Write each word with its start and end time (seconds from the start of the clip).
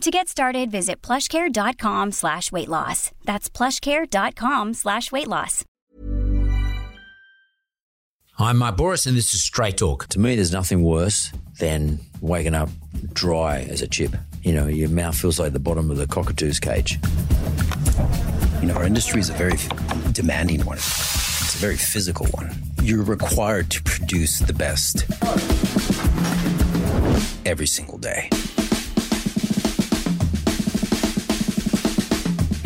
To 0.00 0.10
get 0.10 0.26
started, 0.28 0.70
visit 0.70 1.00
plushcare.com 1.00 2.10
slash 2.12 2.50
weight 2.50 2.68
loss. 2.68 3.12
That's 3.24 3.48
plushcare.com 3.48 4.74
slash 4.74 5.12
weight 5.12 5.28
loss. 5.28 5.64
I'm 8.38 8.58
Mark 8.58 8.76
Bouris, 8.76 9.06
and 9.06 9.16
this 9.16 9.34
is 9.34 9.44
Straight 9.44 9.76
Talk. 9.76 10.08
To 10.08 10.18
me, 10.18 10.34
there's 10.34 10.50
nothing 10.52 10.82
worse 10.82 11.30
than 11.60 12.00
waking 12.20 12.54
up 12.54 12.70
dry 13.12 13.60
as 13.60 13.82
a 13.82 13.86
chip. 13.86 14.16
You 14.42 14.54
know, 14.54 14.66
your 14.66 14.88
mouth 14.88 15.16
feels 15.16 15.38
like 15.38 15.52
the 15.52 15.60
bottom 15.60 15.90
of 15.90 15.98
the 15.98 16.06
cockatoo's 16.08 16.58
cage. 16.58 16.98
You 18.60 18.68
know, 18.68 18.74
our 18.74 18.84
industry 18.84 19.20
is 19.20 19.28
a 19.30 19.34
very 19.34 19.54
demanding 20.12 20.64
one. 20.64 20.78
It's 20.78 21.54
a 21.54 21.58
very 21.58 21.76
physical 21.76 22.26
one. 22.28 22.50
You're 22.82 23.04
required 23.04 23.70
to 23.70 23.82
produce 23.84 24.40
the 24.40 24.52
best 24.54 25.04
every 27.46 27.66
single 27.66 27.98
day. 27.98 28.28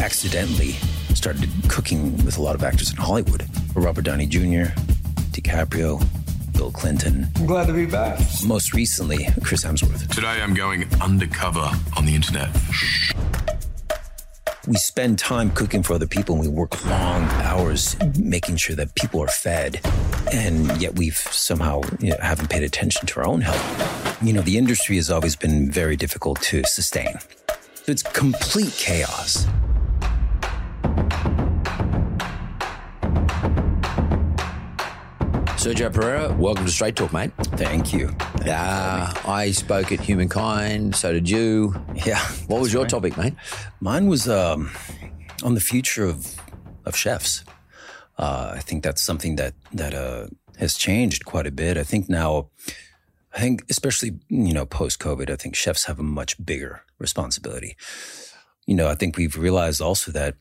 Accidentally 0.07 0.75
started 1.15 1.51
cooking 1.69 2.17
with 2.25 2.39
a 2.39 2.41
lot 2.41 2.55
of 2.55 2.62
actors 2.62 2.91
in 2.93 2.97
Hollywood. 2.97 3.45
Robert 3.75 4.05
Downey 4.05 4.27
Jr., 4.27 4.71
DiCaprio, 5.33 6.01
Bill 6.53 6.71
Clinton. 6.71 7.27
I'm 7.35 7.47
glad 7.47 7.67
to 7.67 7.73
be 7.73 7.87
back. 7.87 8.21
Most 8.47 8.73
recently, 8.73 9.27
Chris 9.43 9.65
Hemsworth. 9.65 10.09
Today 10.15 10.41
I'm 10.41 10.55
going 10.55 10.84
undercover 11.03 11.69
on 11.97 12.07
the 12.07 12.15
internet. 12.15 12.51
We 14.69 14.77
spend 14.77 15.19
time 15.19 15.51
cooking 15.51 15.83
for 15.83 15.95
other 15.95 16.07
people 16.07 16.37
and 16.37 16.45
we 16.45 16.51
work 16.51 16.84
long 16.87 17.25
hours 17.43 17.97
making 18.17 18.59
sure 18.59 18.77
that 18.77 18.95
people 18.95 19.21
are 19.21 19.27
fed. 19.27 19.81
And 20.33 20.81
yet 20.81 20.95
we've 20.95 21.19
somehow 21.19 21.83
you 21.99 22.11
know, 22.11 22.17
haven't 22.23 22.49
paid 22.49 22.62
attention 22.62 23.07
to 23.09 23.21
our 23.21 23.27
own 23.27 23.41
health. 23.41 24.23
You 24.23 24.33
know, 24.33 24.43
the 24.43 24.57
industry 24.57 24.95
has 24.97 25.11
always 25.11 25.34
been 25.34 25.69
very 25.69 25.97
difficult 25.97 26.41
to 26.43 26.62
sustain. 26.65 27.19
So 27.75 27.91
it's 27.91 28.05
complete 28.05 28.73
chaos. 28.79 29.49
Sergio 35.56 35.91
Perera, 35.91 36.36
welcome 36.36 36.64
to 36.64 36.70
Straight 36.70 36.94
Talk, 36.94 37.12
mate. 37.12 37.33
Thank 37.56 37.92
you. 37.92 38.08
Thank 38.08 38.48
Uh, 38.48 39.12
I 39.27 39.50
spoke 39.50 39.91
at 39.91 39.98
Humankind, 40.00 40.94
so 40.94 41.12
did 41.12 41.28
you. 41.28 41.75
you. 41.94 42.03
Yeah. 42.06 42.21
What 42.47 42.60
was 42.60 42.72
your 42.72 42.82
right. 42.82 42.91
topic, 42.91 43.16
mate? 43.16 43.34
Mine 43.81 44.06
was 44.06 44.28
um, 44.28 44.71
on 45.43 45.54
the 45.54 45.60
future 45.60 46.04
of 46.04 46.37
of 46.84 46.94
chefs. 46.97 47.44
Uh, 48.16 48.53
I 48.54 48.60
think 48.60 48.84
that's 48.84 49.03
something 49.03 49.37
that 49.37 49.54
that 49.72 49.92
uh, 49.94 50.28
has 50.59 50.76
changed 50.76 51.25
quite 51.25 51.47
a 51.48 51.50
bit. 51.50 51.76
I 51.76 51.82
think 51.82 52.09
now, 52.09 52.48
I 53.34 53.41
think 53.41 53.65
especially 53.69 54.21
you 54.28 54.53
know 54.53 54.66
post 54.66 55.00
COVID, 55.00 55.31
I 55.31 55.37
think 55.37 55.56
chefs 55.56 55.87
have 55.87 55.98
a 55.98 56.04
much 56.04 56.37
bigger 56.44 56.82
responsibility. 57.00 57.76
You 58.66 58.75
know, 58.75 58.88
I 58.88 58.94
think 58.94 59.16
we've 59.16 59.37
realized 59.37 59.81
also 59.81 60.10
that 60.12 60.34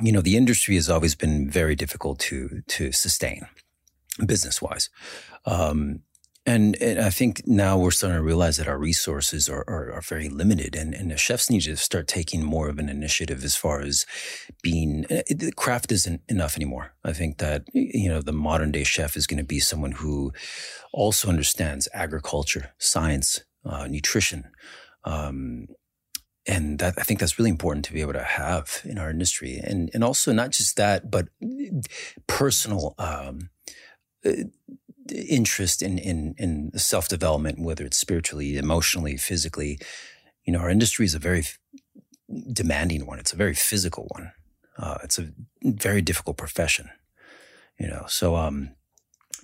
you 0.00 0.12
know 0.12 0.20
the 0.20 0.36
industry 0.36 0.76
has 0.76 0.88
always 0.88 1.14
been 1.14 1.50
very 1.50 1.74
difficult 1.74 2.18
to 2.20 2.62
to 2.68 2.92
sustain 2.92 3.46
business 4.26 4.62
wise. 4.62 4.90
Um, 5.44 6.00
and, 6.46 6.76
and 6.82 7.00
I 7.00 7.08
think 7.08 7.46
now 7.46 7.78
we're 7.78 7.90
starting 7.90 8.18
to 8.18 8.22
realize 8.22 8.58
that 8.58 8.68
our 8.68 8.76
resources 8.78 9.48
are, 9.48 9.64
are, 9.66 9.92
are 9.92 10.02
very 10.02 10.28
limited, 10.28 10.76
and, 10.76 10.92
and 10.92 11.10
the 11.10 11.16
chefs 11.16 11.48
need 11.48 11.62
to 11.62 11.76
start 11.76 12.06
taking 12.06 12.42
more 12.42 12.68
of 12.68 12.78
an 12.78 12.90
initiative 12.90 13.42
as 13.44 13.56
far 13.56 13.80
as 13.80 14.04
being. 14.62 15.06
It, 15.08 15.38
the 15.38 15.52
craft 15.52 15.90
isn't 15.90 16.20
enough 16.28 16.56
anymore. 16.56 16.92
I 17.02 17.14
think 17.14 17.38
that 17.38 17.64
you 17.72 18.10
know 18.10 18.20
the 18.20 18.32
modern 18.32 18.72
day 18.72 18.84
chef 18.84 19.16
is 19.16 19.26
going 19.26 19.38
to 19.38 19.44
be 19.44 19.58
someone 19.58 19.92
who 19.92 20.32
also 20.92 21.28
understands 21.28 21.88
agriculture, 21.94 22.72
science, 22.76 23.42
uh, 23.64 23.86
nutrition, 23.86 24.50
um, 25.04 25.68
and 26.46 26.78
that 26.78 26.94
I 26.98 27.02
think 27.02 27.20
that's 27.20 27.38
really 27.38 27.50
important 27.50 27.84
to 27.86 27.92
be 27.92 28.00
able 28.00 28.12
to 28.14 28.22
have 28.22 28.82
in 28.84 28.98
our 28.98 29.10
industry, 29.10 29.60
and 29.62 29.90
and 29.94 30.04
also 30.04 30.32
not 30.32 30.50
just 30.50 30.76
that, 30.76 31.10
but 31.10 31.28
personal. 32.26 32.94
Um, 32.98 33.50
uh, 34.24 34.44
interest 35.10 35.82
in 35.82 35.98
in 35.98 36.34
in 36.38 36.70
self 36.78 37.08
development, 37.08 37.60
whether 37.60 37.84
it's 37.84 37.98
spiritually, 37.98 38.56
emotionally, 38.56 39.16
physically. 39.16 39.78
You 40.44 40.52
know, 40.52 40.60
our 40.60 40.70
industry 40.70 41.04
is 41.06 41.14
a 41.14 41.18
very 41.18 41.44
demanding 42.52 43.06
one. 43.06 43.18
It's 43.18 43.32
a 43.32 43.36
very 43.36 43.54
physical 43.54 44.06
one. 44.10 44.32
Uh, 44.78 44.98
it's 45.02 45.18
a 45.18 45.30
very 45.62 46.02
difficult 46.02 46.36
profession. 46.36 46.90
You 47.78 47.88
know, 47.88 48.04
so 48.08 48.36
um, 48.36 48.70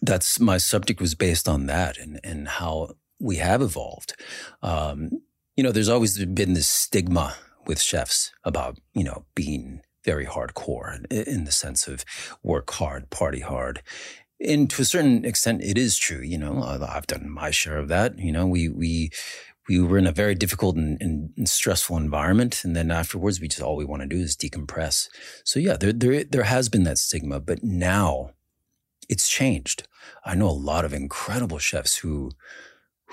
that's 0.02 0.40
my 0.40 0.58
subject 0.58 1.00
was 1.00 1.14
based 1.14 1.48
on 1.48 1.66
that 1.66 1.98
and 1.98 2.20
and 2.24 2.48
how 2.48 2.94
we 3.18 3.36
have 3.36 3.62
evolved. 3.62 4.14
Um, 4.62 5.22
you 5.60 5.65
know, 5.65 5.72
there's 5.72 5.91
always 5.91 6.25
been 6.25 6.54
this 6.54 6.66
stigma 6.66 7.37
with 7.66 7.82
chefs 7.82 8.32
about 8.44 8.78
you 8.94 9.04
know 9.04 9.26
being 9.34 9.82
very 10.06 10.25
hardcore 10.25 11.04
in, 11.10 11.44
the 11.44 11.53
sense 11.53 11.87
of 11.87 12.03
work 12.43 12.71
hard, 12.71 13.10
party 13.10 13.41
hard, 13.41 13.82
and 14.41 14.71
to 14.71 14.81
a 14.81 14.87
certain 14.87 15.22
extent, 15.26 15.62
it 15.62 15.76
is 15.76 15.98
true. 15.98 16.22
You 16.22 16.38
know, 16.38 16.62
I've 16.62 17.06
done 17.06 17.28
my 17.28 17.50
share 17.50 17.76
of 17.76 17.88
that. 17.88 18.19
You 18.19 18.32
know, 18.32 18.47
we 18.47 18.71
we 18.71 19.10
we 19.69 19.78
were 19.78 19.98
in 19.98 20.06
a 20.06 20.12
very 20.12 20.34
difficult 20.34 20.76
and, 20.76 20.97
and, 20.98 21.34
and 21.37 21.47
stressful 21.47 21.98
environment, 21.98 22.65
and 22.65 22.75
then 22.75 22.91
afterwards, 22.91 23.38
we 23.38 23.48
just 23.48 23.60
all 23.60 23.77
we 23.77 23.84
want 23.84 24.00
to 24.00 24.09
do 24.09 24.16
is 24.16 24.38
decompress. 24.38 25.10
So 25.44 25.60
yeah, 25.60 25.77
there 25.77 25.92
there 25.92 26.25
there 26.25 26.44
has 26.44 26.71
been 26.71 26.84
that 26.84 26.97
stigma, 26.97 27.38
but 27.38 27.62
now 27.62 28.31
it's 29.10 29.28
changed. 29.28 29.87
I 30.25 30.37
know 30.37 30.48
a 30.48 30.65
lot 30.71 30.87
of 30.87 30.94
incredible 30.94 31.59
chefs 31.59 31.98
who 31.98 32.31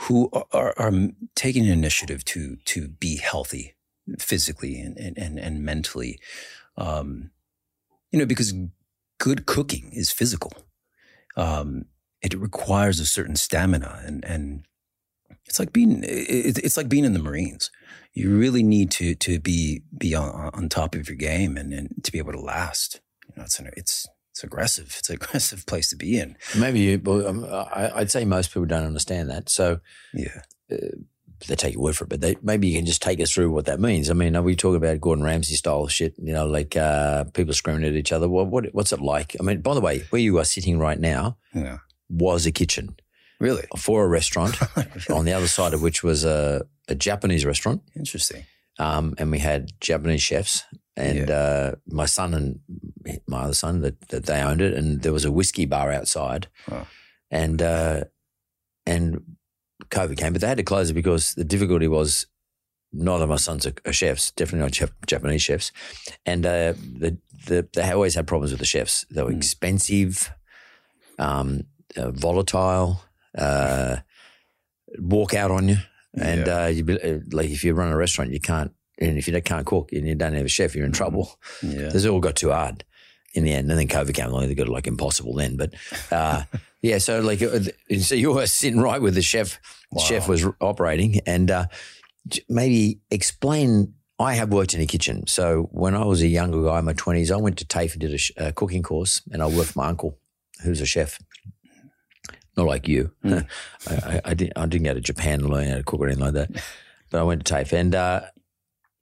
who 0.02 0.30
are, 0.52 0.74
are 0.78 0.92
taking 1.36 1.66
initiative 1.66 2.24
to 2.26 2.58
to 2.66 2.88
be 2.88 3.18
healthy 3.18 3.76
physically 4.20 4.80
and 4.80 4.98
and 5.18 5.40
and 5.40 5.64
mentally. 5.64 6.20
Um, 6.78 7.32
you 8.12 8.20
know, 8.20 8.26
because 8.26 8.54
good 9.20 9.46
cooking 9.46 9.90
is 9.92 10.12
physical 10.12 10.54
um, 11.38 11.86
it 12.22 12.34
requires 12.34 13.00
a 13.00 13.06
certain 13.06 13.36
stamina 13.36 14.02
and 14.04 14.26
and 14.26 14.66
it's 15.46 15.60
like 15.60 15.72
being 15.72 16.04
it, 16.04 16.58
it's 16.58 16.76
like 16.76 16.90
being 16.90 17.06
in 17.06 17.14
the 17.14 17.20
Marines. 17.20 17.72
You 18.14 18.36
really 18.36 18.64
need 18.64 18.92
to 18.92 19.16
to 19.16 19.40
be 19.40 19.84
be 19.98 20.14
on, 20.16 20.50
on 20.54 20.68
top 20.68 20.96
of 20.96 21.08
your 21.08 21.16
game 21.16 21.56
and, 21.56 21.72
and 21.72 22.04
to 22.04 22.12
be 22.12 22.18
able 22.18 22.34
to 22.34 22.42
last. 22.42 23.00
You 23.30 23.34
know, 23.38 23.44
it's 23.44 23.60
it's 23.78 24.08
it's 24.38 24.44
aggressive. 24.44 24.96
It's 25.00 25.10
an 25.10 25.16
aggressive 25.22 25.66
place 25.66 25.90
to 25.90 25.96
be 25.96 26.20
in. 26.20 26.38
Maybe 26.58 26.80
you, 26.80 27.02
um, 27.28 27.44
I, 27.46 27.92
I'd 27.96 28.12
say 28.12 28.24
most 28.24 28.50
people 28.52 28.66
don't 28.66 28.86
understand 28.86 29.30
that. 29.32 29.50
So 29.50 29.80
Yeah. 30.14 30.42
they 30.70 31.56
take 31.56 31.74
your 31.74 31.84
word 31.84 31.96
for 31.98 32.04
it, 32.06 32.10
but 32.10 32.22
they, 32.22 32.36
maybe 32.42 32.68
you 32.68 32.78
can 32.78 32.86
just 32.86 33.02
take 33.02 33.20
us 33.20 33.32
through 33.32 33.52
what 33.52 33.66
that 33.66 33.80
means. 33.80 34.10
I 34.10 34.14
mean, 34.14 34.36
are 34.36 34.42
we 34.44 34.56
talking 34.56 34.78
about 34.78 35.02
Gordon 35.02 35.24
Ramsay 35.24 35.56
style 35.56 35.88
shit? 35.88 36.14
You 36.18 36.34
know, 36.34 36.46
like 36.48 36.76
uh, 36.76 37.26
people 37.34 37.54
screaming 37.54 37.84
at 37.86 37.94
each 37.94 38.12
other. 38.12 38.28
What, 38.30 38.48
what 38.48 38.66
what's 38.74 38.92
it 38.92 39.02
like? 39.02 39.36
I 39.40 39.44
mean, 39.44 39.62
by 39.62 39.74
the 39.74 39.82
way, 39.82 40.04
where 40.12 40.22
you 40.22 40.38
are 40.40 40.46
sitting 40.46 40.78
right 40.80 41.00
now 41.00 41.38
Yeah. 41.54 41.78
was 42.10 42.46
a 42.46 42.52
kitchen 42.52 42.96
Really 43.40 43.66
for 43.78 44.04
a 44.04 44.08
restaurant, 44.08 44.58
on 45.12 45.26
the 45.26 45.34
other 45.34 45.48
side 45.48 45.76
of 45.76 45.82
which 45.84 46.02
was 46.04 46.26
a, 46.26 46.66
a 46.88 46.96
Japanese 46.96 47.46
restaurant. 47.46 47.82
interesting. 47.96 48.46
um, 48.80 49.14
and 49.20 49.30
we 49.32 49.38
had 49.40 49.72
Japanese 49.80 50.24
chefs. 50.24 50.64
And 50.98 51.30
uh, 51.30 51.76
my 51.88 52.06
son 52.08 52.34
and 52.34 52.60
my 53.28 53.42
other 53.44 53.54
son 53.54 53.82
that, 53.82 54.10
that 54.10 54.26
they 54.26 54.42
owned 54.42 54.62
it, 54.62 54.74
and 54.74 55.02
there 55.04 55.14
was 55.14 55.26
a 55.26 55.32
whiskey 55.32 55.66
bar 55.66 55.92
outside, 55.92 56.48
Wow. 56.70 56.88
and 57.30 57.62
uh, 57.62 58.04
and 58.86 59.22
COVID 59.90 60.18
came, 60.18 60.34
but 60.34 60.42
they 60.42 60.48
had 60.48 60.58
to 60.58 60.64
close 60.64 60.90
it 60.90 60.94
because 60.96 61.34
the 61.36 61.44
difficulty 61.44 61.88
was 61.88 62.26
neither 62.92 63.24
of 63.26 63.30
my 63.30 63.36
sons 63.38 63.68
are, 63.68 63.74
are 63.86 63.94
chefs, 63.94 64.32
definitely 64.32 64.62
not 64.66 64.74
chef, 64.76 64.92
Japanese 65.06 65.42
chefs. 65.44 65.72
And 66.26 66.46
uh, 66.46 66.74
the, 66.74 67.18
the, 67.46 67.68
they 67.74 67.92
always 67.92 68.16
had 68.16 68.26
problems 68.28 68.52
with 68.52 68.60
the 68.60 68.66
chefs. 68.66 69.06
They 69.12 69.22
were 69.22 69.32
expensive, 69.32 70.32
um, 71.20 71.64
uh, 71.96 72.12
volatile, 72.12 73.02
uh, 73.38 73.98
walk 75.00 75.34
out 75.36 75.52
on 75.52 75.68
you. 75.70 75.78
And 76.20 76.48
uh, 76.48 76.66
you 76.74 76.84
be, 76.84 77.00
uh, 77.00 77.20
like 77.32 77.50
if 77.52 77.64
you 77.64 77.74
run 77.74 77.92
a 77.92 77.98
restaurant, 77.98 78.32
you 78.32 78.40
can't, 78.40 78.72
and 79.00 79.18
if 79.18 79.28
you 79.28 79.42
can't 79.42 79.66
cook 79.66 79.92
and 79.92 80.08
you 80.08 80.16
don't 80.16 80.34
have 80.34 80.46
a 80.46 80.50
chef, 80.50 80.76
you're 80.76 80.86
in 80.86 80.92
trouble. 80.92 81.38
Yeah. 81.62 81.90
This 81.90 82.06
all 82.06 82.20
got 82.20 82.36
too 82.36 82.52
hard 82.52 82.84
in 83.34 83.44
the 83.44 83.54
end. 83.54 83.70
And 83.70 83.80
then 83.80 83.88
COVID 83.88 84.14
came 84.14 84.28
along, 84.28 84.48
they 84.48 84.56
got 84.56 84.68
like 84.68 84.88
impossible 84.88 85.34
then. 85.34 85.56
But 85.58 85.74
uh, 86.12 86.44
yeah, 86.82 86.98
so 86.98 87.22
like, 87.22 87.42
uh, 87.42 87.60
so 88.00 88.16
you 88.16 88.34
were 88.34 88.48
sitting 88.48 88.80
right 88.80 89.02
with 89.02 89.16
the 89.16 89.22
chef, 89.22 89.60
the 89.92 90.00
chef 90.00 90.28
was 90.28 90.46
operating 90.60 91.20
and 91.26 91.52
uh, 91.52 91.66
maybe 92.50 93.00
explain. 93.12 93.94
I 94.20 94.34
have 94.34 94.52
worked 94.52 94.74
in 94.74 94.82
a 94.82 94.88
kitchen. 94.88 95.28
So 95.28 95.70
when 95.72 95.94
I 95.94 96.04
was 96.04 96.24
a 96.24 96.28
younger 96.28 96.64
guy 96.64 96.80
in 96.80 96.86
my 96.86 96.94
20s, 96.94 97.32
I 97.32 97.38
went 97.38 97.60
to 97.60 97.66
TAFE 97.66 97.92
and 97.92 98.02
did 98.02 98.16
a, 98.16 98.18
sh- 98.18 98.32
a 98.36 98.52
cooking 98.52 98.82
course 98.82 99.22
and 99.32 99.44
I 99.44 99.46
worked 99.46 99.74
for 99.74 99.80
my 99.80 99.90
uncle 99.90 100.18
who's 100.64 100.82
a 100.82 100.88
chef. 100.88 101.20
Not 102.56 102.66
like 102.66 102.88
you. 102.88 103.12
I, 103.24 103.46
I, 103.88 104.22
I, 104.26 104.34
didn't, 104.34 104.54
I 104.56 104.66
didn't 104.66 104.86
go 104.86 104.96
to 104.96 105.02
Japan 105.02 105.42
to 105.42 105.48
learn 105.48 105.68
how 105.68 105.76
to 105.76 105.84
cook 105.84 106.00
or 106.00 106.08
anything 106.08 106.24
like 106.24 106.34
that. 106.34 106.50
But 107.12 107.20
I 107.20 107.24
went 107.26 107.46
to 107.46 107.54
TAFE. 107.54 107.74
And, 107.74 107.94
uh, 107.94 108.22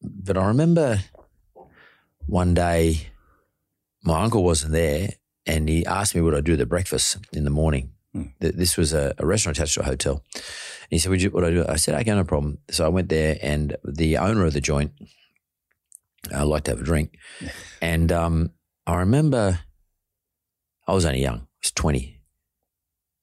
but 0.05 0.37
I 0.37 0.45
remember 0.47 0.99
one 2.27 2.53
day 2.53 3.07
my 4.03 4.23
uncle 4.23 4.43
wasn't 4.43 4.71
there 4.73 5.09
and 5.45 5.67
he 5.69 5.85
asked 5.85 6.15
me 6.15 6.21
would 6.21 6.35
I 6.35 6.41
do 6.41 6.55
the 6.55 6.65
breakfast 6.65 7.17
in 7.33 7.43
the 7.43 7.49
morning. 7.49 7.91
Th- 8.41 8.53
This 8.55 8.77
was 8.77 8.93
a, 8.93 9.13
a 9.17 9.25
restaurant 9.25 9.57
attached 9.57 9.75
to 9.75 9.81
a 9.81 9.85
hotel. 9.85 10.23
And 10.33 10.43
he 10.91 10.99
said, 10.99 11.09
Would 11.09 11.21
you, 11.21 11.29
would 11.31 11.43
I 11.43 11.49
do? 11.51 11.65
I 11.67 11.75
said, 11.75 11.95
Okay, 12.01 12.11
no 12.11 12.23
problem. 12.23 12.59
So 12.71 12.85
I 12.85 12.89
went 12.89 13.09
there 13.09 13.37
and 13.41 13.75
the 13.83 14.17
owner 14.17 14.45
of 14.45 14.53
the 14.53 14.61
joint, 14.61 14.91
I 16.33 16.43
like 16.43 16.63
to 16.65 16.71
have 16.71 16.81
a 16.81 16.83
drink. 16.83 17.17
And 17.81 18.11
um, 18.11 18.51
I 18.87 18.95
remember 18.95 19.59
I 20.87 20.93
was 20.93 21.05
only 21.05 21.21
young, 21.21 21.39
I 21.41 21.61
was 21.61 21.71
20. 21.71 22.19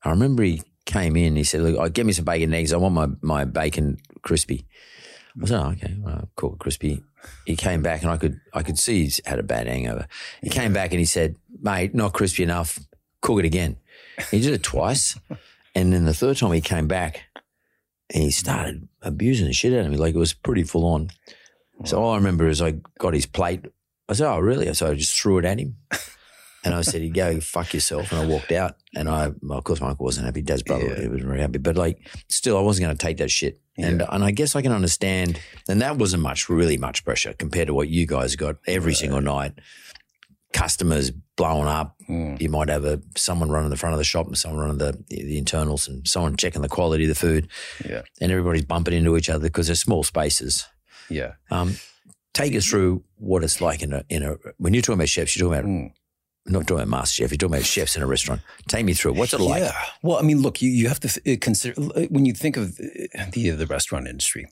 I 0.04 0.10
remember 0.10 0.42
he 0.42 0.62
came 0.84 1.16
in, 1.16 1.36
he 1.36 1.44
said, 1.44 1.62
Look, 1.62 1.76
oh, 1.78 1.88
get 1.88 2.06
me 2.06 2.12
some 2.12 2.24
bacon 2.24 2.44
and 2.50 2.54
eggs. 2.54 2.72
I 2.72 2.76
want 2.76 2.94
my, 2.94 3.08
my 3.22 3.44
bacon 3.44 3.98
crispy. 4.22 4.66
I 5.40 5.46
said, 5.46 5.60
oh, 5.60 5.70
okay, 5.70 5.96
well, 5.98 6.28
cool, 6.36 6.56
crispy. 6.58 7.02
He 7.46 7.56
came 7.56 7.82
back 7.82 8.02
and 8.02 8.10
I 8.10 8.16
could 8.16 8.40
I 8.52 8.62
could 8.62 8.78
see 8.78 9.04
he's 9.04 9.20
had 9.24 9.38
a 9.38 9.44
bad 9.44 9.66
hangover. 9.66 10.08
He 10.42 10.50
came 10.50 10.72
back 10.72 10.90
and 10.90 10.98
he 10.98 11.04
said, 11.04 11.36
mate, 11.60 11.94
not 11.94 12.12
crispy 12.12 12.42
enough. 12.42 12.78
Cook 13.20 13.38
it 13.40 13.44
again. 13.44 13.76
He 14.30 14.40
did 14.40 14.52
it 14.52 14.62
twice. 14.62 15.18
And 15.74 15.90
then 15.90 16.04
the 16.04 16.12
third 16.12 16.36
time 16.36 16.52
he 16.52 16.60
came 16.60 16.86
back 16.86 17.22
and 18.12 18.22
he 18.22 18.30
started 18.30 18.86
abusing 19.00 19.46
the 19.46 19.54
shit 19.54 19.72
out 19.72 19.86
of 19.86 19.90
me. 19.90 19.96
Like 19.96 20.14
it 20.14 20.18
was 20.18 20.34
pretty 20.34 20.64
full 20.64 20.84
on. 20.84 21.08
So 21.84 21.98
all 21.98 22.12
I 22.12 22.16
remember 22.16 22.46
is 22.46 22.60
I 22.60 22.72
got 22.98 23.14
his 23.14 23.24
plate. 23.24 23.64
I 24.08 24.12
said, 24.12 24.30
oh, 24.30 24.38
really? 24.38 24.72
So 24.74 24.90
I 24.90 24.94
just 24.94 25.18
threw 25.18 25.38
it 25.38 25.46
at 25.46 25.58
him. 25.58 25.76
And 26.64 26.74
I 26.74 26.82
said, 26.82 27.02
you 27.02 27.12
go 27.12 27.40
fuck 27.40 27.74
yourself. 27.74 28.12
And 28.12 28.20
I 28.20 28.26
walked 28.26 28.52
out. 28.52 28.76
And 28.94 29.08
I, 29.08 29.32
well, 29.42 29.58
of 29.58 29.64
course, 29.64 29.80
my 29.80 29.88
uncle 29.88 30.04
wasn't 30.04 30.26
happy. 30.26 30.42
Dad's 30.42 30.62
brother, 30.62 30.94
he 31.00 31.08
was 31.08 31.22
very 31.22 31.40
happy. 31.40 31.58
But 31.58 31.76
like, 31.76 31.98
still, 32.28 32.56
I 32.56 32.60
wasn't 32.60 32.86
going 32.86 32.96
to 32.96 33.06
take 33.06 33.16
that 33.16 33.30
shit. 33.30 33.60
And 33.78 34.02
and 34.02 34.22
I 34.22 34.30
guess 34.32 34.54
I 34.54 34.62
can 34.62 34.72
understand. 34.72 35.40
And 35.68 35.80
that 35.80 35.96
wasn't 35.96 36.22
much, 36.22 36.48
really 36.48 36.76
much 36.76 37.04
pressure 37.04 37.32
compared 37.32 37.68
to 37.68 37.74
what 37.74 37.88
you 37.88 38.06
guys 38.06 38.36
got 38.36 38.56
every 38.66 38.94
single 38.94 39.20
night. 39.20 39.52
Customers 40.52 41.10
blowing 41.36 41.66
up. 41.66 41.96
You 42.06 42.50
might 42.50 42.68
have 42.68 42.84
a 42.84 43.00
someone 43.16 43.50
running 43.50 43.70
the 43.70 43.76
front 43.76 43.94
of 43.94 43.98
the 43.98 44.04
shop 44.04 44.26
and 44.26 44.36
someone 44.36 44.60
running 44.60 44.78
the 44.78 45.02
the 45.08 45.38
internals 45.38 45.88
and 45.88 46.06
someone 46.06 46.36
checking 46.36 46.60
the 46.60 46.68
quality 46.68 47.04
of 47.04 47.08
the 47.08 47.14
food. 47.14 47.48
Yeah. 47.88 48.02
And 48.20 48.30
everybody's 48.30 48.66
bumping 48.66 48.92
into 48.92 49.16
each 49.16 49.30
other 49.30 49.44
because 49.44 49.68
they're 49.68 49.74
small 49.76 50.02
spaces. 50.02 50.66
Yeah. 51.08 51.32
Um, 51.50 51.76
take 52.34 52.54
us 52.54 52.66
through 52.66 53.02
what 53.16 53.42
it's 53.42 53.62
like 53.62 53.82
in 53.82 53.94
a 53.94 54.04
in 54.10 54.22
a 54.22 54.36
when 54.58 54.74
you're 54.74 54.82
talking 54.82 54.98
about 54.98 55.08
chefs, 55.08 55.34
you're 55.36 55.48
talking 55.48 55.86
about 55.86 55.92
not 56.46 56.66
talking 56.66 56.76
about 56.76 56.88
master 56.88 57.22
chef, 57.22 57.30
you're 57.30 57.38
talking 57.38 57.54
about 57.54 57.64
chefs 57.66 57.96
in 57.96 58.02
a 58.02 58.06
restaurant. 58.06 58.40
Take 58.68 58.84
me 58.84 58.94
through. 58.94 59.14
What's 59.14 59.32
it 59.32 59.40
like? 59.40 59.62
Yeah. 59.62 59.72
Well, 60.02 60.18
I 60.18 60.22
mean, 60.22 60.42
look, 60.42 60.60
you, 60.60 60.70
you 60.70 60.88
have 60.88 61.00
to 61.00 61.08
uh, 61.32 61.36
consider 61.40 61.80
uh, 61.80 62.02
when 62.10 62.24
you 62.26 62.32
think 62.32 62.56
of 62.56 62.64
uh, 62.80 63.24
the, 63.32 63.50
the 63.50 63.50
the 63.50 63.66
restaurant 63.66 64.08
industry, 64.08 64.48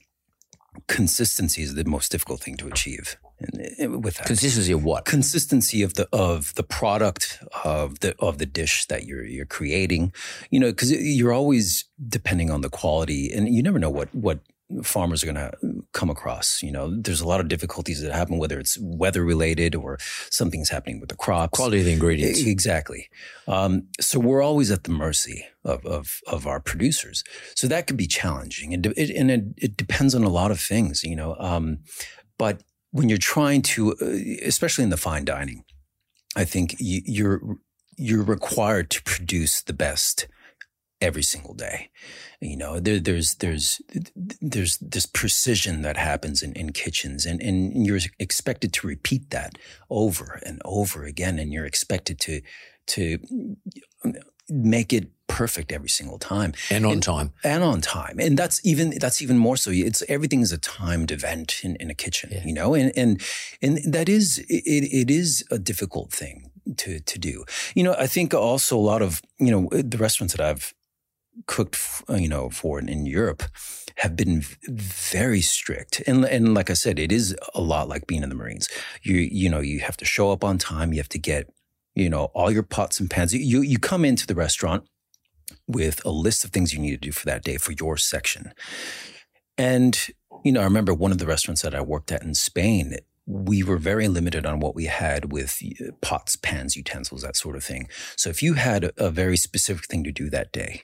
consistency 0.87 1.61
is 1.61 1.75
the 1.75 1.83
most 1.83 2.11
difficult 2.11 2.41
thing 2.41 2.57
to 2.57 2.67
achieve. 2.67 3.17
And 3.39 3.93
uh, 3.95 3.99
with 3.99 4.17
that, 4.17 4.27
Consistency 4.27 4.71
of 4.71 4.83
what? 4.83 5.05
consistency 5.05 5.81
of 5.83 5.95
the 5.95 6.07
of 6.13 6.53
the 6.55 6.63
product 6.63 7.39
of 7.63 7.99
the 7.99 8.15
of 8.19 8.37
the 8.37 8.45
dish 8.45 8.85
that 8.85 9.05
you're 9.05 9.25
you're 9.25 9.45
creating, 9.45 10.13
you 10.49 10.59
know, 10.59 10.71
because 10.71 10.91
you're 10.91 11.33
always 11.33 11.85
depending 12.07 12.51
on 12.51 12.61
the 12.61 12.69
quality, 12.69 13.33
and 13.33 13.53
you 13.53 13.63
never 13.63 13.79
know 13.79 13.89
what 13.89 14.13
what 14.13 14.39
farmers 14.83 15.23
are 15.23 15.31
going 15.31 15.35
to 15.35 15.51
come 15.91 16.09
across. 16.09 16.61
You 16.63 16.71
know, 16.71 16.95
there's 16.99 17.21
a 17.21 17.27
lot 17.27 17.39
of 17.39 17.47
difficulties 17.47 18.01
that 18.01 18.11
happen, 18.11 18.37
whether 18.37 18.59
it's 18.59 18.77
weather 18.81 19.23
related 19.23 19.75
or 19.75 19.97
something's 20.29 20.69
happening 20.69 20.99
with 20.99 21.09
the 21.09 21.15
crops. 21.15 21.57
Quality 21.57 21.79
of 21.79 21.85
the 21.85 21.93
ingredients. 21.93 22.41
Exactly. 22.45 23.09
Um, 23.47 23.87
so 23.99 24.19
we're 24.19 24.41
always 24.41 24.71
at 24.71 24.83
the 24.83 24.91
mercy 24.91 25.45
of, 25.63 25.85
of, 25.85 26.21
of 26.27 26.47
our 26.47 26.59
producers. 26.59 27.23
So 27.55 27.67
that 27.67 27.87
could 27.87 27.97
be 27.97 28.07
challenging. 28.07 28.73
And 28.73 28.85
it, 28.85 29.09
and 29.09 29.31
it, 29.31 29.43
it 29.57 29.77
depends 29.77 30.15
on 30.15 30.23
a 30.23 30.29
lot 30.29 30.51
of 30.51 30.59
things, 30.59 31.03
you 31.03 31.15
know. 31.15 31.35
Um, 31.39 31.79
but 32.37 32.63
when 32.91 33.09
you're 33.09 33.17
trying 33.17 33.61
to, 33.61 33.93
uh, 34.01 34.45
especially 34.45 34.83
in 34.83 34.89
the 34.89 34.97
fine 34.97 35.25
dining, 35.25 35.63
I 36.35 36.45
think 36.45 36.75
you're, 36.79 37.41
you're 37.97 38.23
required 38.23 38.89
to 38.91 39.03
produce 39.03 39.61
the 39.61 39.73
best 39.73 40.27
every 41.01 41.23
single 41.23 41.53
day. 41.53 41.89
You 42.41 42.57
know, 42.57 42.79
there, 42.79 42.99
there's 42.99 43.35
there's 43.35 43.81
there's 44.41 44.77
this 44.77 45.05
precision 45.05 45.83
that 45.83 45.95
happens 45.95 46.41
in, 46.41 46.53
in 46.53 46.71
kitchens, 46.71 47.25
and 47.25 47.39
and 47.39 47.85
you're 47.85 47.99
expected 48.17 48.73
to 48.73 48.87
repeat 48.87 49.29
that 49.29 49.59
over 49.91 50.41
and 50.43 50.59
over 50.65 51.05
again, 51.05 51.37
and 51.37 51.53
you're 51.53 51.67
expected 51.67 52.19
to 52.21 52.41
to 52.87 53.19
make 54.49 54.91
it 54.91 55.09
perfect 55.27 55.71
every 55.71 55.89
single 55.89 56.17
time. 56.17 56.53
And 56.69 56.85
on 56.85 56.99
time. 56.99 57.31
and 57.43 57.63
on 57.63 57.79
time. 57.79 58.19
And 58.19 58.37
that's 58.37 58.63
even 58.65 58.97
that's 58.99 59.21
even 59.21 59.37
more 59.37 59.55
so. 59.55 59.71
It's 59.71 60.03
everything 60.09 60.41
is 60.41 60.51
a 60.51 60.57
timed 60.57 61.11
event 61.11 61.61
in, 61.63 61.75
in 61.77 61.89
a 61.89 61.95
kitchen 61.95 62.31
you 62.43 62.53
know? 62.53 62.73
And 62.73 62.91
and 62.95 63.21
and 63.61 63.79
that 63.85 64.09
is 64.09 64.39
it, 64.49 64.63
it 64.65 65.09
is 65.09 65.45
a 65.49 65.57
difficult 65.57 66.11
thing 66.11 66.51
to 66.77 66.99
to 66.99 67.19
do. 67.19 67.45
You 67.75 67.83
know 67.83 67.95
i 67.97 68.07
think 68.07 68.33
also 68.33 68.77
a 68.77 68.87
lot 68.93 69.01
of 69.01 69.21
you 69.39 69.51
know 69.51 69.69
the 69.71 69.97
restaurants 69.97 70.35
that 70.35 70.45
i've 70.45 70.73
cooked 71.47 71.77
uh, 72.09 72.15
you 72.15 72.27
know 72.27 72.49
for 72.49 72.79
in, 72.79 73.05
europe 73.05 73.43
have 73.97 74.15
been 74.15 74.41
very 74.67 75.41
strict 75.41 76.01
and 76.05 76.25
and 76.25 76.53
like 76.53 76.69
i 76.69 76.73
said 76.73 76.99
it 76.99 77.11
is 77.11 77.35
a 77.55 77.61
lot 77.61 77.87
like 77.87 78.05
being 78.07 78.23
in 78.23 78.29
the 78.29 78.35
marines 78.35 78.67
you 79.01 79.15
you 79.15 79.49
know 79.49 79.59
you 79.59 79.79
have 79.79 79.97
to 79.97 80.05
show 80.05 80.31
up 80.31 80.43
on 80.43 80.57
time 80.57 80.91
you 80.91 80.99
have 80.99 81.09
to 81.09 81.19
get 81.19 81.49
you 81.95 82.09
know 82.09 82.25
all 82.33 82.51
your 82.51 82.63
pots 82.63 82.99
and 82.99 83.09
pans 83.09 83.33
you 83.33 83.61
you 83.61 83.79
come 83.79 84.03
into 84.03 84.27
the 84.27 84.35
restaurant 84.35 84.83
with 85.67 86.03
a 86.05 86.09
list 86.09 86.43
of 86.43 86.51
things 86.51 86.73
you 86.73 86.79
need 86.79 86.91
to 86.91 86.97
do 86.97 87.11
for 87.11 87.25
that 87.25 87.43
day 87.43 87.57
for 87.57 87.71
your 87.73 87.97
section. 87.97 88.53
And, 89.57 90.07
you 90.43 90.51
know, 90.51 90.61
I 90.61 90.65
remember 90.65 90.93
one 90.93 91.11
of 91.11 91.17
the 91.17 91.25
restaurants 91.25 91.61
that 91.61 91.75
I 91.75 91.81
worked 91.81 92.11
at 92.11 92.23
in 92.23 92.33
Spain, 92.35 92.97
we 93.25 93.63
were 93.63 93.77
very 93.77 94.07
limited 94.07 94.45
on 94.45 94.59
what 94.59 94.75
we 94.75 94.85
had 94.85 95.31
with 95.31 95.61
pots, 96.01 96.35
pans, 96.35 96.75
utensils, 96.75 97.21
that 97.21 97.35
sort 97.35 97.55
of 97.55 97.63
thing. 97.63 97.87
So 98.15 98.29
if 98.29 98.41
you 98.41 98.55
had 98.55 98.91
a 98.97 99.09
very 99.09 99.37
specific 99.37 99.85
thing 99.85 100.03
to 100.03 100.11
do 100.11 100.29
that 100.29 100.51
day, 100.51 100.83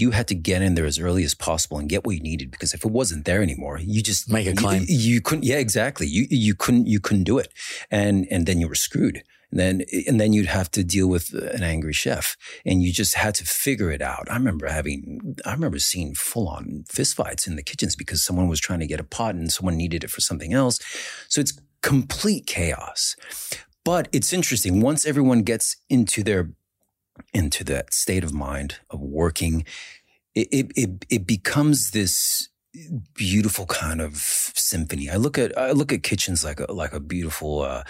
you 0.00 0.10
had 0.12 0.26
to 0.28 0.34
get 0.34 0.62
in 0.62 0.74
there 0.74 0.86
as 0.86 0.98
early 0.98 1.24
as 1.24 1.34
possible 1.34 1.78
and 1.78 1.88
get 1.88 2.04
what 2.04 2.14
you 2.16 2.22
needed 2.22 2.50
because 2.50 2.74
if 2.74 2.84
it 2.84 2.90
wasn't 2.90 3.24
there 3.24 3.42
anymore, 3.42 3.78
you 3.78 4.02
just 4.02 4.30
Make 4.30 4.46
a 4.46 4.50
you- 4.50 4.56
claim. 4.56 4.84
You, 4.88 5.20
couldn't. 5.20 5.44
Yeah, 5.44 5.58
exactly. 5.58 6.06
You 6.06 6.26
you 6.30 6.54
couldn't 6.54 6.86
you 6.86 7.00
couldn't 7.00 7.24
do 7.24 7.38
it, 7.38 7.48
and 7.90 8.26
and 8.30 8.46
then 8.46 8.58
you 8.60 8.68
were 8.68 8.74
screwed. 8.88 9.22
And 9.52 9.58
then 9.58 9.82
and 10.08 10.20
then 10.20 10.32
you'd 10.32 10.46
have 10.46 10.70
to 10.76 10.84
deal 10.84 11.08
with 11.08 11.32
an 11.56 11.64
angry 11.64 11.92
chef, 11.92 12.36
and 12.64 12.80
you 12.84 12.92
just 12.92 13.14
had 13.14 13.34
to 13.40 13.44
figure 13.44 13.90
it 13.90 14.00
out. 14.00 14.24
I 14.30 14.34
remember 14.34 14.68
having 14.68 15.36
I 15.44 15.52
remember 15.52 15.78
seeing 15.80 16.14
full 16.14 16.48
on 16.48 16.84
fistfights 16.88 17.48
in 17.48 17.56
the 17.56 17.62
kitchens 17.70 17.96
because 17.96 18.22
someone 18.22 18.48
was 18.48 18.60
trying 18.60 18.78
to 18.80 18.86
get 18.86 19.00
a 19.00 19.04
pot 19.18 19.34
and 19.34 19.50
someone 19.52 19.76
needed 19.76 20.04
it 20.04 20.10
for 20.10 20.20
something 20.20 20.52
else. 20.54 20.78
So 21.28 21.40
it's 21.40 21.58
complete 21.82 22.46
chaos. 22.46 23.16
But 23.84 24.08
it's 24.12 24.32
interesting 24.32 24.80
once 24.82 25.04
everyone 25.06 25.42
gets 25.42 25.76
into 25.88 26.22
their 26.22 26.50
into 27.32 27.64
that 27.64 27.92
state 27.92 28.24
of 28.24 28.32
mind 28.32 28.78
of 28.90 29.00
working, 29.00 29.64
it 30.34 30.48
it 30.50 30.72
it, 30.76 31.06
it 31.10 31.26
becomes 31.26 31.90
this 31.90 32.50
beautiful 33.14 33.66
kind 33.66 34.00
of 34.00 34.16
symphony. 34.16 35.10
I 35.10 35.16
look 35.16 35.38
at 35.38 35.56
I 35.58 35.72
look 35.72 35.92
at 35.92 36.02
kitchens 36.02 36.44
like 36.44 36.60
a 36.60 36.72
like 36.72 36.92
a 36.92 37.00
beautiful 37.00 37.62
uh, 37.62 37.82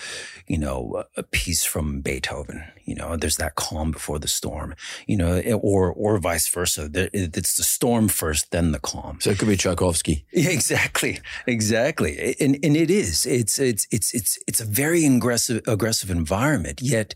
you 0.47 0.59
know 0.59 1.05
a 1.17 1.23
piece 1.23 1.65
from 1.65 2.01
Beethoven. 2.01 2.65
You 2.85 2.95
know, 2.95 3.17
there's 3.17 3.37
that 3.37 3.57
calm 3.57 3.91
before 3.91 4.19
the 4.19 4.29
storm. 4.29 4.75
You 5.07 5.17
know, 5.17 5.41
or 5.63 5.93
or 5.93 6.19
vice 6.19 6.49
versa. 6.49 6.91
It's 6.95 7.57
the 7.57 7.63
storm 7.63 8.09
first, 8.09 8.51
then 8.53 8.73
the 8.73 8.81
calm. 8.81 9.19
So 9.21 9.31
it 9.31 9.39
could 9.39 9.49
be 9.49 9.57
Tchaikovsky. 9.57 10.25
Exactly, 10.33 11.21
exactly, 11.47 12.37
and 12.41 12.59
and 12.63 12.77
it 12.77 12.91
is. 12.91 13.27
It's 13.27 13.59
it's 13.59 13.87
it's 13.91 14.15
it's 14.15 14.39
it's 14.47 14.61
a 14.61 14.65
very 14.65 15.05
aggressive 15.05 15.63
aggressive 15.67 16.11
environment. 16.11 16.81
Yet, 16.81 17.15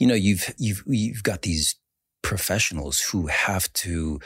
you 0.00 0.06
know, 0.08 0.14
you've 0.14 0.52
you've 0.58 0.82
you've 0.86 1.22
got 1.22 1.42
these 1.42 1.76
professionals 2.22 3.00
who 3.00 3.28
have 3.28 3.72
to 3.72 4.18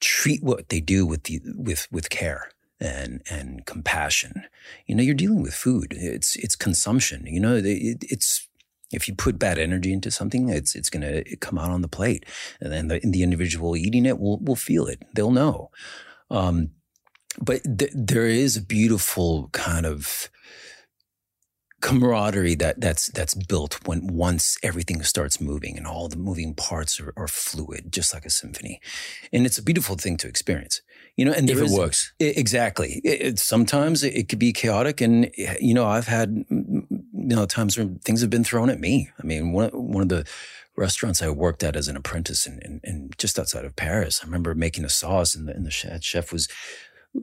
treat 0.00 0.42
what 0.42 0.68
they 0.68 0.80
do 0.80 1.04
with 1.04 1.24
the 1.24 1.40
with 1.56 1.88
with 1.90 2.08
care. 2.10 2.50
and 2.80 3.22
and 3.30 3.66
compassion. 3.66 4.44
You 4.86 4.94
know, 4.94 5.02
you're 5.02 5.14
dealing 5.14 5.42
with 5.42 5.54
food. 5.54 5.94
It's 5.96 6.36
it's 6.36 6.56
consumption. 6.56 7.26
You 7.26 7.40
know, 7.40 7.56
it, 7.56 7.98
it's 8.02 8.48
if 8.92 9.08
you 9.08 9.14
put 9.14 9.38
bad 9.38 9.58
energy 9.58 9.92
into 9.92 10.10
something, 10.10 10.48
it's 10.48 10.74
it's 10.74 10.90
going 10.90 11.02
to 11.02 11.36
come 11.36 11.58
out 11.58 11.70
on 11.70 11.82
the 11.82 11.88
plate, 11.88 12.24
and 12.60 12.72
then 12.72 12.88
the, 12.88 13.00
the 13.02 13.22
individual 13.22 13.76
eating 13.76 14.06
it 14.06 14.18
will 14.18 14.38
will 14.40 14.56
feel 14.56 14.86
it. 14.86 15.02
They'll 15.14 15.30
know. 15.30 15.70
Um, 16.30 16.70
but 17.40 17.62
th- 17.78 17.92
there 17.94 18.26
is 18.26 18.56
a 18.56 18.62
beautiful 18.62 19.48
kind 19.52 19.86
of 19.86 20.28
camaraderie 21.88 22.54
that 22.64 22.80
that's 22.80 23.04
that's 23.16 23.34
built 23.52 23.72
when 23.88 24.00
once 24.26 24.44
everything 24.68 25.02
starts 25.02 25.36
moving 25.50 25.76
and 25.78 25.86
all 25.86 26.08
the 26.08 26.16
moving 26.28 26.54
parts 26.54 26.92
are, 27.00 27.12
are 27.16 27.28
fluid, 27.28 27.92
just 27.98 28.14
like 28.14 28.24
a 28.26 28.30
symphony, 28.30 28.80
and 29.32 29.44
it's 29.46 29.58
a 29.58 29.62
beautiful 29.62 29.96
thing 29.96 30.16
to 30.18 30.26
experience. 30.28 30.80
You 31.16 31.24
know, 31.26 31.32
and 31.38 31.48
If 31.50 31.58
it 31.58 31.64
is- 31.64 31.78
works. 31.78 32.12
I- 32.20 32.34
exactly. 32.44 32.90
It, 33.04 33.18
it- 33.26 33.38
sometimes 33.38 34.02
it, 34.02 34.14
it 34.20 34.28
could 34.28 34.38
be 34.38 34.52
chaotic, 34.52 35.00
and 35.00 35.30
eh, 35.38 35.56
you 35.60 35.74
know, 35.74 35.86
I've 35.96 36.08
had 36.18 36.28
you 36.50 37.36
know 37.36 37.46
times 37.46 37.76
where 37.76 37.88
things 38.06 38.20
have 38.22 38.30
been 38.30 38.44
thrown 38.44 38.70
at 38.70 38.80
me. 38.80 38.94
I 39.22 39.26
mean, 39.26 39.52
one 39.52 39.70
one 39.96 40.02
of 40.02 40.08
the 40.08 40.24
restaurants 40.76 41.22
I 41.22 41.28
worked 41.28 41.62
at 41.62 41.76
as 41.76 41.86
an 41.88 41.96
apprentice 41.96 42.46
in, 42.48 42.58
in, 42.66 42.80
in 42.82 43.10
just 43.18 43.38
outside 43.38 43.64
of 43.64 43.76
Paris, 43.76 44.20
I 44.22 44.26
remember 44.26 44.54
making 44.54 44.84
a 44.84 44.88
sauce, 45.00 45.36
and 45.36 45.46
the, 45.48 45.52
and 45.56 45.64
the 45.66 45.70
chef, 45.70 46.02
chef 46.02 46.32
was 46.32 46.48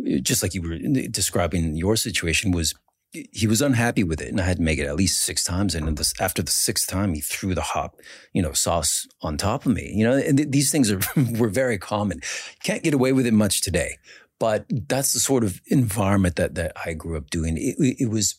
eh, 0.08 0.20
just 0.30 0.42
like 0.44 0.54
you 0.56 0.62
were 0.62 0.74
eh, 0.76 1.08
describing 1.12 1.76
your 1.76 1.96
situation 1.98 2.52
was 2.52 2.74
he 3.14 3.46
was 3.46 3.62
unhappy 3.62 4.04
with 4.04 4.22
it 4.22 4.30
and 4.30 4.40
I 4.40 4.46
had 4.46 4.58
to 4.58 4.64
make 4.64 4.80
it 4.80 4.88
at 4.88 4.96
least 4.96 5.20
six 5.24 5.44
times. 5.44 5.76
And 5.76 5.98
this, 5.98 6.14
after 6.22 6.42
the 6.42 6.52
sixth 6.52 6.88
time, 6.88 7.14
he 7.14 7.20
threw 7.22 7.54
the 7.54 7.62
hot, 7.62 7.94
you 8.34 8.42
know, 8.42 8.54
sauce 8.54 9.06
on 9.22 9.38
top 9.38 9.66
of 9.66 9.74
me, 9.74 9.92
you 9.94 10.04
know, 10.06 10.14
and 10.18 10.38
th- 10.38 10.50
these 10.52 10.72
things 10.72 10.90
are, 10.92 11.00
were 11.38 11.50
very 11.50 11.78
common. 11.78 12.22
Can't 12.64 12.84
get 12.84 12.94
away 12.94 13.12
with 13.12 13.26
it 13.26 13.34
much 13.34 13.62
today, 13.62 13.98
but 14.40 14.66
that's 14.88 15.12
the 15.14 15.20
sort 15.20 15.44
of 15.44 15.60
environment 15.68 16.38
that, 16.38 16.56
that 16.56 16.72
I 16.86 16.94
grew 16.94 17.18
up 17.18 17.30
doing. 17.30 17.58
It, 17.58 17.76
it- 18.00 18.10
was, 18.10 18.36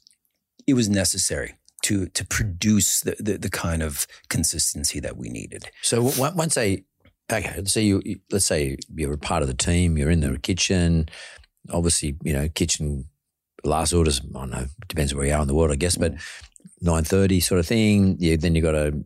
it 0.66 0.74
was 0.74 0.88
necessary 0.88 1.54
to, 1.82 2.06
to 2.06 2.24
produce 2.24 3.00
the, 3.00 3.16
the, 3.18 3.36
the 3.36 3.50
kind 3.50 3.82
of 3.82 4.06
consistency 4.28 5.00
that 5.00 5.16
we 5.16 5.28
needed. 5.28 5.64
So 5.82 6.10
once 6.16 6.56
I 6.56 6.84
okay, 7.30 7.52
let's 7.56 7.72
say 7.72 7.82
you- 7.82 8.20
let's 8.30 8.46
say 8.46 8.76
you're 8.94 9.12
a 9.14 9.18
part 9.18 9.42
of 9.42 9.48
the 9.48 9.54
team, 9.54 9.98
you're 9.98 10.10
in 10.10 10.20
the 10.20 10.38
kitchen. 10.38 11.08
Obviously, 11.70 12.16
you 12.22 12.32
know, 12.32 12.48
kitchen 12.48 13.06
last 13.64 13.92
orders. 13.92 14.21
I 14.21 14.38
don't 14.38 14.50
know, 14.50 14.66
depends 14.88 15.14
where 15.14 15.26
you 15.26 15.33
are 15.33 15.42
in 15.42 15.49
the 15.49 15.54
world, 15.54 15.73
I 15.73 15.76
guess, 15.76 15.97
but 15.97 16.14
nine 16.81 17.04
thirty 17.04 17.40
sort 17.40 17.61
of 17.61 17.66
thing. 17.66 18.16
You, 18.19 18.37
then 18.37 18.54
you've 18.54 18.64
got 18.64 18.73
to 18.73 19.04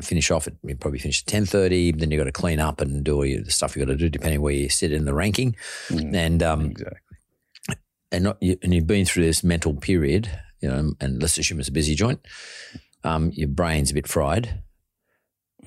finish 0.00 0.30
off 0.30 0.46
at 0.46 0.54
you 0.62 0.76
probably 0.76 0.98
finish 0.98 1.22
at 1.22 1.26
ten 1.26 1.44
thirty. 1.46 1.92
Then 1.92 2.10
you've 2.10 2.20
got 2.20 2.24
to 2.24 2.32
clean 2.32 2.60
up 2.60 2.80
and 2.80 3.04
do 3.04 3.16
all 3.16 3.26
your, 3.26 3.42
the 3.42 3.50
stuff 3.50 3.76
you've 3.76 3.86
got 3.86 3.92
to 3.92 3.98
do, 3.98 4.08
depending 4.08 4.40
where 4.40 4.52
you 4.52 4.68
sit 4.68 4.92
in 4.92 5.04
the 5.04 5.14
ranking. 5.14 5.56
And 5.90 6.42
um, 6.42 6.66
Exactly. 6.66 6.98
and 8.12 8.24
not 8.24 8.38
you, 8.40 8.56
and 8.62 8.74
you've 8.74 8.86
been 8.86 9.04
through 9.04 9.24
this 9.24 9.42
mental 9.44 9.74
period, 9.74 10.30
you 10.60 10.68
know, 10.68 10.92
and 11.00 11.20
let's 11.20 11.38
assume 11.38 11.60
it's 11.60 11.68
a 11.68 11.72
busy 11.72 11.94
joint. 11.94 12.20
Um, 13.04 13.30
your 13.34 13.48
brain's 13.48 13.90
a 13.90 13.94
bit 13.94 14.08
fried. 14.08 14.62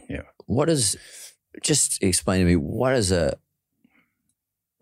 Yeah. 0.10 0.24
What 0.46 0.70
is? 0.70 0.98
Just 1.64 2.02
explain 2.04 2.40
to 2.40 2.46
me 2.46 2.56
what 2.56 2.94
is 2.96 3.12
a. 3.12 3.38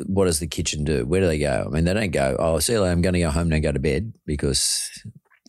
What 0.05 0.25
does 0.25 0.39
the 0.39 0.47
kitchen 0.47 0.83
do? 0.83 1.05
Where 1.05 1.21
do 1.21 1.27
they 1.27 1.39
go? 1.39 1.65
I 1.67 1.69
mean, 1.73 1.85
they 1.85 1.93
don't 1.93 2.11
go. 2.11 2.35
Oh, 2.37 2.59
see, 2.59 2.73
you 2.73 2.81
later, 2.81 2.91
I'm 2.91 3.01
going 3.01 3.13
to 3.13 3.19
go 3.19 3.31
home 3.31 3.51
and 3.51 3.63
go 3.63 3.71
to 3.71 3.79
bed 3.79 4.13
because 4.25 4.89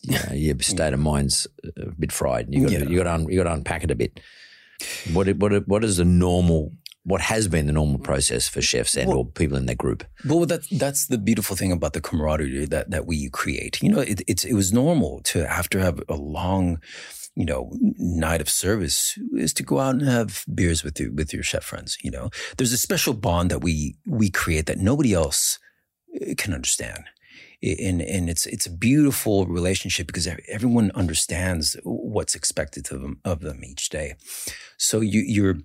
you 0.02 0.12
know, 0.14 0.32
your 0.34 0.58
state 0.60 0.94
of 0.94 1.00
mind's 1.00 1.46
a 1.76 1.90
bit 1.98 2.12
fried. 2.12 2.46
And 2.46 2.54
you 2.54 2.62
got 2.62 2.72
Yeah. 2.72 2.78
to, 2.84 2.90
you 2.90 2.96
got 2.98 3.06
un, 3.06 3.28
you 3.28 3.36
got 3.36 3.44
to 3.44 3.52
unpack 3.52 3.84
it 3.84 3.90
a 3.90 3.94
bit. 3.94 4.20
What 5.12 5.28
what 5.38 5.66
what 5.68 5.84
is 5.84 5.96
the 5.98 6.04
normal? 6.04 6.72
What 7.04 7.20
has 7.22 7.48
been 7.48 7.66
the 7.66 7.72
normal 7.72 7.98
process 7.98 8.48
for 8.48 8.60
chefs 8.60 8.94
and 8.96 9.10
or 9.10 9.24
people 9.26 9.56
in 9.56 9.64
that 9.66 9.78
group? 9.78 10.04
Well, 10.26 10.44
that's 10.46 10.68
that's 10.68 11.06
the 11.06 11.16
beautiful 11.18 11.56
thing 11.56 11.72
about 11.72 11.92
the 11.94 12.00
camaraderie 12.00 12.66
that 12.66 12.90
that 12.90 13.06
we 13.06 13.28
create. 13.30 13.82
You 13.82 13.90
know, 13.90 14.00
it, 14.00 14.20
it's 14.28 14.44
it 14.44 14.52
was 14.54 14.72
normal 14.72 15.20
to 15.24 15.46
after 15.50 15.78
have 15.80 16.00
a 16.08 16.14
long, 16.16 16.78
you 17.38 17.44
know, 17.44 17.70
night 17.80 18.40
of 18.40 18.50
service 18.50 19.16
is 19.34 19.54
to 19.54 19.62
go 19.62 19.78
out 19.78 19.94
and 19.94 20.02
have 20.02 20.44
beers 20.52 20.82
with 20.82 20.98
your 20.98 21.12
with 21.12 21.32
your 21.32 21.44
chef 21.44 21.62
friends. 21.62 21.96
You 22.02 22.10
know, 22.10 22.30
there's 22.56 22.72
a 22.72 22.76
special 22.76 23.14
bond 23.14 23.52
that 23.52 23.60
we 23.60 23.96
we 24.04 24.28
create 24.28 24.66
that 24.66 24.78
nobody 24.78 25.14
else 25.14 25.60
uh, 26.20 26.34
can 26.36 26.52
understand. 26.52 27.04
And 27.62 28.02
and 28.02 28.28
it's 28.28 28.44
it's 28.46 28.66
a 28.66 28.76
beautiful 28.76 29.46
relationship 29.46 30.08
because 30.08 30.28
everyone 30.48 30.90
understands 30.96 31.76
what's 31.84 32.34
expected 32.34 32.90
of 32.90 33.02
them 33.02 33.20
of 33.24 33.38
them 33.40 33.64
each 33.64 33.88
day. 33.88 34.16
So 34.76 35.00
you 35.00 35.20
you're 35.20 35.58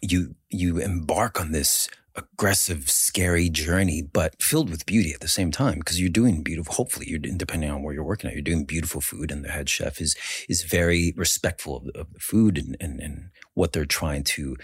you 0.00 0.34
you 0.50 0.78
embark 0.78 1.40
on 1.40 1.52
this 1.52 1.88
aggressive, 2.16 2.88
scary 2.90 3.48
journey, 3.48 4.02
but 4.02 4.40
filled 4.40 4.70
with 4.70 4.86
beauty 4.86 5.12
at 5.12 5.20
the 5.20 5.28
same 5.28 5.50
time 5.50 5.78
because 5.78 6.00
you're 6.00 6.08
doing 6.08 6.42
beautiful. 6.42 6.74
Hopefully, 6.74 7.06
you're 7.08 7.18
depending 7.18 7.70
on 7.70 7.82
where 7.82 7.94
you're 7.94 8.04
working 8.04 8.28
at, 8.28 8.34
you're 8.34 8.42
doing 8.42 8.64
beautiful 8.64 9.00
food, 9.00 9.30
and 9.30 9.44
the 9.44 9.50
head 9.50 9.68
chef 9.68 10.00
is 10.00 10.16
is 10.48 10.62
very 10.62 11.12
respectful 11.16 11.76
of, 11.76 11.88
of 11.94 12.12
the 12.12 12.20
food 12.20 12.58
and, 12.58 12.76
and 12.80 13.00
and 13.00 13.30
what 13.54 13.72
they're 13.72 13.84
trying 13.84 14.24
to, 14.24 14.56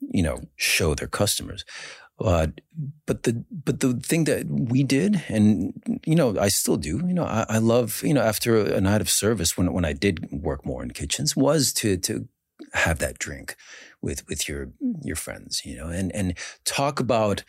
you 0.00 0.22
know, 0.22 0.40
show 0.56 0.94
their 0.94 1.08
customers. 1.08 1.64
Uh, 2.20 2.48
but 3.06 3.24
the 3.24 3.44
but 3.50 3.80
the 3.80 3.94
thing 3.94 4.24
that 4.24 4.46
we 4.46 4.84
did, 4.84 5.22
and 5.28 6.00
you 6.06 6.14
know, 6.14 6.38
I 6.38 6.48
still 6.48 6.76
do. 6.76 6.98
You 6.98 7.14
know, 7.14 7.24
I, 7.24 7.46
I 7.48 7.58
love 7.58 8.02
you 8.04 8.14
know 8.14 8.22
after 8.22 8.58
a 8.58 8.80
night 8.80 9.00
of 9.00 9.10
service 9.10 9.56
when 9.56 9.72
when 9.72 9.84
I 9.84 9.92
did 9.92 10.28
work 10.30 10.64
more 10.64 10.82
in 10.82 10.90
kitchens 10.90 11.36
was 11.36 11.72
to 11.74 11.96
to 11.98 12.28
have 12.74 12.98
that 13.00 13.18
drink 13.18 13.56
with 14.02 14.28
with 14.28 14.48
your 14.48 14.72
your 15.02 15.16
friends, 15.16 15.64
you 15.64 15.76
know, 15.76 15.88
and 15.88 16.14
and 16.14 16.36
talk 16.64 17.00
about, 17.00 17.44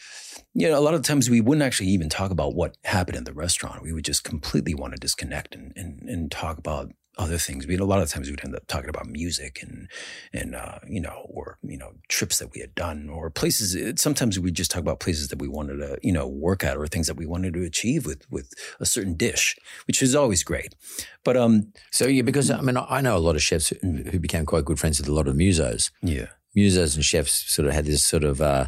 you 0.53 0.69
know, 0.69 0.77
a 0.77 0.81
lot 0.81 0.93
of 0.93 1.01
times 1.01 1.29
we 1.29 1.41
wouldn't 1.41 1.63
actually 1.63 1.89
even 1.89 2.09
talk 2.09 2.31
about 2.31 2.55
what 2.55 2.77
happened 2.83 3.17
in 3.17 3.23
the 3.23 3.33
restaurant. 3.33 3.83
We 3.83 3.91
would 3.91 4.05
just 4.05 4.23
completely 4.23 4.73
want 4.73 4.93
to 4.93 4.99
disconnect 4.99 5.55
and 5.55 5.73
and, 5.75 6.01
and 6.07 6.31
talk 6.31 6.57
about 6.57 6.91
other 7.17 7.37
things. 7.37 7.67
We 7.67 7.77
a 7.77 7.85
lot 7.85 8.01
of 8.01 8.09
times 8.09 8.29
we'd 8.29 8.43
end 8.43 8.55
up 8.55 8.65
talking 8.67 8.89
about 8.89 9.07
music 9.07 9.61
and 9.61 9.87
and 10.31 10.55
uh, 10.55 10.79
you 10.87 10.99
know, 11.01 11.25
or 11.29 11.57
you 11.61 11.77
know, 11.77 11.91
trips 12.07 12.39
that 12.39 12.51
we 12.53 12.61
had 12.61 12.73
done 12.75 13.09
or 13.09 13.29
places. 13.29 14.01
Sometimes 14.01 14.39
we 14.39 14.51
just 14.51 14.71
talk 14.71 14.81
about 14.81 14.99
places 14.99 15.27
that 15.27 15.39
we 15.39 15.47
wanted 15.47 15.77
to 15.77 15.97
you 16.01 16.11
know 16.11 16.27
work 16.27 16.63
at 16.63 16.77
or 16.77 16.87
things 16.87 17.07
that 17.07 17.17
we 17.17 17.25
wanted 17.25 17.53
to 17.53 17.63
achieve 17.63 18.05
with 18.05 18.29
with 18.31 18.51
a 18.79 18.85
certain 18.85 19.15
dish, 19.15 19.55
which 19.87 20.01
is 20.01 20.15
always 20.15 20.43
great. 20.43 20.75
But 21.23 21.37
um, 21.37 21.71
So 21.91 22.07
yeah, 22.07 22.23
because 22.23 22.49
I 22.49 22.61
mean, 22.61 22.77
I 22.77 23.01
know 23.01 23.15
a 23.15 23.19
lot 23.19 23.35
of 23.35 23.43
chefs 23.43 23.69
who, 23.69 23.77
who 24.11 24.19
became 24.19 24.45
quite 24.45 24.65
good 24.65 24.79
friends 24.79 24.99
with 24.99 25.07
a 25.07 25.13
lot 25.13 25.27
of 25.27 25.35
musos. 25.35 25.91
yeah, 26.01 26.27
Musos 26.55 26.95
and 26.95 27.03
chefs 27.03 27.53
sort 27.53 27.67
of 27.67 27.73
had 27.73 27.85
this 27.85 28.03
sort 28.03 28.23
of 28.23 28.41
uh, 28.41 28.67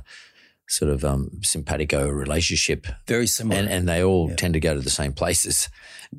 sort 0.68 0.92
of 0.92 1.04
um, 1.06 1.30
simpatico 1.44 2.08
relationship, 2.10 2.88
very 3.08 3.28
similar. 3.28 3.60
and 3.60 3.70
and 3.70 3.88
they 3.88 4.04
all 4.04 4.30
tend 4.36 4.54
to 4.56 4.60
go 4.60 4.74
to 4.74 4.82
the 4.82 4.90
same 4.90 5.14
places, 5.14 5.70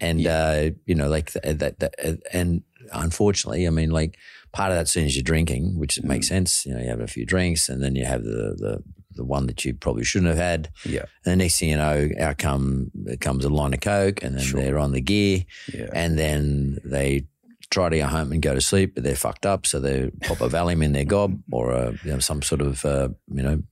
and 0.00 0.24
uh, 0.26 0.70
you 0.86 0.94
know, 0.94 1.08
like 1.08 1.32
th- 1.32 1.58
that, 1.58 1.78
that, 1.80 1.94
and 2.32 2.62
unfortunately, 2.92 3.66
I 3.66 3.70
mean, 3.70 3.90
like 3.90 4.16
part 4.52 4.70
of 4.70 4.76
that 4.78 4.88
soon 4.88 5.04
as 5.06 5.16
you're 5.16 5.22
drinking, 5.22 5.78
which 5.78 6.00
makes 6.02 6.28
sense. 6.28 6.64
You 6.66 6.74
know, 6.74 6.80
you 6.80 6.88
have 6.88 7.00
a 7.00 7.06
few 7.08 7.26
drinks, 7.26 7.68
and 7.68 7.82
then 7.82 7.96
you 7.96 8.04
have 8.04 8.22
the 8.22 8.54
the 8.56 8.82
the 9.16 9.24
one 9.24 9.46
that 9.46 9.64
you 9.64 9.72
probably 9.72 10.04
shouldn't 10.04 10.28
have 10.28 10.36
had. 10.38 10.68
yeah, 10.84 11.06
And 11.24 11.32
the 11.32 11.36
next 11.36 11.58
thing 11.58 11.70
you 11.70 11.78
know, 11.78 12.10
out 12.20 12.36
come 12.36 12.90
comes 13.20 13.44
a 13.44 13.48
line 13.48 13.72
of 13.74 13.80
coke, 13.80 14.22
and 14.22 14.36
then 14.36 14.44
Sure. 14.44 14.60
they're 14.60 14.78
on 14.78 14.92
the 14.92 15.00
gear, 15.00 15.44
yeah, 15.72 15.88
and 15.94 16.18
then 16.18 16.78
they 16.84 17.24
try 17.70 17.88
to 17.88 17.98
go 17.98 18.06
home 18.06 18.32
and 18.32 18.40
go 18.42 18.54
to 18.54 18.60
sleep, 18.60 18.94
but 18.94 19.04
they're 19.04 19.16
fucked 19.16 19.46
up, 19.46 19.66
so 19.66 19.80
they 19.80 20.10
pop 20.22 20.40
a 20.40 20.48
Valium 20.48 20.82
in 20.84 20.92
their 20.92 21.04
gob 21.04 21.40
or 21.50 21.72
a, 21.72 21.92
you 22.04 22.12
know, 22.12 22.18
some 22.18 22.42
sort 22.42 22.60
of 22.60 22.84
uh, 22.84 23.08
you 23.32 23.42
know 23.42 23.62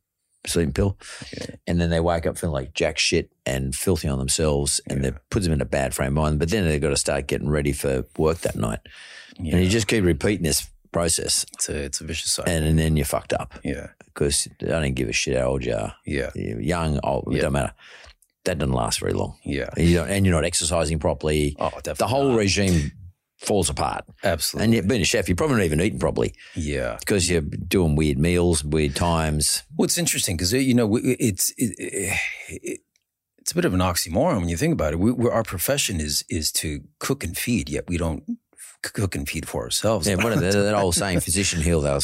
sleeping 0.47 0.73
pill, 0.73 0.99
and 1.67 1.81
then 1.81 1.89
they 1.91 2.01
wake 2.01 2.27
up 2.27 2.37
feeling 2.37 2.53
like 2.53 2.75
jack 2.75 2.99
shit 2.99 3.31
and 3.47 3.75
filthy 3.75 4.09
on 4.09 4.19
themselves, 4.19 4.81
and 4.89 5.05
that 5.05 5.29
puts 5.31 5.47
them 5.47 5.53
in 5.55 5.61
a 5.61 5.65
bad 5.67 5.95
frame 5.95 6.09
of 6.09 6.15
mind. 6.25 6.39
But 6.39 6.51
then 6.51 6.65
they've 6.69 6.81
got 6.81 6.91
to 6.91 6.97
start 6.97 7.27
getting 7.27 7.49
ready 7.49 7.73
for 7.73 8.05
work 8.19 8.39
that 8.41 8.57
night, 8.57 8.81
yeah. 9.39 9.55
and 9.57 9.65
you 9.65 9.71
just 9.71 9.87
keep 9.89 10.05
repeating 10.05 10.43
this 10.45 10.67
process, 10.93 11.45
it's 11.55 11.69
a 11.69 11.77
it's 11.85 12.01
a 12.01 12.05
vicious 12.05 12.31
cycle. 12.33 12.53
and, 12.53 12.65
and 12.65 12.79
then 12.79 12.97
you're 12.97 13.05
fucked 13.05 13.33
up 13.33 13.55
yeah, 13.65 13.89
because 14.05 14.47
I 14.63 14.67
don't 14.67 14.95
give 14.95 15.09
a 15.09 15.13
shit 15.13 15.37
how 15.37 15.47
old 15.47 15.65
you 15.65 15.75
are, 15.75 15.93
yeah, 16.07 16.31
You're 16.37 16.61
young, 16.61 17.01
old, 17.03 17.27
it 17.33 17.37
Yeah. 17.37 17.43
don't 17.43 17.53
matter. 17.55 17.73
That 18.45 18.59
doesn't 18.59 18.75
last 18.75 19.01
very 19.01 19.13
long. 19.15 19.37
yeah. 19.43 19.71
And, 19.77 19.89
you 19.89 19.97
don't, 19.97 20.09
and 20.11 20.25
you're 20.25 20.35
not 20.35 20.45
exercising 20.45 21.01
properly. 21.01 21.57
Oh, 21.59 21.71
definitely. 21.71 21.95
the 21.99 22.07
whole 22.07 22.29
not. 22.29 22.39
regime 22.39 22.93
falls 23.45 23.69
apart. 23.69 24.05
absolutely. 24.23 24.65
And 24.65 24.75
you've 24.75 24.89
been 24.89 25.03
a 25.03 25.05
chef, 25.05 25.29
you're 25.29 25.37
probably 25.37 25.57
not 25.57 25.65
even 25.65 25.81
eating 25.81 25.99
properly 25.99 26.35
yeah. 26.55 26.97
because 26.99 27.31
you're 27.31 27.41
doing 27.41 27.97
weird 27.97 28.19
meals, 28.19 28.65
weird 28.65 28.97
times. 28.97 29.63
Well, 29.77 29.85
it's 29.85 29.99
interesting 29.99 30.37
because 30.37 30.53
uh, 30.53 30.59
you 30.59 30.75
know 30.75 30.99
it's 31.03 31.51
it, 31.57 31.75
it, 32.49 32.81
it's 33.39 33.53
a 33.53 33.55
bit 33.55 33.65
of 33.65 33.75
an 33.75 33.81
oxymoron 33.81 34.39
when 34.39 34.49
you 34.49 34.57
think 34.57 34.73
about 34.73 34.95
it. 34.95 34.99
We, 34.99 35.29
our 35.29 35.43
profession 35.43 36.01
is 36.01 36.25
is 36.29 36.51
to 36.53 36.81
cook 36.99 37.23
and 37.25 37.37
feed, 37.37 37.69
yet 37.69 37.89
we 37.89 37.99
don't 37.99 38.25
cook 38.93 39.15
and 39.15 39.29
feed 39.29 39.49
for 39.49 39.65
ourselves. 39.65 40.07
Yeah, 40.07 40.17
what 40.17 40.33
are 40.33 40.41
that, 40.41 40.53
that 40.53 40.75
old 40.75 40.95
saying, 40.95 41.21
physician 41.21 41.63
heal 41.63 41.81
thou, 41.81 42.01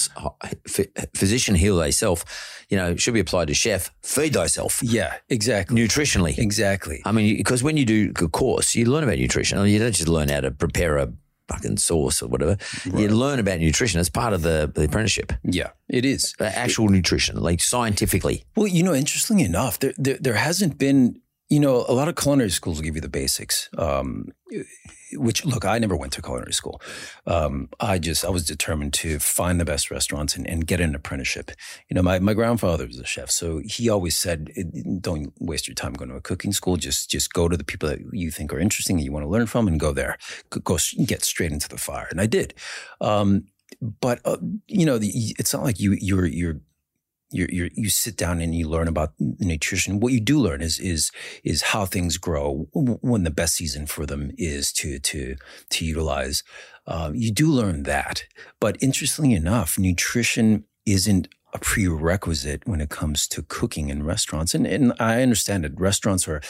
physician 1.15 1.55
heal 1.55 1.79
thyself, 1.79 2.65
you 2.69 2.77
know, 2.77 2.97
should 2.97 3.15
be 3.15 3.21
applied 3.21 3.49
to 3.49 3.55
chef, 3.55 3.91
feed 4.03 4.35
thyself 4.35 4.83
yeah, 4.83 5.17
exactly, 5.29 5.77
nutritionally. 5.81 6.39
exactly. 6.39 7.03
I 7.05 7.13
mean, 7.13 7.37
because 7.37 7.63
when 7.63 7.77
you 7.77 7.85
do 7.85 8.13
a 8.21 8.29
course, 8.29 8.75
you 8.75 8.87
learn 8.87 9.05
about 9.05 9.19
nutrition. 9.19 9.65
You 9.67 9.79
don't 9.79 9.93
just 9.93 10.09
learn 10.09 10.29
how 10.29 10.41
to 10.41 10.51
prepare 10.51 10.99
a 10.99 11.13
fucking 11.51 11.79
sauce 11.79 12.23
or 12.23 12.29
whatever. 12.29 12.57
You 12.85 13.09
learn 13.09 13.39
about 13.39 13.61
nutrition. 13.61 14.01
It's 14.01 14.09
part 14.09 14.33
of 14.33 14.43
the, 14.43 14.71
the 14.75 14.85
apprenticeship. 14.85 15.33
Yeah, 15.43 15.71
it 15.89 16.05
is. 16.05 16.35
Uh, 16.41 16.45
Actual 16.45 16.89
nutrition, 16.89 17.41
like 17.41 17.61
scientifically. 17.61 18.45
Well, 18.57 18.67
you 18.67 18.83
know, 18.83 18.95
interestingly 18.95 19.45
enough, 19.45 19.79
there 19.79 19.95
there, 19.99 20.19
there 20.21 20.35
hasn't 20.35 20.79
been 20.79 21.21
you 21.51 21.59
know, 21.59 21.85
a 21.89 21.93
lot 21.93 22.09
of 22.09 22.15
culinary 22.15 22.51
schools 22.51 22.79
will 22.79 22.85
give 22.85 22.95
you 22.95 23.01
the 23.01 23.09
basics. 23.09 23.69
Um, 23.77 24.29
which 25.15 25.45
look, 25.45 25.65
I 25.65 25.79
never 25.79 25.97
went 25.97 26.13
to 26.13 26.23
culinary 26.23 26.53
school. 26.53 26.81
Um, 27.27 27.69
I 27.81 27.99
just 27.99 28.25
I 28.25 28.31
was 28.31 28.45
determined 28.45 28.95
to 28.95 29.19
find 29.19 29.59
the 29.59 29.65
best 29.65 29.91
restaurants 29.91 30.37
and, 30.37 30.47
and, 30.49 30.67
get 30.67 30.81
an 30.81 30.95
apprenticeship. 30.95 31.51
You 31.89 31.97
know, 31.97 32.03
my, 32.03 32.21
my 32.21 32.35
grandfather 32.35 32.87
was 32.87 32.99
a 32.99 33.05
chef, 33.05 33.31
so 33.31 33.61
he 33.65 33.89
always 33.89 34.15
said, 34.15 34.51
"Don't 35.01 35.33
waste 35.41 35.67
your 35.67 35.75
time 35.75 35.95
going 35.95 36.11
to 36.11 36.17
a 36.17 36.21
cooking 36.21 36.53
school. 36.53 36.77
Just 36.77 37.11
just 37.11 37.33
go 37.33 37.49
to 37.49 37.57
the 37.57 37.65
people 37.65 37.89
that 37.89 37.99
you 38.13 38.31
think 38.31 38.53
are 38.53 38.61
interesting 38.61 38.97
and 38.97 39.05
you 39.05 39.13
want 39.13 39.25
to 39.25 39.31
learn 39.31 39.47
from, 39.47 39.67
and 39.67 39.81
go 39.81 39.93
there. 39.93 40.17
Go 40.51 40.79
get 41.05 41.25
straight 41.25 41.53
into 41.53 41.69
the 41.69 41.79
fire." 41.79 42.07
And 42.11 42.21
I 42.21 42.27
did. 42.27 42.55
Um, 43.01 43.47
but 43.81 44.21
uh, 44.25 44.37
you 44.67 44.87
know, 44.87 44.99
the, 44.99 45.35
it's 45.39 45.53
not 45.53 45.65
like 45.65 45.81
you 45.81 45.97
you're 46.01 46.27
you're 46.27 46.61
you 47.33 47.71
you 47.75 47.89
sit 47.89 48.17
down 48.17 48.41
and 48.41 48.55
you 48.55 48.69
learn 48.69 48.89
about 48.89 49.13
nutrition. 49.19 50.01
What 50.01 50.13
you 50.13 50.21
do 50.21 50.39
learn 50.39 50.63
is 50.63 50.79
is 50.79 51.11
is 51.45 51.63
how 51.63 51.85
things 51.87 52.17
grow 52.17 52.69
when 52.73 53.25
the 53.25 53.31
best 53.31 53.55
season 53.55 53.87
for 53.87 54.07
them 54.07 54.33
is 54.37 54.73
to 54.75 54.99
to 54.99 55.37
to 55.71 55.85
utilize. 55.85 56.43
Uh, 56.87 57.13
you 57.15 57.31
do 57.31 57.47
learn 57.47 57.85
that, 57.85 58.25
but 58.59 58.77
interestingly 58.81 59.35
enough, 59.35 59.79
nutrition 59.79 60.65
isn't 60.87 61.29
a 61.53 61.59
prerequisite 61.59 62.67
when 62.67 62.81
it 62.81 62.91
comes 62.91 63.29
to 63.29 63.43
cooking 63.43 63.89
in 63.89 64.03
restaurants. 64.03 64.55
And 64.55 64.67
and 64.67 64.93
I 64.99 65.23
understand 65.23 65.65
that 65.65 65.79
restaurants 65.79 66.27
are 66.29 66.41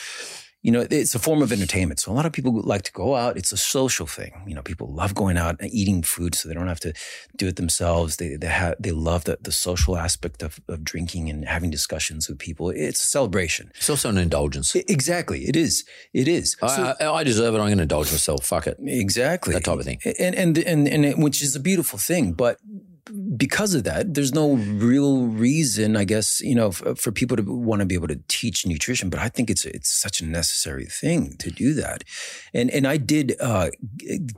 you 0.62 0.70
know, 0.70 0.86
it's 0.90 1.14
a 1.14 1.18
form 1.18 1.40
of 1.40 1.52
entertainment. 1.52 2.00
So 2.00 2.12
a 2.12 2.14
lot 2.14 2.26
of 2.26 2.32
people 2.32 2.60
like 2.62 2.82
to 2.82 2.92
go 2.92 3.16
out. 3.16 3.38
It's 3.38 3.50
a 3.50 3.56
social 3.56 4.06
thing. 4.06 4.32
You 4.46 4.54
know, 4.54 4.62
people 4.62 4.92
love 4.92 5.14
going 5.14 5.38
out 5.38 5.56
and 5.58 5.72
eating 5.72 6.02
food 6.02 6.34
so 6.34 6.48
they 6.48 6.54
don't 6.54 6.68
have 6.68 6.80
to 6.80 6.92
do 7.36 7.48
it 7.48 7.56
themselves. 7.56 8.16
They, 8.16 8.36
they 8.36 8.48
have, 8.48 8.74
they 8.78 8.90
love 8.92 9.24
the, 9.24 9.38
the 9.40 9.52
social 9.52 9.96
aspect 9.96 10.42
of, 10.42 10.60
of 10.68 10.84
drinking 10.84 11.30
and 11.30 11.46
having 11.46 11.70
discussions 11.70 12.28
with 12.28 12.38
people. 12.38 12.68
It's 12.70 13.02
a 13.02 13.06
celebration. 13.06 13.72
It's 13.76 13.88
also 13.88 14.10
an 14.10 14.18
indulgence. 14.18 14.76
It, 14.76 14.90
exactly. 14.90 15.44
It 15.44 15.56
is. 15.56 15.84
It 16.12 16.28
is. 16.28 16.56
I, 16.62 16.94
I, 17.00 17.10
I 17.10 17.24
deserve 17.24 17.54
it. 17.54 17.58
I'm 17.58 17.66
going 17.68 17.78
to 17.78 17.84
indulge 17.84 18.10
myself. 18.10 18.44
Fuck 18.44 18.66
it. 18.66 18.76
Exactly. 18.80 19.54
That 19.54 19.64
type 19.64 19.78
of 19.78 19.84
thing. 19.84 20.00
And, 20.18 20.34
and, 20.34 20.58
and, 20.58 20.86
and, 20.86 21.04
it, 21.06 21.18
which 21.18 21.42
is 21.42 21.56
a 21.56 21.60
beautiful 21.60 21.98
thing. 21.98 22.32
But 22.32 22.58
because 23.36 23.74
of 23.74 23.84
that, 23.84 24.14
there's 24.14 24.34
no 24.34 24.54
real 24.54 25.26
reason, 25.26 25.96
I 25.96 26.04
guess, 26.04 26.40
you 26.40 26.54
know, 26.54 26.70
for, 26.70 26.94
for 26.94 27.12
people 27.12 27.36
to 27.36 27.42
want 27.42 27.80
to 27.80 27.86
be 27.86 27.94
able 27.94 28.08
to 28.08 28.20
teach 28.28 28.66
nutrition. 28.66 29.10
But 29.10 29.20
I 29.20 29.28
think 29.28 29.50
it's 29.50 29.64
it's 29.64 29.90
such 29.90 30.20
a 30.20 30.26
necessary 30.26 30.86
thing 30.86 31.36
to 31.38 31.50
do 31.50 31.74
that, 31.74 32.04
and 32.54 32.70
and 32.70 32.86
I 32.86 32.96
did 32.96 33.36
uh, 33.40 33.70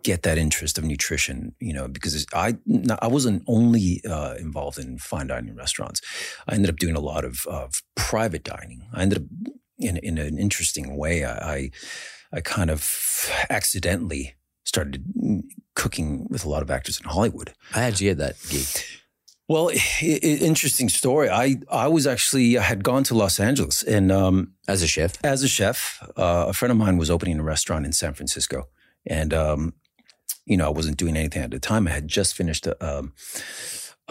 get 0.02 0.22
that 0.22 0.38
interest 0.38 0.78
of 0.78 0.84
nutrition, 0.84 1.54
you 1.60 1.72
know, 1.72 1.88
because 1.88 2.26
I 2.32 2.56
I 3.00 3.08
wasn't 3.08 3.42
only 3.46 4.02
uh, 4.08 4.34
involved 4.38 4.78
in 4.78 4.98
fine 4.98 5.28
dining 5.28 5.56
restaurants. 5.56 6.00
I 6.48 6.54
ended 6.54 6.70
up 6.70 6.76
doing 6.76 6.96
a 6.96 7.00
lot 7.00 7.24
of, 7.24 7.46
of 7.46 7.82
private 7.94 8.44
dining. 8.44 8.86
I 8.92 9.02
ended 9.02 9.18
up 9.18 9.24
in 9.78 9.96
in 9.98 10.18
an 10.18 10.38
interesting 10.38 10.96
way. 10.96 11.24
I, 11.24 11.54
I, 11.54 11.70
I 12.34 12.40
kind 12.40 12.70
of 12.70 13.30
accidentally 13.50 14.34
started 14.64 15.04
cooking 15.74 16.26
with 16.30 16.44
a 16.44 16.48
lot 16.48 16.62
of 16.62 16.70
actors 16.70 17.00
in 17.00 17.08
Hollywood. 17.08 17.52
How'd 17.70 18.00
you 18.00 18.10
get 18.10 18.18
that 18.18 18.36
gig? 18.48 18.66
Well, 19.48 19.68
it, 19.68 19.82
it, 20.00 20.42
interesting 20.42 20.88
story. 20.88 21.28
I 21.28 21.56
I 21.70 21.88
was 21.88 22.06
actually 22.06 22.56
I 22.56 22.62
had 22.62 22.82
gone 22.84 23.04
to 23.04 23.14
Los 23.14 23.38
Angeles 23.40 23.82
and 23.82 24.10
um, 24.10 24.52
as 24.68 24.82
a 24.82 24.86
chef. 24.86 25.22
As 25.24 25.42
a 25.42 25.48
chef, 25.48 26.02
uh, 26.16 26.46
a 26.48 26.52
friend 26.52 26.70
of 26.70 26.78
mine 26.78 26.96
was 26.96 27.10
opening 27.10 27.38
a 27.38 27.42
restaurant 27.42 27.84
in 27.84 27.92
San 27.92 28.14
Francisco, 28.14 28.68
and 29.04 29.34
um, 29.34 29.74
you 30.46 30.56
know 30.56 30.66
I 30.66 30.70
wasn't 30.70 30.96
doing 30.96 31.16
anything 31.16 31.42
at 31.42 31.50
the 31.50 31.58
time. 31.58 31.86
I 31.86 31.90
had 31.90 32.08
just 32.08 32.34
finished 32.34 32.66
a, 32.66 32.76
um, 32.82 33.12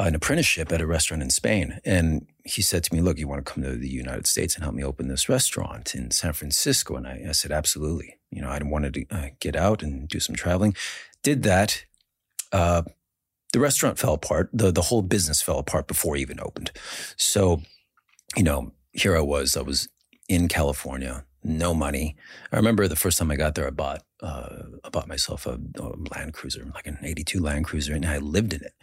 an 0.08 0.16
apprenticeship 0.16 0.72
at 0.72 0.82
a 0.82 0.88
restaurant 0.88 1.24
in 1.24 1.30
Spain, 1.30 1.80
and 1.86 2.28
he 2.44 2.62
said 2.62 2.84
to 2.84 2.94
me, 2.94 3.02
"Look, 3.02 3.18
you 3.18 3.28
want 3.28 3.46
to 3.46 3.52
come 3.52 3.64
to 3.64 3.76
the 3.76 3.90
United 3.90 4.28
States 4.28 4.56
and 4.56 4.64
help 4.64 4.76
me 4.76 4.84
open 4.84 5.08
this 5.08 5.30
restaurant 5.30 5.96
in 5.96 6.12
San 6.12 6.34
Francisco?" 6.34 6.96
And 6.96 7.08
I, 7.08 7.26
I 7.30 7.32
said, 7.32 7.52
"Absolutely." 7.52 8.18
You 8.32 8.42
know, 8.42 8.50
I 8.50 8.60
wanted 8.64 8.94
to 8.94 9.06
uh, 9.12 9.30
get 9.40 9.56
out 9.56 9.84
and 9.84 10.08
do 10.08 10.20
some 10.20 10.36
traveling 10.36 10.76
did 11.24 11.44
that. 11.44 11.86
Uh, 12.52 12.84
the 13.54 13.60
restaurant 13.60 14.00
fell 14.00 14.14
apart. 14.14 14.50
The 14.54 14.72
the 14.72 14.84
whole 14.84 15.02
business 15.02 15.42
fell 15.42 15.60
apart 15.60 15.88
before 15.88 16.16
it 16.16 16.22
even 16.22 16.40
opened. 16.40 16.72
So, 17.18 17.62
you 18.36 18.44
know, 18.44 18.72
here 18.94 19.18
I 19.18 19.22
was. 19.22 19.58
I 19.58 19.62
was 19.62 19.90
in 20.30 20.48
California, 20.48 21.26
no 21.44 21.74
money. 21.74 22.16
I 22.52 22.56
remember 22.56 22.88
the 22.88 22.96
first 22.96 23.18
time 23.18 23.32
I 23.32 23.36
got 23.36 23.56
there, 23.56 23.68
I 23.68 23.72
bought 23.72 24.04
uh, 24.22 24.64
I 24.84 24.90
bought 24.90 25.08
myself 25.08 25.46
a, 25.46 25.60
a, 25.80 25.84
Land 26.16 26.34
Cruiser, 26.34 26.66
like 26.76 26.88
an 26.88 27.00
'82 27.02 27.40
Land 27.40 27.66
Cruiser, 27.66 27.94
and 27.94 28.06
I 28.06 28.20
lived 28.20 28.54
in 28.54 28.62
it 28.62 28.74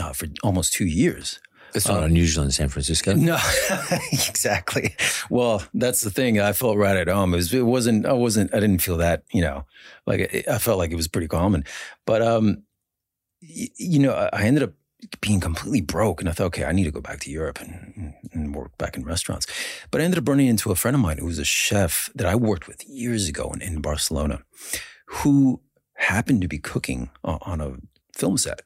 uh, 0.00 0.12
for 0.12 0.26
almost 0.42 0.72
two 0.72 0.86
years. 0.86 1.40
It's 1.74 1.86
not 1.86 1.98
um, 1.98 2.04
unusual 2.04 2.44
in 2.44 2.50
San 2.50 2.68
Francisco. 2.68 3.14
No, 3.14 3.38
exactly. 4.12 4.96
Well, 5.28 5.62
that's 5.72 6.00
the 6.00 6.10
thing. 6.10 6.40
I 6.40 6.52
felt 6.52 6.76
right 6.76 6.96
at 6.96 7.08
home. 7.08 7.32
It, 7.34 7.36
was, 7.36 7.54
it 7.54 7.62
wasn't. 7.62 8.06
I 8.06 8.12
wasn't. 8.12 8.54
I 8.54 8.60
didn't 8.60 8.82
feel 8.82 8.96
that. 8.96 9.24
You 9.32 9.42
know, 9.42 9.66
like 10.06 10.20
it, 10.20 10.48
I 10.48 10.58
felt 10.58 10.78
like 10.78 10.90
it 10.90 10.96
was 10.96 11.08
pretty 11.08 11.28
common. 11.28 11.64
But 12.06 12.22
um, 12.22 12.64
y- 13.42 13.68
you 13.76 13.98
know, 13.98 14.12
I 14.32 14.42
ended 14.42 14.62
up 14.64 14.72
being 15.20 15.40
completely 15.40 15.80
broke, 15.80 16.20
and 16.20 16.28
I 16.28 16.32
thought, 16.32 16.46
okay, 16.46 16.64
I 16.64 16.72
need 16.72 16.84
to 16.84 16.90
go 16.90 17.00
back 17.00 17.20
to 17.20 17.30
Europe 17.30 17.60
and, 17.60 18.14
and 18.32 18.54
work 18.54 18.76
back 18.78 18.96
in 18.96 19.04
restaurants. 19.04 19.46
But 19.90 20.00
I 20.00 20.04
ended 20.04 20.18
up 20.18 20.28
running 20.28 20.46
into 20.46 20.70
a 20.70 20.74
friend 20.74 20.94
of 20.94 21.00
mine 21.00 21.18
who 21.18 21.26
was 21.26 21.38
a 21.38 21.44
chef 21.44 22.10
that 22.14 22.26
I 22.26 22.34
worked 22.34 22.68
with 22.68 22.86
years 22.88 23.28
ago 23.28 23.50
in, 23.52 23.62
in 23.62 23.80
Barcelona, 23.80 24.42
who 25.06 25.60
happened 25.94 26.42
to 26.42 26.48
be 26.48 26.58
cooking 26.58 27.10
on 27.24 27.60
a 27.60 27.76
film 28.16 28.36
set, 28.38 28.62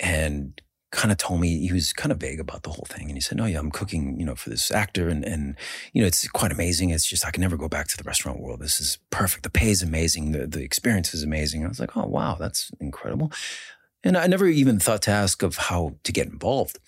and 0.00 0.60
kind 0.90 1.12
of 1.12 1.18
told 1.18 1.40
me 1.40 1.58
he 1.58 1.72
was 1.72 1.92
kind 1.92 2.10
of 2.10 2.18
vague 2.18 2.40
about 2.40 2.62
the 2.62 2.70
whole 2.70 2.86
thing 2.88 3.08
and 3.08 3.14
he 3.14 3.20
said 3.20 3.36
no 3.36 3.44
yeah 3.44 3.58
i'm 3.58 3.70
cooking 3.70 4.18
you 4.18 4.24
know 4.24 4.34
for 4.34 4.48
this 4.48 4.70
actor 4.70 5.10
and 5.10 5.22
and 5.22 5.54
you 5.92 6.00
know 6.00 6.06
it's 6.06 6.26
quite 6.28 6.50
amazing. 6.50 6.88
It's 6.90 7.06
just 7.06 7.26
i 7.26 7.30
can 7.30 7.42
never 7.42 7.58
go 7.58 7.68
back 7.68 7.88
to 7.88 7.96
the 7.96 8.04
restaurant 8.04 8.40
world. 8.40 8.60
This 8.60 8.80
is 8.80 8.98
perfect. 9.10 9.42
The 9.42 9.50
pay 9.50 9.70
is 9.70 9.82
amazing. 9.82 10.32
The, 10.32 10.46
the 10.46 10.62
experience 10.62 11.12
is 11.12 11.22
amazing. 11.22 11.64
I 11.64 11.68
was 11.68 11.78
like 11.78 11.96
oh 11.96 12.06
wow 12.06 12.36
that's 12.38 12.70
incredible 12.80 13.30
and 14.08 14.16
i 14.16 14.26
never 14.26 14.46
even 14.46 14.80
thought 14.80 15.02
to 15.02 15.10
ask 15.10 15.42
of 15.42 15.56
how 15.56 15.94
to 16.02 16.12
get 16.12 16.26
involved 16.26 16.78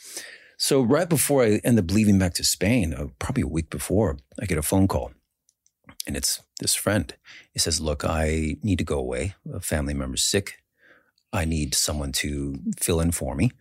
so 0.56 0.82
right 0.82 1.08
before 1.08 1.44
i 1.44 1.60
end 1.62 1.78
up 1.78 1.90
leaving 1.90 2.18
back 2.18 2.34
to 2.34 2.44
spain 2.44 2.92
uh, 2.94 3.06
probably 3.18 3.42
a 3.42 3.46
week 3.46 3.70
before 3.70 4.16
i 4.40 4.46
get 4.46 4.58
a 4.58 4.62
phone 4.62 4.88
call 4.88 5.12
and 6.06 6.16
it's 6.16 6.42
this 6.58 6.74
friend 6.74 7.14
he 7.52 7.58
says 7.58 7.80
look 7.80 8.04
i 8.04 8.56
need 8.62 8.78
to 8.78 8.84
go 8.84 8.98
away 8.98 9.34
a 9.52 9.60
family 9.60 9.94
member's 9.94 10.24
sick 10.24 10.54
I 11.32 11.44
need 11.44 11.74
someone 11.74 12.12
to 12.12 12.58
fill 12.78 13.00
in 13.00 13.12
for 13.12 13.34
me. 13.34 13.52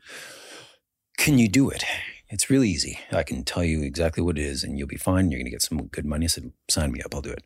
Can 1.17 1.37
you 1.37 1.47
do 1.47 1.69
it? 1.69 1.83
It's 2.29 2.49
really 2.49 2.69
easy. 2.69 2.99
I 3.11 3.23
can 3.23 3.43
tell 3.43 3.63
you 3.63 3.81
exactly 3.81 4.23
what 4.23 4.37
it 4.37 4.43
is 4.43 4.63
and 4.63 4.77
you'll 4.77 4.87
be 4.87 4.97
fine. 4.97 5.31
You're 5.31 5.39
going 5.39 5.45
to 5.45 5.51
get 5.51 5.61
some 5.61 5.87
good 5.87 6.05
money. 6.05 6.25
I 6.25 6.27
said, 6.27 6.51
sign 6.69 6.91
me 6.91 7.01
up. 7.01 7.13
I'll 7.13 7.21
do 7.21 7.31
it. 7.31 7.43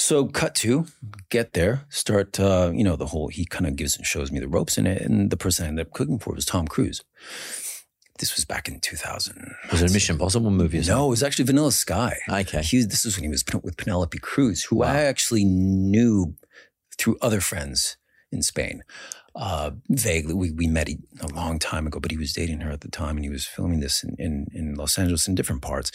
So 0.00 0.28
cut 0.28 0.54
to 0.56 0.86
get 1.28 1.52
there, 1.52 1.84
start, 1.90 2.40
uh, 2.40 2.72
you 2.74 2.82
know, 2.82 2.96
the 2.96 3.08
whole, 3.08 3.28
he 3.28 3.44
kind 3.44 3.66
of 3.66 3.76
gives 3.76 3.98
and 3.98 4.06
shows 4.06 4.32
me 4.32 4.40
the 4.40 4.48
ropes 4.48 4.78
in 4.78 4.86
it. 4.86 5.02
And 5.02 5.30
the 5.30 5.36
person 5.36 5.66
I 5.66 5.68
ended 5.68 5.86
up 5.86 5.92
cooking 5.92 6.18
for 6.18 6.34
was 6.34 6.46
Tom 6.46 6.66
Cruise. 6.66 7.04
This 8.18 8.34
was 8.34 8.46
back 8.46 8.66
in 8.66 8.80
2000. 8.80 9.54
Was 9.70 9.82
it 9.82 9.90
a 9.90 9.92
Mission 9.92 10.14
Impossible 10.14 10.50
movie? 10.50 10.80
No, 10.80 11.04
it 11.04 11.10
was 11.10 11.22
actually 11.22 11.44
Vanilla 11.44 11.70
Sky. 11.70 12.16
Okay. 12.30 12.62
He, 12.62 12.82
this 12.82 13.04
was 13.04 13.16
when 13.16 13.24
he 13.24 13.28
was 13.28 13.44
with 13.62 13.76
Penelope 13.76 14.18
Cruz, 14.20 14.64
who 14.64 14.76
wow. 14.76 14.86
I 14.86 15.02
actually 15.02 15.44
knew 15.44 16.34
through 16.96 17.18
other 17.20 17.42
friends 17.42 17.98
in 18.32 18.40
Spain 18.40 18.82
uh, 19.34 19.72
vaguely. 19.90 20.32
We, 20.32 20.50
we 20.50 20.66
met 20.66 20.88
a 20.88 21.28
long 21.34 21.58
time 21.58 21.86
ago, 21.86 22.00
but 22.00 22.10
he 22.10 22.16
was 22.16 22.32
dating 22.32 22.60
her 22.60 22.70
at 22.70 22.80
the 22.80 22.88
time 22.88 23.16
and 23.16 23.24
he 23.24 23.30
was 23.30 23.44
filming 23.44 23.80
this 23.80 24.02
in, 24.02 24.16
in, 24.18 24.46
in 24.54 24.74
Los 24.76 24.98
Angeles 24.98 25.28
in 25.28 25.34
different 25.34 25.60
parts. 25.60 25.92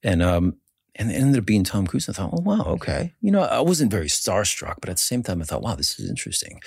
And, 0.00 0.22
um, 0.22 0.58
and 0.98 1.10
it 1.10 1.14
ended 1.14 1.38
up 1.38 1.46
being 1.46 1.64
Tom 1.64 1.86
Cruise. 1.86 2.08
I 2.08 2.12
thought, 2.12 2.30
oh, 2.32 2.42
wow, 2.42 2.64
okay. 2.66 3.14
You 3.20 3.30
know, 3.30 3.42
I 3.42 3.60
wasn't 3.60 3.90
very 3.90 4.08
starstruck, 4.08 4.76
but 4.80 4.90
at 4.90 4.96
the 4.96 5.02
same 5.02 5.22
time, 5.22 5.40
I 5.40 5.44
thought, 5.44 5.62
wow, 5.62 5.74
this 5.74 5.98
is 5.98 6.10
interesting. 6.10 6.60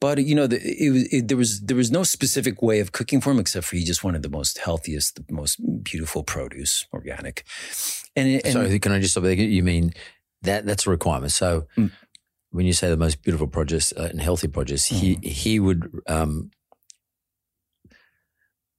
But 0.00 0.24
you 0.24 0.34
know, 0.34 0.46
the, 0.46 0.56
it 0.62 0.90
was 0.90 1.12
it, 1.12 1.28
there 1.28 1.36
was 1.36 1.60
there 1.60 1.76
was 1.76 1.90
no 1.90 2.02
specific 2.04 2.62
way 2.62 2.80
of 2.80 2.92
cooking 2.92 3.20
for 3.20 3.32
him 3.32 3.38
except 3.38 3.66
for 3.66 3.76
he 3.76 3.84
just 3.84 4.02
wanted 4.02 4.22
the 4.22 4.30
most 4.30 4.58
healthiest, 4.58 5.16
the 5.26 5.32
most 5.32 5.60
beautiful 5.82 6.22
produce, 6.22 6.86
organic. 6.92 7.44
And, 8.16 8.40
and 8.44 8.82
can 8.82 8.92
I 8.92 9.00
just 9.00 9.12
stop 9.12 9.24
there? 9.24 9.34
You 9.34 9.62
mean 9.62 9.92
that 10.42 10.64
that's 10.64 10.86
a 10.86 10.90
requirement? 10.90 11.32
So 11.32 11.66
mm 11.76 11.90
when 12.50 12.66
you 12.66 12.72
say 12.72 12.88
the 12.88 12.96
most 12.96 13.22
beautiful 13.22 13.46
produce 13.46 13.92
uh, 13.92 14.08
and 14.10 14.20
healthy 14.20 14.48
produce, 14.48 14.88
mm. 14.88 14.96
he 14.96 15.14
he 15.22 15.60
would 15.60 15.90
um, 16.06 16.50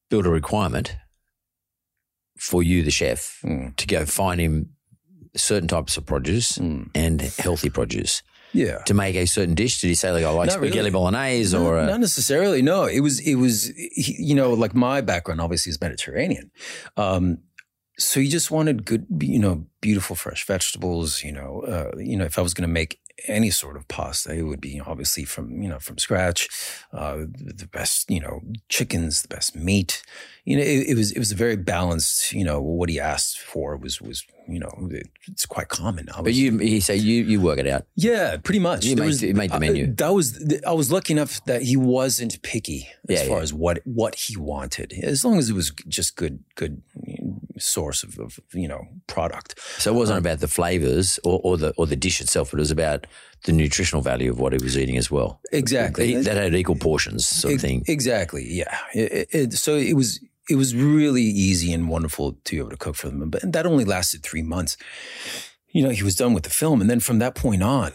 build 0.10 0.26
a 0.26 0.30
requirement 0.30 0.96
for 2.38 2.62
you, 2.62 2.84
the 2.84 2.92
chef, 2.92 3.40
mm. 3.44 3.76
to 3.76 3.88
go 3.88 4.06
find 4.06 4.42
him 4.42 4.72
certain 5.36 5.67
types 5.67 5.98
of 5.98 6.06
produce 6.06 6.58
mm. 6.58 6.89
and 6.94 7.22
healthy 7.22 7.70
produce. 7.70 8.24
Yeah. 8.54 8.80
To 8.80 8.94
make 8.94 9.15
a 9.15 9.26
certain 9.26 9.56
dish, 9.56 9.80
did 9.80 9.88
he 9.88 9.96
say 9.96 10.12
like 10.12 10.26
I 10.26 10.30
like 10.32 10.48
not 10.48 10.56
spaghetti 10.56 10.80
really. 10.80 10.89
bolognese 10.89 11.56
no, 11.56 11.65
or 11.65 11.78
a- 11.78 11.86
not 11.86 12.02
necessarily? 12.02 12.62
No, 12.62 12.84
it 12.84 13.00
was 13.00 13.20
it 13.22 13.36
was 13.36 13.72
you 13.96 14.36
know 14.36 14.52
like 14.54 14.76
my 14.76 15.00
background 15.00 15.39
obviously 15.39 15.70
is 15.70 15.80
Mediterranean, 15.80 16.52
um, 16.98 17.38
so 17.98 18.20
he 18.20 18.28
just 18.28 18.52
wanted 18.52 18.86
good 18.86 19.06
you 19.22 19.39
know 19.39 19.65
beautiful 19.80 20.17
fresh 20.17 20.46
vegetables. 20.46 21.24
You 21.24 21.32
know, 21.32 21.62
uh, 21.62 21.98
you 21.98 22.17
know 22.17 22.26
if 22.26 22.38
I 22.38 22.41
was 22.41 22.54
going 22.54 22.67
to 22.67 22.74
make 22.74 23.00
any 23.27 23.49
sort 23.49 23.77
of 23.77 23.88
pasta. 23.88 24.34
It 24.34 24.43
would 24.43 24.62
be 24.62 24.79
obviously 24.86 25.23
from 25.25 25.62
you 25.62 25.69
know 25.69 25.79
from 25.79 25.97
scratch, 25.97 26.47
uh, 26.93 27.25
the 27.36 27.67
best 27.71 28.10
you 28.10 28.19
know 28.19 28.41
chickens, 28.69 29.21
the 29.21 29.27
best 29.27 29.55
meat. 29.55 30.03
You 30.45 30.57
know, 30.57 30.63
it, 30.63 30.88
it 30.89 30.95
was 30.95 31.12
it 31.12 31.19
was 31.19 31.31
a 31.31 31.36
very 31.36 31.55
balanced. 31.55 32.34
You 32.34 32.43
know, 32.43 32.62
what 32.62 32.89
he 32.89 32.99
asked 32.99 33.39
for 33.39 33.77
was 33.77 34.01
was 34.01 34.25
you 34.47 34.60
know 34.60 34.88
it, 34.91 35.07
it's 35.27 35.45
quite 35.45 35.67
common. 35.69 36.10
I 36.10 36.21
But 36.21 36.34
you, 36.34 36.60
you 36.60 36.81
say 36.81 36.95
you 36.95 37.23
you 37.23 37.39
work 37.41 37.60
it 37.60 37.67
out. 37.67 37.86
yeah, 37.95 38.38
pretty 38.38 38.60
much. 38.60 38.86
You 38.86 38.95
made- 38.95 39.21
you 39.21 39.34
made 39.36 39.51
the 39.51 39.60
menu. 39.60 39.93
that 39.95 40.13
was 40.13 40.43
I 40.65 40.71
was 40.73 40.91
lucky 40.91 41.13
enough 41.13 41.43
that 41.45 41.62
he 41.62 41.77
wasn't 41.77 42.41
picky 42.41 42.88
as 43.07 43.21
Yeah, 43.21 43.27
far 43.27 43.38
yeah. 43.38 43.43
as 43.43 43.53
what 43.53 43.79
what 43.86 44.15
he 44.15 44.36
wanted, 44.38 44.93
as 45.03 45.23
long 45.23 45.38
as 45.38 45.49
it 45.49 45.53
was 45.53 45.71
just 45.88 46.15
good 46.15 46.43
good 46.55 46.81
source 47.62 48.04
of, 48.04 48.17
of 48.19 48.39
you 48.54 48.67
know 48.67 48.82
product. 49.08 49.60
So 49.78 49.93
it 49.93 49.97
wasn't 49.97 50.19
about 50.19 50.39
the 50.39 50.47
flavors 50.47 51.19
or, 51.24 51.39
or 51.43 51.58
the 51.58 51.74
or 51.78 51.86
the 51.88 51.95
dish 51.95 52.19
itself. 52.21 52.54
It 52.54 52.60
was 52.60 52.71
about 52.71 53.08
the 53.45 53.52
nutritional 53.54 54.02
value 54.02 54.32
of 54.32 54.39
what 54.39 54.54
he 54.54 54.63
was 54.63 54.78
eating 54.78 54.97
as 54.97 55.10
well. 55.10 55.39
Exactly. 55.52 56.15
That 56.21 56.38
had 56.38 56.54
equal 56.56 56.76
portions, 56.76 57.26
sort 57.26 57.56
of 57.56 57.62
thing. 57.62 57.84
Exactly. 57.88 58.45
Yeah. 58.47 58.78
It- 58.93 59.28
it- 59.32 59.54
so 59.54 59.76
it 59.76 59.93
was 59.95 60.19
it 60.50 60.56
was 60.56 60.76
really 60.76 61.24
easy 61.24 61.71
and 61.71 61.88
wonderful 61.88 62.34
to 62.43 62.52
be 62.56 62.58
able 62.60 62.69
to 62.71 62.78
cook 62.78 62.95
for 62.95 63.08
them. 63.10 63.30
But 63.30 63.52
that 63.54 63.65
only 63.65 63.86
lasted 63.86 64.24
three 64.24 64.41
months. 64.41 64.76
You 65.69 65.84
know, 65.84 65.89
he 65.91 66.04
was 66.04 66.15
done 66.15 66.34
with 66.34 66.43
the 66.43 66.50
film, 66.50 66.82
and 66.82 66.89
then 66.89 67.00
from 67.00 67.19
that 67.19 67.36
point 67.36 67.63
on, 67.63 67.91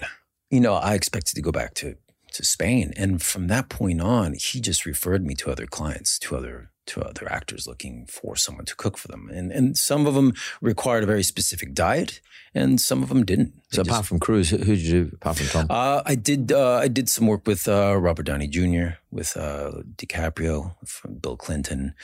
you 0.50 0.61
know, 0.61 0.74
I 0.74 0.94
expected 0.94 1.35
to 1.35 1.42
go 1.42 1.52
back 1.52 1.74
to 1.74 1.96
to 2.33 2.44
Spain, 2.44 2.92
and 2.96 3.22
from 3.22 3.46
that 3.48 3.68
point 3.68 4.00
on, 4.00 4.35
he 4.35 4.61
just 4.61 4.85
referred 4.87 5.24
me 5.24 5.35
to 5.35 5.50
other 5.50 5.66
clients, 5.66 6.18
to 6.20 6.37
other 6.37 6.70
to 6.87 7.01
other 7.03 7.31
actors 7.31 7.66
looking 7.66 8.07
for 8.07 8.37
someone 8.37 8.64
to 8.66 8.75
cook 8.77 8.96
for 8.99 9.09
them, 9.09 9.29
and 9.33 9.51
and 9.53 9.77
some 9.77 10.07
of 10.07 10.14
them 10.14 10.33
required 10.61 11.03
a 11.05 11.07
very 11.07 11.22
specific 11.22 11.75
diet, 11.75 12.20
and 12.55 12.81
some 12.81 13.03
of 13.03 13.09
them 13.09 13.25
didn't. 13.25 13.53
So 13.72 13.83
They 13.83 13.90
apart 13.90 14.07
from 14.07 14.20
Cruise, 14.20 14.51
who 14.51 14.59
did 14.59 14.79
you 14.81 15.05
do 15.05 15.11
apart 15.16 15.37
from 15.38 15.46
Tom? 15.49 15.66
uh, 15.70 16.03
I 16.07 16.14
did. 16.14 16.53
Uh, 16.53 16.77
I 16.77 16.88
did 16.88 17.09
some 17.09 17.27
work 17.27 17.46
with 17.46 17.66
uh, 17.68 17.96
Robert 17.99 18.25
Downey 18.27 18.49
Jr., 18.49 18.96
with 19.11 19.37
uh, 19.37 19.83
DiCaprio, 19.96 20.75
from 20.87 21.14
Bill 21.14 21.37
Clinton. 21.37 21.94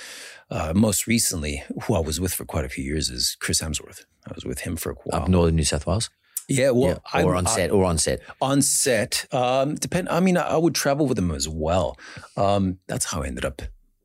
Uh, 0.50 0.72
most 0.74 1.06
recently, 1.06 1.62
who 1.84 1.94
I 1.94 2.00
was 2.00 2.20
with 2.20 2.34
for 2.34 2.44
quite 2.44 2.64
a 2.64 2.68
few 2.68 2.84
years, 2.84 3.08
is 3.08 3.36
Chris 3.40 3.60
Hemsworth. 3.62 4.04
I 4.28 4.32
was 4.34 4.44
with 4.44 4.60
him 4.60 4.76
for 4.76 4.90
a 4.92 4.94
while. 5.04 5.22
Up 5.22 5.28
northern 5.28 5.56
New 5.56 5.64
South 5.64 5.86
Wales, 5.86 6.10
yeah, 6.48 6.70
well, 6.70 7.00
yeah. 7.14 7.22
or 7.24 7.34
I'm- 7.34 7.46
on 7.46 7.46
I- 7.46 7.54
set, 7.56 7.70
or 7.70 7.84
on 7.84 7.98
set. 7.98 8.20
on 8.40 8.60
set. 8.62 9.26
Um, 9.32 9.76
depend. 9.76 10.08
I 10.08 10.20
mean, 10.20 10.36
I, 10.36 10.42
I 10.42 10.56
would 10.56 10.74
travel 10.74 11.06
with 11.06 11.18
him 11.18 11.30
as 11.30 11.48
well. 11.48 11.96
Um, 12.36 12.78
that's 12.88 13.06
how 13.06 13.22
I 13.22 13.26
ended 13.28 13.44
up 13.44 13.62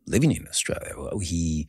living 0.08 0.32
in 0.32 0.48
Australia. 0.48 0.94
He 1.22 1.68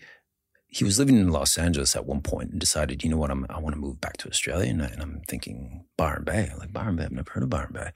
he 0.71 0.85
was 0.85 0.99
living 0.99 1.17
in 1.17 1.31
Los 1.31 1.57
Angeles 1.57 1.97
at 1.97 2.05
one 2.07 2.21
point 2.21 2.51
and 2.51 2.61
decided, 2.61 3.03
you 3.03 3.09
know 3.09 3.17
what, 3.17 3.31
I'm, 3.31 3.47
I 3.49 3.59
want 3.59 3.75
to 3.75 3.81
move 3.81 4.03
back 4.03 4.19
to 4.19 4.29
Australia. 4.29 4.71
And, 4.71 4.83
I, 4.83 4.95
I'm 4.99 5.23
thinking 5.27 5.87
Byron 5.97 6.25
Bay. 6.25 6.51
I'm 6.53 6.59
like 6.59 6.75
Byron 6.75 6.97
Bay. 6.97 7.05
I've 7.05 7.13
never 7.13 7.31
heard 7.31 7.43
of 7.43 7.49
Byron 7.49 7.73
Bay. 7.73 7.91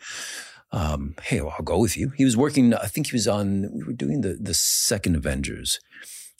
Um, 0.73 1.15
hey, 1.23 1.43
well, 1.43 1.55
I'll 1.59 1.65
go 1.65 1.79
with 1.79 1.99
you. 1.99 2.13
He 2.17 2.25
was 2.25 2.35
working. 2.35 2.73
I 2.73 2.87
think 2.87 3.09
he 3.09 3.15
was 3.15 3.29
on. 3.29 3.71
We 3.75 3.85
were 3.85 3.93
doing 3.93 4.23
the 4.23 4.39
the 4.41 4.55
second 4.55 5.17
Avengers. 5.17 5.81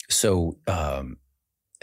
So 0.09 0.57
um, 0.65 1.17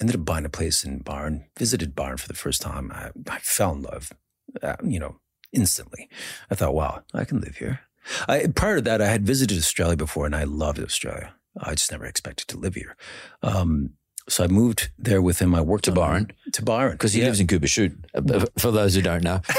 ended 0.01 0.17
up 0.17 0.25
buying 0.25 0.45
a 0.45 0.51
place 0.51 0.83
in 0.83 0.99
Byron. 0.99 1.47
Visited 1.57 1.95
Byron 1.95 2.17
for 2.17 2.27
the 2.27 2.35
first 2.35 2.61
time. 2.61 2.91
I, 2.93 3.11
I 3.29 3.39
fell 3.39 3.73
in 3.73 3.83
love. 3.83 4.13
Uh, 4.61 4.75
you 4.83 4.99
know, 4.99 5.21
instantly. 5.53 6.09
I 6.51 6.57
thought, 6.57 6.75
wow, 6.75 7.03
I 7.15 7.25
can 7.25 7.41
live 7.41 7.57
here. 7.57 7.81
I, 8.29 8.47
prior 8.49 8.77
to 8.77 8.83
that, 8.83 9.01
I 9.01 9.07
had 9.07 9.27
visited 9.27 9.59
Australia 9.59 9.97
before 9.97 10.27
and 10.27 10.35
I 10.35 10.45
loved 10.45 10.81
Australia. 10.81 11.35
I 11.59 11.71
just 11.75 11.91
never 11.91 12.05
expected 12.07 12.49
to 12.49 12.57
live 12.59 12.75
here. 12.75 12.97
Um, 13.43 13.91
so 14.29 14.45
I 14.45 14.47
moved 14.47 14.91
there 14.97 15.21
with 15.21 15.41
him. 15.41 15.55
I 15.57 15.61
worked 15.61 15.85
To 15.87 15.91
on- 15.91 15.97
Byron? 15.97 16.33
To 16.53 16.63
Byron. 16.63 16.93
Because 16.93 17.13
he 17.15 17.21
Yeah. 17.21 17.27
lives 17.27 17.41
in 17.41 17.49
Coopers 17.49 17.71
Shoot, 17.71 17.93
uh, 18.15 18.47
for 18.59 18.71
those 18.71 18.95
who 18.95 19.03
don't 19.03 19.25
know. 19.25 19.41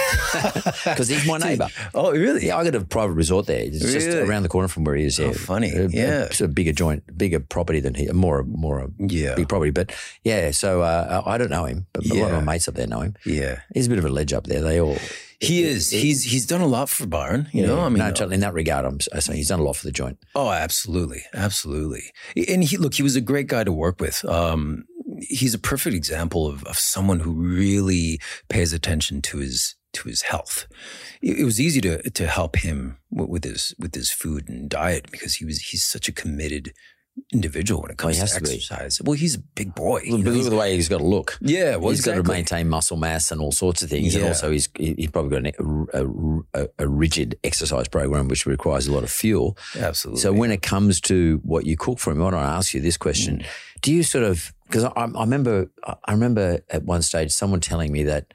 Because 0.86 1.10
he's 1.10 1.26
my 1.28 1.38
neighbour. 1.38 1.68
Oh, 1.94 2.12
really? 2.12 2.48
Yeah, 2.48 2.58
I 2.58 2.64
got 2.64 2.76
a 2.76 2.82
private 2.86 3.14
resort 3.14 3.48
there. 3.48 3.60
It's 3.60 3.80
just 3.80 4.08
Really? 4.08 4.22
around 4.22 4.44
the 4.44 4.50
corner 4.50 4.68
from 4.70 4.86
where 4.86 4.96
he 4.96 5.04
is. 5.06 5.20
Yeah. 5.20 5.28
Oh, 5.28 5.34
funny. 5.34 5.72
A- 5.72 5.88
Yeah. 5.90 6.24
It's 6.24 6.40
a 6.40 6.48
bigger 6.48 6.72
joint, 6.72 7.04
bigger 7.18 7.40
property 7.42 7.82
than 7.82 7.96
he, 7.96 8.08
more, 8.14 8.44
more 8.44 8.80
a 8.80 8.88
Yeah. 8.98 9.36
big 9.36 9.50
property. 9.50 9.72
But 9.72 9.92
yeah, 10.24 10.52
so 10.52 10.82
uh, 10.82 11.22
I 11.26 11.38
don't 11.38 11.50
know 11.52 11.66
him, 11.66 11.88
but 11.92 12.06
a 12.10 12.14
lot 12.14 12.32
of 12.32 12.44
my 12.46 12.54
mates 12.54 12.68
up 12.70 12.76
there 12.76 12.88
know 12.88 13.02
him. 13.02 13.16
Yeah. 13.26 13.60
He's 13.74 13.88
a 13.88 13.90
bit 13.90 14.00
of 14.00 14.06
a 14.06 14.10
ledge 14.10 14.32
up 14.32 14.48
there. 14.48 14.62
They 14.62 14.80
all. 14.80 14.98
He 15.42 15.64
is. 15.64 15.90
He's 15.90 16.24
he's 16.24 16.46
done 16.46 16.62
a 16.62 16.68
lot 16.68 16.88
for 16.88 17.08
Byron. 17.08 17.50
You 17.52 17.66
know, 17.66 17.82
I 17.82 17.90
mean, 17.90 17.98
no, 17.98 18.12
totally, 18.12 18.36
in 18.36 18.42
that 18.42 18.54
regard, 18.54 18.86
I'm 18.86 19.00
I 19.12 19.20
say 19.20 19.36
he's 19.36 19.48
done 19.48 19.60
a 19.60 19.64
lot 19.64 19.76
for 19.76 19.86
the 19.86 19.92
joint. 19.92 20.20
Oh, 20.36 20.52
absolutely, 20.52 21.24
absolutely. 21.34 22.04
And 22.48 22.64
he 22.64 22.78
look, 22.78 22.94
he 22.94 23.04
was 23.04 23.16
a 23.16 23.22
great 23.22 23.48
guy 23.48 23.64
to 23.64 23.72
work 23.72 24.00
with. 24.00 24.24
Um, 24.26 24.86
he's 25.20 25.56
a 25.56 25.60
perfect 25.60 25.96
example 25.96 26.48
of, 26.48 26.64
of 26.66 26.78
someone 26.78 27.22
who 27.22 27.32
really 27.32 28.20
pays 28.50 28.72
attention 28.72 29.24
to 29.24 29.40
his 29.40 29.76
to 29.94 30.10
his 30.10 30.22
health. 30.22 30.68
It, 31.24 31.40
it 31.40 31.46
was 31.46 31.60
easy 31.60 31.82
to 31.82 32.08
to 32.08 32.28
help 32.28 32.58
him 32.58 33.00
with, 33.10 33.30
with 33.30 33.44
his 33.44 33.74
with 33.80 33.96
his 33.96 34.12
food 34.12 34.48
and 34.48 34.70
diet 34.70 35.10
because 35.12 35.36
he 35.36 35.46
was 35.46 35.60
he's 35.60 35.84
such 35.84 36.08
a 36.08 36.14
committed 36.14 36.72
individual 37.34 37.82
when 37.82 37.92
it 37.92 37.96
Oh, 38.00 38.04
comes 38.04 38.18
to 38.18 38.42
be. 38.42 38.50
exercise. 38.56 39.02
Well, 39.04 39.14
he's 39.14 39.36
a 39.36 39.40
big 39.40 39.74
boy. 39.76 40.02
you 40.04 40.18
Look 40.18 40.46
at 40.46 40.50
the 40.50 40.56
way 40.56 40.76
he's 40.76 40.90
got 40.90 40.98
to 41.00 41.06
look. 41.06 41.38
yeah, 41.42 41.76
well, 41.78 41.90
he's 41.92 42.02
got 42.06 42.16
to 42.16 42.24
maintain 42.24 42.68
muscle 42.70 42.98
mass 42.98 43.32
and 43.32 43.40
all 43.42 43.52
sorts 43.52 43.82
of 43.84 43.90
things. 43.90 44.16
And 44.16 44.26
also, 44.26 44.52
he's 44.52 44.70
he- 44.78 44.96
he's 44.98 45.12
probably 45.12 45.42
got 45.42 45.54
an, 45.60 45.88
a, 46.54 46.64
a, 46.64 46.70
a 46.80 46.88
rigid 46.88 47.38
exercise 47.44 47.88
program 47.88 48.28
which 48.28 48.46
requires 48.46 48.88
a 48.88 48.92
lot 48.94 49.04
of 49.04 49.12
fuel. 49.12 49.58
Absolutely. 49.78 50.22
So 50.22 50.34
when 50.34 50.52
it 50.52 50.62
comes 50.62 51.00
to 51.02 51.40
what 51.44 51.66
you 51.66 51.78
cook 51.78 52.00
for 52.00 52.12
him, 52.12 52.22
I 52.22 52.24
want 52.26 52.36
to 52.36 52.40
ask 52.40 52.74
you 52.74 52.82
this 52.82 52.98
question: 52.98 53.40
Mm. 53.40 53.46
Do 53.82 53.94
you 53.94 54.04
sort 54.04 54.24
of 54.26 54.54
because 54.68 54.84
I, 54.86 54.90
I 54.96 55.22
remember 55.22 55.70
I 56.06 56.12
remember 56.12 56.60
at 56.70 56.84
one 56.84 57.02
stage 57.02 57.32
someone 57.32 57.60
telling 57.62 57.92
me 57.92 58.04
that 58.04 58.34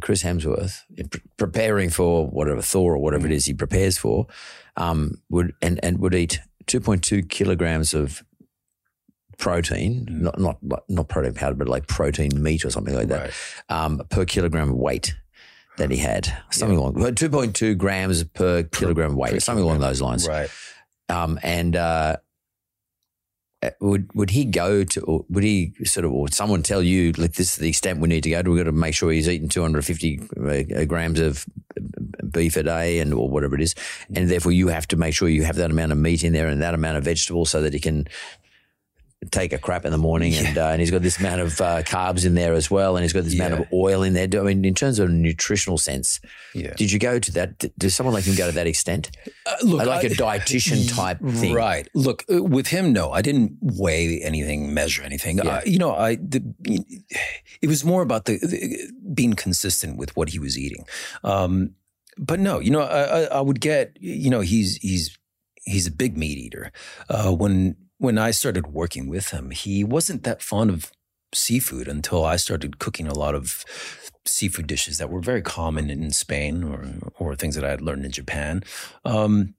Chris 0.00 0.22
Hemsworth, 0.24 0.80
in 0.96 1.08
pre- 1.08 1.20
preparing 1.36 1.90
for 1.90 2.26
whatever 2.26 2.60
Thor 2.60 2.94
or 2.94 2.98
Mm. 2.98 3.02
whatever 3.02 3.26
it 3.26 3.32
is 3.32 3.46
he 3.46 3.54
prepares 3.54 3.98
for, 3.98 4.26
um, 4.76 5.20
would 5.30 5.54
and 5.62 5.78
and 5.84 5.98
would 5.98 6.14
eat 6.14 6.40
two 6.66 6.80
point 6.80 7.02
two 7.04 7.22
kilograms 7.22 7.94
of 7.94 8.22
protein, 9.38 10.06
Mm. 10.06 10.20
not 10.22 10.40
not 10.40 10.58
not 10.88 11.08
protein 11.08 11.34
powder, 11.34 11.54
but 11.54 11.68
like 11.68 11.86
protein 11.86 12.42
meat 12.42 12.64
or 12.64 12.70
something 12.70 12.94
like 12.94 13.08
that, 13.08 13.20
Right. 13.20 13.32
um, 13.68 14.02
per 14.08 14.24
kilogram 14.24 14.70
of 14.70 14.76
weight 14.76 15.14
that 15.76 15.90
he 15.90 15.98
had, 15.98 16.32
something 16.50 16.78
along 16.78 17.14
two 17.14 17.28
point 17.28 17.54
two 17.54 17.74
grams 17.74 18.24
per 18.24 18.62
kilogram 18.62 19.10
of 19.10 19.16
weight, 19.16 19.32
per 19.34 19.40
something 19.40 19.64
along 19.64 19.80
those 19.80 20.00
lines. 20.00 20.26
right. 20.26 20.48
Um, 21.08 21.38
and 21.42 21.76
uh, 21.76 22.16
would 23.80 24.12
would 24.14 24.30
he 24.30 24.44
go 24.44 24.84
to? 24.84 25.00
Or 25.02 25.24
would 25.28 25.44
he 25.44 25.74
sort 25.84 26.04
of, 26.04 26.12
or 26.12 26.22
would 26.22 26.34
someone 26.34 26.62
tell 26.62 26.82
you, 26.82 27.12
like 27.12 27.34
this 27.34 27.50
is 27.52 27.56
the 27.56 27.68
extent 27.68 28.00
we 28.00 28.08
need 28.08 28.22
to 28.24 28.30
go 28.30 28.42
to? 28.42 28.50
We've 28.50 28.64
got 28.64 28.70
to 28.70 28.72
make 28.72 28.94
sure 28.94 29.10
he's 29.10 29.28
eating 29.28 29.48
two 29.48 29.62
hundred 29.62 29.84
fifty 29.84 30.20
uh, 30.40 30.84
grams 30.84 31.20
of 31.20 31.46
beef 32.30 32.56
a 32.56 32.62
day, 32.62 32.98
and 32.98 33.14
or 33.14 33.28
whatever 33.28 33.54
it 33.54 33.62
is, 33.62 33.74
and 34.14 34.28
therefore 34.28 34.52
you 34.52 34.68
have 34.68 34.86
to 34.88 34.96
make 34.96 35.14
sure 35.14 35.28
you 35.28 35.44
have 35.44 35.56
that 35.56 35.70
amount 35.70 35.92
of 35.92 35.98
meat 35.98 36.22
in 36.22 36.32
there 36.32 36.48
and 36.48 36.62
that 36.62 36.74
amount 36.74 36.98
of 36.98 37.04
vegetables 37.04 37.50
so 37.50 37.62
that 37.62 37.72
he 37.72 37.80
can 37.80 38.06
take 39.30 39.52
a 39.52 39.58
crap 39.58 39.84
in 39.84 39.92
the 39.92 39.98
morning, 39.98 40.34
and 40.34 40.58
uh, 40.58 40.66
and 40.68 40.80
he's 40.80 40.90
got 40.90 41.02
this 41.02 41.18
amount 41.18 41.40
of 41.40 41.60
uh, 41.60 41.82
carbs 41.82 42.24
in 42.26 42.34
there 42.34 42.52
as 42.52 42.70
well, 42.70 42.96
and 42.96 43.02
he's 43.02 43.12
got 43.14 43.24
this 43.24 43.34
amount 43.34 43.54
of 43.54 43.66
oil 43.72 44.02
in 44.02 44.12
there. 44.12 44.28
I 44.38 44.44
mean, 44.44 44.64
in 44.64 44.74
terms 44.74 44.98
of 44.98 45.10
nutritional 45.10 45.78
sense, 45.78 46.20
Yeah. 46.54 46.74
did 46.76 46.92
you 46.92 46.98
go 46.98 47.18
to 47.18 47.32
that? 47.32 47.64
Does 47.78 47.94
someone 47.96 48.12
like 48.14 48.24
him 48.24 48.34
go 48.36 48.46
to 48.46 48.52
that 48.52 48.66
extent? 48.66 49.10
Uh, 49.46 49.54
look, 49.64 49.86
like 49.86 50.04
a 50.04 50.10
I- 50.24 50.38
dietitian 50.38 50.88
type 50.94 51.18
thing. 51.20 51.54
Right. 51.54 51.88
Look, 51.94 52.24
uh, 52.32 52.42
with 52.42 52.66
him, 52.68 52.92
no, 52.92 53.10
I 53.10 53.22
didn't 53.22 53.56
weigh 53.60 54.20
anything, 54.22 54.74
measure 54.74 55.02
anything. 55.02 55.38
Yeah. 55.38 55.44
Uh, 55.56 55.60
you 55.64 55.78
know, 55.78 55.94
I 55.94 56.16
the, 56.16 56.42
it 57.62 57.68
was 57.68 57.84
more 57.84 58.02
about 58.02 58.26
the, 58.26 58.38
the 58.38 58.92
being 59.14 59.32
consistent 59.34 59.96
with 59.96 60.14
what 60.16 60.28
he 60.30 60.38
was 60.38 60.58
eating. 60.58 60.84
Um, 61.24 61.74
but 62.18 62.38
no, 62.40 62.60
you 62.60 62.70
know, 62.70 62.80
I, 62.82 63.02
I, 63.02 63.22
I 63.24 63.40
would 63.40 63.60
get, 63.60 63.96
you 64.00 64.30
know, 64.30 64.40
he's 64.40 64.76
he's 64.76 65.18
he's 65.64 65.86
a 65.86 65.90
big 65.90 66.16
meat 66.16 66.38
eater. 66.38 66.70
Uh, 67.08 67.32
when 67.34 67.76
when 67.98 68.18
I 68.18 68.30
started 68.30 68.68
working 68.68 69.08
with 69.08 69.30
him, 69.30 69.50
he 69.50 69.84
wasn't 69.84 70.22
that 70.24 70.42
fond 70.42 70.70
of 70.70 70.90
seafood 71.34 71.88
until 71.88 72.24
I 72.24 72.36
started 72.36 72.78
cooking 72.78 73.06
a 73.08 73.14
lot 73.14 73.34
of 73.34 73.64
seafood 74.24 74.66
dishes 74.66 74.98
that 74.98 75.10
were 75.10 75.20
very 75.20 75.42
common 75.42 75.90
in 75.90 76.10
Spain 76.10 76.64
or 76.64 76.84
or 77.18 77.36
things 77.36 77.54
that 77.54 77.64
I 77.64 77.70
had 77.70 77.80
learned 77.80 78.04
in 78.04 78.12
Japan. 78.12 78.62
Um, 79.04 79.54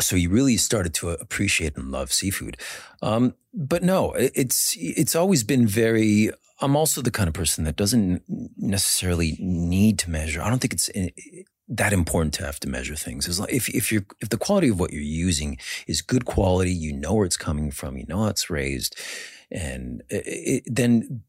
so 0.00 0.16
he 0.16 0.26
really 0.26 0.56
started 0.56 0.94
to 0.94 1.10
appreciate 1.10 1.76
and 1.76 1.90
love 1.90 2.12
seafood. 2.12 2.56
Um, 3.02 3.34
but 3.52 3.82
no, 3.82 4.12
it- 4.12 4.32
it's 4.34 4.76
it's 4.78 5.16
always 5.16 5.44
been 5.44 5.66
very. 5.66 6.30
I'm 6.60 6.74
also 6.76 7.02
the 7.02 7.10
kind 7.12 7.28
of 7.28 7.34
person 7.34 7.64
that 7.64 7.76
doesn't 7.76 8.22
necessarily 8.56 9.36
need 9.40 9.98
to 10.00 10.10
measure. 10.10 10.42
I 10.42 10.50
don't 10.50 10.58
think 10.58 10.72
it's 10.72 10.90
that 11.70 11.92
important 11.92 12.34
to 12.34 12.44
have 12.46 12.58
to 12.60 12.68
measure 12.68 12.96
things. 12.96 13.28
It's 13.28 13.38
like 13.38 13.52
if 13.52 13.68
if 13.68 13.92
you're 13.92 14.06
if 14.20 14.28
the 14.30 14.38
quality 14.38 14.68
of 14.68 14.80
what 14.80 14.92
you're 14.92 15.02
using 15.02 15.58
is 15.86 16.00
good 16.02 16.24
quality, 16.24 16.72
you 16.72 16.92
know 16.92 17.14
where 17.14 17.26
it's 17.26 17.36
coming 17.36 17.70
from, 17.70 17.96
you 17.98 18.06
know 18.08 18.22
how 18.22 18.28
it's 18.28 18.48
raised, 18.50 18.96
and 19.50 20.02
it, 20.08 20.24
it, 20.26 20.62
then 20.66 21.22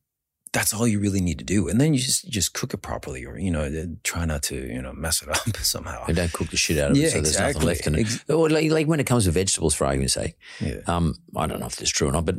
that's 0.51 0.73
all 0.73 0.87
you 0.87 0.99
really 0.99 1.21
need 1.21 1.37
to 1.37 1.45
do. 1.45 1.67
And 1.67 1.79
then 1.79 1.93
you 1.93 1.99
just 1.99 2.27
just 2.29 2.53
cook 2.53 2.73
it 2.73 2.81
properly, 2.81 3.25
or 3.25 3.37
you 3.37 3.51
know, 3.51 3.63
eh, 3.63 3.85
try 4.03 4.25
not 4.25 4.41
to 4.43 4.55
you 4.55 4.81
know 4.81 4.93
mess 4.93 5.21
it 5.21 5.29
up 5.47 5.57
somehow. 5.57 6.05
And 6.07 6.15
don't 6.15 6.31
cook 6.33 6.49
the 6.49 6.57
shit 6.57 6.77
out 6.77 6.91
of 6.91 6.97
it, 6.97 7.01
Yeah, 7.01 7.09
so 7.09 7.21
there's 7.21 7.37
nothing 7.39 7.61
left 7.63 7.85
in 7.87 7.95
it. 7.95 8.01
Ex- 8.01 8.25
Or 8.29 8.49
like, 8.49 8.71
like 8.71 8.87
when 8.87 8.99
it 8.99 9.05
comes 9.05 9.25
to 9.25 9.31
vegetables, 9.31 9.75
for 9.75 9.85
argument's 9.85 10.13
sake, 10.13 10.35
Yeah. 10.61 10.77
um, 10.87 11.15
I 11.35 11.47
don't 11.47 11.59
know 11.59 11.67
if 11.67 11.75
this 11.75 11.89
is 11.89 11.91
true 11.93 12.07
or 12.07 12.11
not, 12.13 12.25
but 12.25 12.35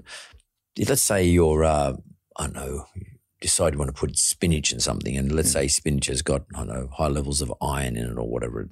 let's 0.88 1.02
say 1.02 1.24
you're, 1.26 1.64
uh, 1.64 1.92
I 2.36 2.44
don't 2.44 2.54
know, 2.54 2.86
decide 3.40 3.72
you 3.72 3.78
want 3.78 3.94
to 3.94 3.98
put 3.98 4.18
spinach 4.18 4.72
in 4.72 4.80
something, 4.80 5.16
and 5.16 5.32
let's 5.32 5.50
hmm. 5.50 5.60
say 5.60 5.68
spinach 5.68 6.06
has 6.06 6.22
got 6.22 6.42
I 6.54 6.58
don't 6.58 6.68
know 6.68 6.88
high 6.92 7.08
levels 7.08 7.40
of 7.40 7.52
iron 7.60 7.96
in 7.96 8.10
it 8.10 8.18
or 8.18 8.28
whatever 8.28 8.62
it 8.62 8.68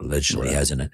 allegedly 0.00 0.46
Right. 0.46 0.56
has 0.56 0.70
in 0.70 0.80
it, 0.80 0.90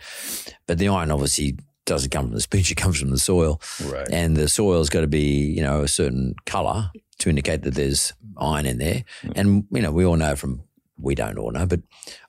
but 0.67 0.79
the 0.79 0.89
iron 0.89 1.11
obviously 1.11 1.57
doesn't 1.87 2.11
come 2.11 2.27
from 2.27 2.35
the 2.35 2.41
spinach; 2.49 2.71
it 2.71 2.77
comes 2.77 2.99
from 2.99 3.11
the 3.11 3.19
soil, 3.19 3.61
Right. 3.85 4.09
and 4.11 4.37
the 4.37 4.49
soil's 4.49 4.91
got 4.91 5.03
to 5.03 5.07
be 5.07 5.47
you 5.47 5.63
know 5.63 5.83
a 5.83 5.89
certain 5.89 6.35
color 6.47 6.91
to 7.19 7.31
indicate 7.31 7.63
that 7.63 7.75
there's 7.75 8.13
iron 8.37 8.67
in 8.67 8.79
there, 8.79 9.05
hmm. 9.23 9.33
and 9.37 9.67
you 9.71 9.83
know 9.83 9.93
we 9.93 10.05
all 10.05 10.17
know 10.17 10.37
from 10.37 10.63
we 10.99 11.15
don't 11.15 11.39
all 11.39 11.51
know, 11.51 11.67
but 11.67 11.81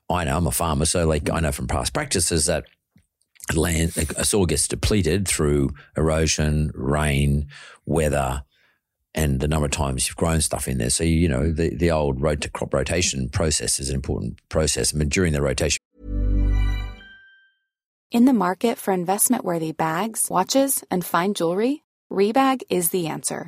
I 0.09 0.23
know 0.23 0.37
I'm 0.37 0.47
a 0.47 0.51
farmer, 0.51 0.85
so 0.85 1.07
like 1.07 1.29
I 1.29 1.37
hmm. 1.37 1.43
know 1.43 1.51
from 1.51 1.67
past 1.67 1.93
practices 1.93 2.45
that 2.45 2.65
land 3.53 3.93
a 4.17 4.25
soil 4.25 4.45
gets 4.45 4.67
depleted 4.67 5.27
through 5.27 5.69
erosion, 5.95 6.71
rain, 6.73 7.47
weather, 7.85 8.43
and 9.15 9.39
the 9.39 9.47
number 9.47 9.65
of 9.65 9.71
times 9.71 10.07
you've 10.07 10.17
grown 10.17 10.41
stuff 10.41 10.67
in 10.67 10.77
there. 10.77 10.91
So 10.91 11.03
you 11.03 11.27
know 11.27 11.51
the 11.51 11.73
the 11.73 11.89
old 11.89 12.21
road 12.21 12.41
to 12.41 12.49
crop 12.49 12.73
rotation 12.73 13.29
process 13.29 13.79
is 13.79 13.89
an 13.89 13.95
important 13.95 14.39
process. 14.49 14.93
I 14.93 14.97
mean, 14.97 15.09
during 15.09 15.33
the 15.33 15.41
rotation. 15.41 15.79
In 18.11 18.25
the 18.25 18.33
market 18.33 18.77
for 18.77 18.93
investment 18.93 19.43
worthy 19.43 19.71
bags, 19.71 20.27
watches, 20.29 20.83
and 20.91 21.03
fine 21.03 21.33
jewelry, 21.33 21.83
Rebag 22.11 22.61
is 22.69 22.89
the 22.91 23.07
answer. 23.07 23.47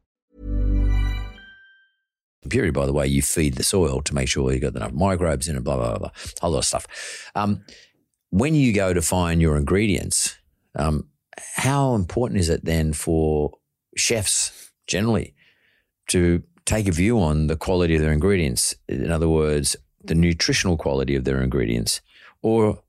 Purity, 2.49 2.71
by 2.71 2.85
the 2.85 2.93
way, 2.93 3.07
you 3.07 3.21
feed 3.21 3.55
the 3.55 3.63
soil 3.63 4.01
to 4.01 4.15
make 4.15 4.27
sure 4.27 4.51
you've 4.51 4.61
got 4.61 4.75
enough 4.75 4.93
microbes 4.93 5.47
in 5.47 5.57
it, 5.57 5.63
blah, 5.63 5.77
blah, 5.77 5.89
blah, 5.89 5.99
blah, 5.99 6.09
a 6.09 6.41
whole 6.41 6.51
lot 6.51 6.59
of 6.59 6.65
stuff. 6.65 7.31
Um, 7.35 7.63
when 8.29 8.55
you 8.55 8.73
go 8.73 8.93
to 8.93 9.01
find 9.01 9.41
your 9.41 9.57
ingredients, 9.57 10.37
um, 10.75 11.07
how 11.55 11.95
important 11.95 12.39
is 12.39 12.49
it 12.49 12.65
then 12.65 12.93
for 12.93 13.51
chefs 13.95 14.71
generally 14.87 15.35
to 16.07 16.43
take 16.65 16.87
a 16.87 16.91
view 16.91 17.19
on 17.19 17.47
the 17.47 17.55
quality 17.55 17.95
of 17.95 18.01
their 18.01 18.13
ingredients? 18.13 18.75
In 18.87 19.11
other 19.11 19.29
words, 19.29 19.75
the 20.03 20.15
nutritional 20.15 20.77
quality 20.77 21.15
of 21.15 21.23
their 21.25 21.41
ingredients? 21.41 22.01
Or 22.41 22.81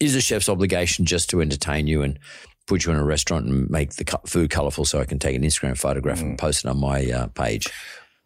is 0.00 0.14
a 0.14 0.20
chef's 0.20 0.48
obligation 0.48 1.04
just 1.04 1.30
to 1.30 1.40
entertain 1.40 1.86
you 1.86 2.02
and 2.02 2.18
put 2.66 2.84
you 2.84 2.92
in 2.92 2.98
a 2.98 3.04
restaurant 3.04 3.46
and 3.46 3.68
make 3.70 3.94
the 3.94 4.20
food 4.26 4.50
colorful 4.50 4.84
so 4.84 5.00
I 5.00 5.04
can 5.04 5.18
take 5.18 5.36
an 5.36 5.42
Instagram 5.42 5.78
photograph 5.78 6.20
and 6.20 6.38
post 6.38 6.64
it 6.64 6.68
on 6.68 6.78
my 6.78 7.10
uh, 7.10 7.26
page? 7.28 7.68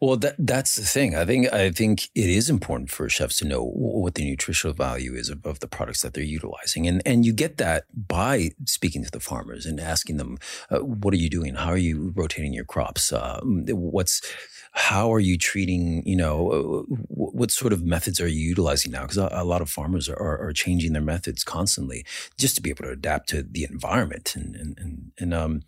Well, 0.01 0.17
that 0.19 0.37
that's 0.39 0.77
the 0.77 0.85
thing. 0.85 1.17
I 1.17 1.25
think 1.25 1.53
I 1.53 1.73
think 1.73 2.05
it 2.15 2.31
is 2.31 2.49
important 2.49 2.89
for 2.89 3.09
chefs 3.09 3.39
to 3.39 3.45
know 3.45 3.65
what 3.65 4.15
the 4.15 4.25
nutritional 4.25 4.73
value 4.73 5.15
is 5.15 5.29
of, 5.29 5.45
of 5.45 5.59
the 5.59 5.67
products 5.67 6.03
that 6.03 6.15
they're 6.15 6.23
utilizing, 6.23 6.87
and 6.87 7.03
and 7.05 7.27
you 7.27 7.33
get 7.33 7.57
that 7.57 7.85
by 7.93 8.51
speaking 8.65 9.03
to 9.05 9.11
the 9.11 9.19
farmers 9.19 9.67
and 9.67 9.81
asking 9.81 10.17
them, 10.19 10.39
uh, 10.71 10.79
"What 10.79 11.13
are 11.15 11.17
you 11.17 11.29
doing? 11.29 11.57
How 11.57 11.71
are 11.71 11.77
you 11.77 12.13
rotating 12.15 12.53
your 12.55 12.65
crops? 12.65 13.13
Um, 13.13 13.65
what's 13.67 14.23
how 14.71 15.13
are 15.13 15.19
you 15.19 15.37
treating? 15.37 16.07
You 16.07 16.17
know, 16.17 16.49
uh, 16.49 16.83
wh- 16.95 17.35
what 17.35 17.51
sort 17.51 17.73
of 17.73 17.83
methods 17.85 18.21
are 18.21 18.29
you 18.29 18.41
utilizing 18.51 18.93
now? 18.93 19.03
Because 19.03 19.19
a, 19.19 19.29
a 19.33 19.45
lot 19.45 19.63
of 19.63 19.69
farmers 19.69 20.09
are, 20.09 20.17
are 20.39 20.53
changing 20.53 20.93
their 20.93 21.03
methods 21.03 21.43
constantly 21.43 22.05
just 22.39 22.55
to 22.55 22.63
be 22.63 22.71
able 22.71 22.85
to 22.85 22.91
adapt 22.93 23.29
to 23.31 23.43
the 23.43 23.65
environment, 23.65 24.37
and 24.37 24.55
and 24.55 24.79
and, 24.79 25.13
and 25.19 25.35
um, 25.35 25.63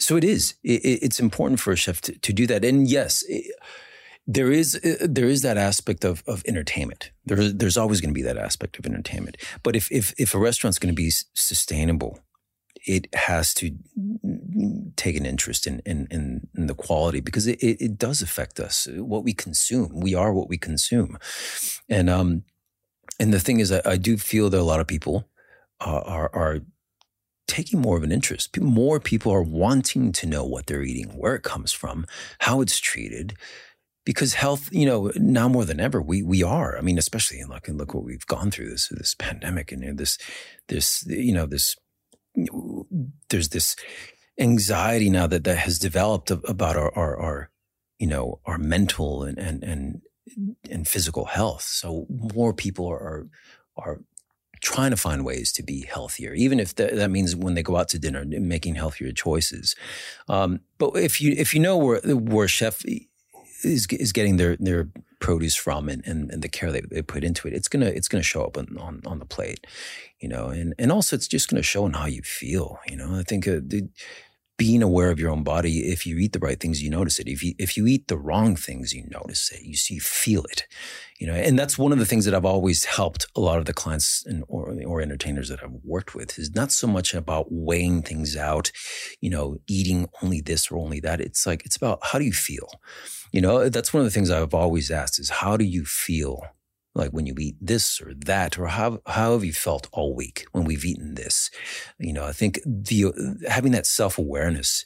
so 0.00 0.16
it 0.16 0.24
is. 0.24 0.54
It, 0.62 0.84
it- 0.84 1.02
it's 1.02 1.20
important 1.20 1.60
for 1.60 1.72
a 1.72 1.76
chef 1.76 2.00
to, 2.02 2.12
to 2.18 2.32
do 2.32 2.46
that. 2.46 2.64
And 2.64 2.88
yes, 2.88 3.22
it- 3.28 3.54
there 4.26 4.52
is 4.52 4.76
uh, 4.76 5.06
there 5.08 5.28
is 5.30 5.40
that 5.42 5.56
aspect 5.56 6.04
of 6.04 6.22
of 6.26 6.42
entertainment. 6.46 7.10
There's 7.26 7.76
always 7.76 8.00
going 8.00 8.14
to 8.14 8.20
be 8.20 8.26
that 8.28 8.36
aspect 8.36 8.78
of 8.78 8.86
entertainment. 8.86 9.36
But 9.62 9.74
if 9.76 9.90
if 9.90 10.14
if 10.18 10.34
a 10.34 10.38
restaurant's 10.38 10.78
going 10.78 10.94
to 10.94 11.02
be 11.02 11.10
sustainable, 11.34 12.20
it 12.86 13.06
has 13.14 13.54
to 13.54 13.70
take 14.96 15.16
an 15.16 15.26
interest 15.26 15.66
in 15.66 15.80
in, 15.86 16.06
in, 16.10 16.48
in 16.56 16.66
the 16.66 16.74
quality 16.74 17.20
because 17.20 17.46
it, 17.46 17.58
it, 17.62 17.80
it 17.80 17.98
does 17.98 18.22
affect 18.22 18.60
us. 18.60 18.86
What 18.92 19.24
we 19.24 19.32
consume, 19.32 20.00
we 20.00 20.14
are 20.14 20.32
what 20.32 20.48
we 20.48 20.58
consume, 20.58 21.18
and 21.88 22.08
um 22.10 22.44
and 23.18 23.32
the 23.34 23.40
thing 23.40 23.60
is, 23.60 23.72
I, 23.72 23.80
I 23.84 23.96
do 23.96 24.16
feel 24.16 24.50
that 24.50 24.60
a 24.60 24.64
lot 24.72 24.80
of 24.80 24.86
people 24.86 25.28
uh, 25.80 26.02
are 26.04 26.30
are 26.34 26.60
taking 27.50 27.80
more 27.80 27.96
of 27.96 28.04
an 28.04 28.12
interest. 28.12 28.58
More 28.58 29.00
people 29.00 29.32
are 29.32 29.42
wanting 29.42 30.12
to 30.12 30.26
know 30.26 30.44
what 30.44 30.66
they're 30.66 30.82
eating, 30.82 31.08
where 31.18 31.34
it 31.34 31.42
comes 31.42 31.72
from, 31.72 32.06
how 32.38 32.60
it's 32.60 32.78
treated, 32.78 33.36
because 34.06 34.34
health, 34.34 34.68
you 34.72 34.86
know, 34.86 35.10
now 35.16 35.48
more 35.48 35.64
than 35.64 35.80
ever, 35.80 36.00
we 36.00 36.22
we 36.22 36.42
are. 36.42 36.78
I 36.78 36.80
mean, 36.80 36.96
especially 36.96 37.40
in 37.40 37.48
look 37.48 37.68
and 37.68 37.76
look 37.76 37.92
what 37.92 38.04
we've 38.04 38.26
gone 38.26 38.50
through 38.50 38.70
this 38.70 38.88
this 38.88 39.14
pandemic 39.18 39.72
and 39.72 39.98
this 39.98 40.16
this 40.68 41.04
you 41.06 41.34
know 41.34 41.46
this 41.46 41.76
there's 43.28 43.48
this 43.48 43.76
anxiety 44.38 45.10
now 45.10 45.26
that 45.26 45.44
that 45.44 45.58
has 45.58 45.78
developed 45.78 46.30
about 46.30 46.76
our 46.76 46.96
our, 46.96 47.16
our 47.18 47.50
you 47.98 48.06
know 48.06 48.40
our 48.46 48.58
mental 48.58 49.24
and 49.24 49.38
and 49.38 49.62
and 49.64 50.02
and 50.70 50.86
physical 50.86 51.26
health. 51.26 51.62
So 51.62 52.06
more 52.08 52.54
people 52.54 52.86
are 52.88 53.26
are 53.76 54.00
trying 54.60 54.90
to 54.90 54.96
find 54.96 55.24
ways 55.24 55.52
to 55.52 55.62
be 55.62 55.86
healthier, 55.86 56.34
even 56.34 56.60
if 56.60 56.74
that, 56.76 56.94
that 56.96 57.10
means 57.10 57.34
when 57.34 57.54
they 57.54 57.62
go 57.62 57.76
out 57.76 57.88
to 57.88 57.98
dinner, 57.98 58.24
making 58.24 58.74
healthier 58.74 59.12
choices. 59.12 59.74
Um, 60.28 60.60
but 60.78 60.96
if 60.96 61.20
you 61.20 61.34
if 61.36 61.54
you 61.54 61.60
know 61.60 61.76
where 61.76 62.00
where 62.00 62.48
chef 62.48 62.84
is 63.64 63.86
is 63.86 64.12
getting 64.12 64.36
their 64.36 64.56
their 64.56 64.88
produce 65.18 65.54
from 65.54 65.88
and, 65.88 66.02
and, 66.06 66.30
and 66.30 66.42
the 66.42 66.48
care 66.48 66.72
they, 66.72 66.80
they 66.80 67.02
put 67.02 67.24
into 67.24 67.46
it, 67.46 67.54
it's 67.54 67.68
gonna 67.68 67.86
it's 67.86 68.08
gonna 68.08 68.22
show 68.22 68.42
up 68.44 68.56
on, 68.56 68.76
on, 68.78 69.02
on 69.06 69.18
the 69.18 69.26
plate, 69.26 69.66
you 70.18 70.28
know, 70.28 70.48
and 70.48 70.74
and 70.78 70.92
also 70.92 71.16
it's 71.16 71.28
just 71.28 71.48
gonna 71.48 71.62
show 71.62 71.86
in 71.86 71.92
how 71.92 72.06
you 72.06 72.22
feel, 72.22 72.78
you 72.86 72.96
know. 72.96 73.14
I 73.14 73.22
think 73.22 73.46
uh, 73.46 73.60
the, 73.62 73.88
being 74.60 74.82
aware 74.82 75.10
of 75.10 75.18
your 75.18 75.30
own 75.30 75.42
body, 75.42 75.90
if 75.90 76.06
you 76.06 76.18
eat 76.18 76.34
the 76.34 76.38
right 76.38 76.60
things, 76.60 76.82
you 76.82 76.90
notice 76.90 77.18
it. 77.18 77.26
If 77.26 77.42
you 77.42 77.54
if 77.58 77.78
you 77.78 77.86
eat 77.86 78.08
the 78.08 78.18
wrong 78.18 78.56
things, 78.56 78.92
you 78.92 79.06
notice 79.08 79.50
it. 79.50 79.62
You 79.62 79.74
see, 79.74 79.94
you 79.94 80.02
feel 80.02 80.44
it, 80.44 80.66
you 81.18 81.26
know. 81.26 81.32
And 81.32 81.58
that's 81.58 81.78
one 81.78 81.92
of 81.92 81.98
the 81.98 82.04
things 82.04 82.26
that 82.26 82.34
I've 82.34 82.44
always 82.44 82.84
helped 82.84 83.26
a 83.34 83.40
lot 83.40 83.56
of 83.58 83.64
the 83.64 83.72
clients 83.72 84.22
and 84.26 84.44
or, 84.48 84.76
or 84.86 85.00
entertainers 85.00 85.48
that 85.48 85.64
I've 85.64 85.78
worked 85.82 86.14
with 86.14 86.38
is 86.38 86.54
not 86.54 86.72
so 86.72 86.86
much 86.86 87.14
about 87.14 87.46
weighing 87.48 88.02
things 88.02 88.36
out, 88.36 88.70
you 89.22 89.30
know, 89.30 89.56
eating 89.66 90.10
only 90.22 90.42
this 90.42 90.70
or 90.70 90.76
only 90.76 91.00
that. 91.00 91.22
It's 91.22 91.46
like 91.46 91.64
it's 91.64 91.76
about 91.76 92.00
how 92.02 92.18
do 92.18 92.26
you 92.26 92.34
feel. 92.34 92.68
You 93.32 93.40
know, 93.40 93.70
that's 93.70 93.94
one 93.94 94.02
of 94.02 94.04
the 94.04 94.10
things 94.10 94.28
I've 94.28 94.52
always 94.52 94.90
asked 94.90 95.18
is 95.18 95.30
how 95.30 95.56
do 95.56 95.64
you 95.64 95.86
feel 95.86 96.42
like 96.94 97.10
when 97.10 97.26
you 97.26 97.34
eat 97.38 97.56
this 97.60 98.00
or 98.00 98.12
that, 98.14 98.58
or 98.58 98.66
how 98.68 99.00
how 99.06 99.32
have 99.32 99.44
you 99.44 99.52
felt 99.52 99.88
all 99.92 100.14
week 100.14 100.46
when 100.52 100.64
we've 100.64 100.84
eaten 100.84 101.14
this? 101.14 101.50
You 101.98 102.12
know, 102.12 102.24
I 102.24 102.32
think 102.32 102.60
the 102.66 103.12
having 103.48 103.72
that 103.72 103.86
self 103.86 104.18
awareness 104.18 104.84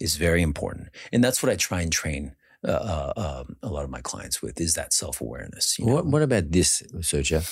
is 0.00 0.16
very 0.16 0.42
important, 0.42 0.88
and 1.12 1.22
that's 1.22 1.42
what 1.42 1.50
I 1.50 1.56
try 1.56 1.80
and 1.82 1.92
train 1.92 2.36
uh, 2.66 3.12
uh, 3.16 3.44
um, 3.46 3.56
a 3.62 3.68
lot 3.68 3.84
of 3.84 3.90
my 3.90 4.02
clients 4.02 4.42
with 4.42 4.60
is 4.60 4.74
that 4.74 4.92
self 4.92 5.20
awareness. 5.20 5.76
What, 5.78 6.06
what 6.06 6.22
about 6.22 6.50
this, 6.50 6.82
researcher? 6.92 7.42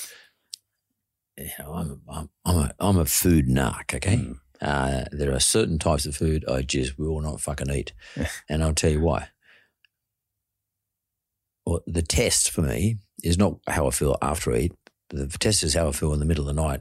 You 1.38 1.48
know, 1.58 1.72
I'm, 1.72 2.02
I'm, 2.08 2.30
I'm, 2.44 2.56
a, 2.56 2.74
I'm 2.80 2.98
a 2.98 3.04
food 3.06 3.46
narc, 3.46 3.94
okay? 3.94 4.16
Mm. 4.16 4.38
Uh, 4.60 5.04
there 5.12 5.32
are 5.32 5.40
certain 5.40 5.78
types 5.78 6.04
of 6.04 6.16
food 6.16 6.44
I 6.50 6.62
just 6.62 6.98
will 6.98 7.20
not 7.20 7.40
fucking 7.40 7.70
eat. 7.70 7.92
and 8.48 8.62
I'll 8.62 8.74
tell 8.74 8.90
you 8.90 9.00
why. 9.00 9.28
Well, 11.68 11.82
the 11.86 12.00
test 12.00 12.50
for 12.50 12.62
me 12.62 12.96
is 13.22 13.36
not 13.36 13.58
how 13.66 13.88
I 13.88 13.90
feel 13.90 14.16
after 14.22 14.54
I 14.54 14.58
eat. 14.58 14.72
The 15.10 15.26
test 15.26 15.62
is 15.62 15.74
how 15.74 15.88
I 15.88 15.92
feel 15.92 16.14
in 16.14 16.18
the 16.18 16.24
middle 16.24 16.48
of 16.48 16.56
the 16.56 16.62
night 16.62 16.80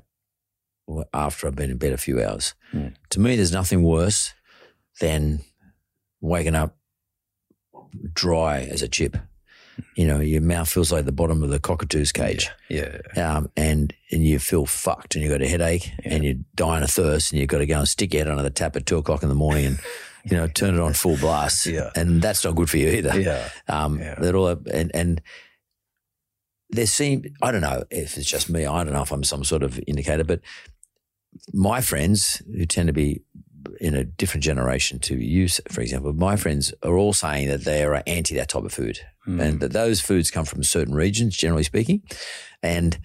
or 0.88 1.06
after 1.13 1.45
I've 1.45 1.58
been 1.58 1.69
in 1.69 1.78
bed 1.78 1.91
a 1.91 1.97
few 1.97 2.23
hours. 2.23 2.56
Mm. 2.73 2.95
To 3.10 3.19
me, 3.19 3.36
there's 3.36 3.52
nothing 3.52 3.84
worse 3.84 4.34
than 5.02 5.41
waking 6.21 6.56
up 6.56 6.78
dry 8.13 8.62
as 8.62 8.82
a 8.82 8.88
chip. 8.88 9.17
You 9.97 10.08
know, 10.08 10.21
your 10.21 10.41
mouth 10.41 10.69
feels 10.69 10.93
like 10.93 11.04
the 11.04 11.12
bottom 11.12 11.43
of 11.43 11.50
the 11.50 11.60
cockatoo's 11.60 12.13
cage. 12.13 12.50
Yeah. 12.69 13.00
Um, 13.17 13.52
and 13.58 13.93
and 14.10 14.26
you 14.26 14.39
feel 14.39 14.65
fucked, 14.65 15.15
and 15.15 15.21
you've 15.21 15.34
got 15.34 15.41
a 15.41 15.50
headache, 15.50 15.91
and 16.06 16.23
you're 16.23 16.36
dying 16.56 16.84
of 16.84 16.89
thirst, 16.89 17.34
and 17.34 17.41
you've 17.41 17.50
got 17.50 17.58
to 17.58 17.65
go 17.65 17.80
and 17.80 17.89
stick 17.89 18.13
your 18.13 18.23
head 18.23 18.32
under 18.32 18.41
the 18.41 18.50
tap 18.50 18.78
at 18.78 18.86
two 18.86 18.97
o'clock 18.97 19.21
in 19.21 19.30
the 19.30 19.36
morning, 19.36 19.65
and 19.65 19.80
you 20.30 20.38
know 20.38 20.48
turn 20.48 20.76
it 20.76 20.80
on 20.80 20.94
full 20.94 21.18
blast. 21.18 21.66
Yeah. 21.66 21.90
and 21.96 22.22
that's 22.22 22.44
not 22.44 22.56
good 22.56 22.70
for 22.70 22.78
you 22.78 22.90
either. 22.90 23.20
Yeah. 23.20 23.50
Um, 23.68 24.00
Yeah. 24.00 24.16
that 24.16 24.36
all 24.36 24.48
and 24.74 24.92
and 24.94 25.22
there 26.70 26.86
seem 26.88 27.24
I 27.42 27.52
don't 27.52 27.62
know 27.62 27.84
if 27.90 28.18
it's 28.18 28.30
just 28.30 28.50
me. 28.50 28.66
I 28.66 28.84
don't 28.84 28.94
know 28.94 29.04
if 29.04 29.12
I'm 29.12 29.24
some 29.24 29.44
sort 29.44 29.63
of 29.63 29.80
indicator, 29.88 30.24
but 30.24 30.42
my 31.54 31.82
friends 31.82 32.42
who 32.52 32.66
tend 32.66 32.88
to 32.88 32.94
be 32.94 33.22
in 33.82 33.94
a 33.96 34.04
different 34.04 34.44
generation 34.44 34.98
to 35.00 35.16
you, 35.16 35.48
for 35.70 35.82
example, 35.82 36.13
my 36.13 36.36
friends 36.36 36.74
are 36.84 36.98
all 36.98 37.13
saying 37.13 37.48
that 37.50 37.63
they 37.66 37.84
are 37.84 38.02
anti 38.08 38.36
that 38.36 38.50
type 38.50 38.63
of 38.63 38.74
food, 38.74 39.00
Hmm. 39.26 39.40
and 39.42 39.60
that 39.60 39.74
those 39.74 40.00
foods 40.02 40.32
come 40.32 40.46
from 40.46 40.63
certain 40.63 40.96
regions, 40.96 41.36
generally 41.36 41.63
speaking, 41.63 42.02
and 42.63 42.98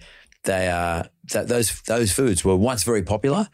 they 0.43 0.67
are 0.69 1.05
that 1.31 1.47
those 1.47 1.81
those 1.83 2.11
foods 2.11 2.43
were 2.45 2.55
once 2.55 2.83
very 2.83 3.03
popular. 3.03 3.47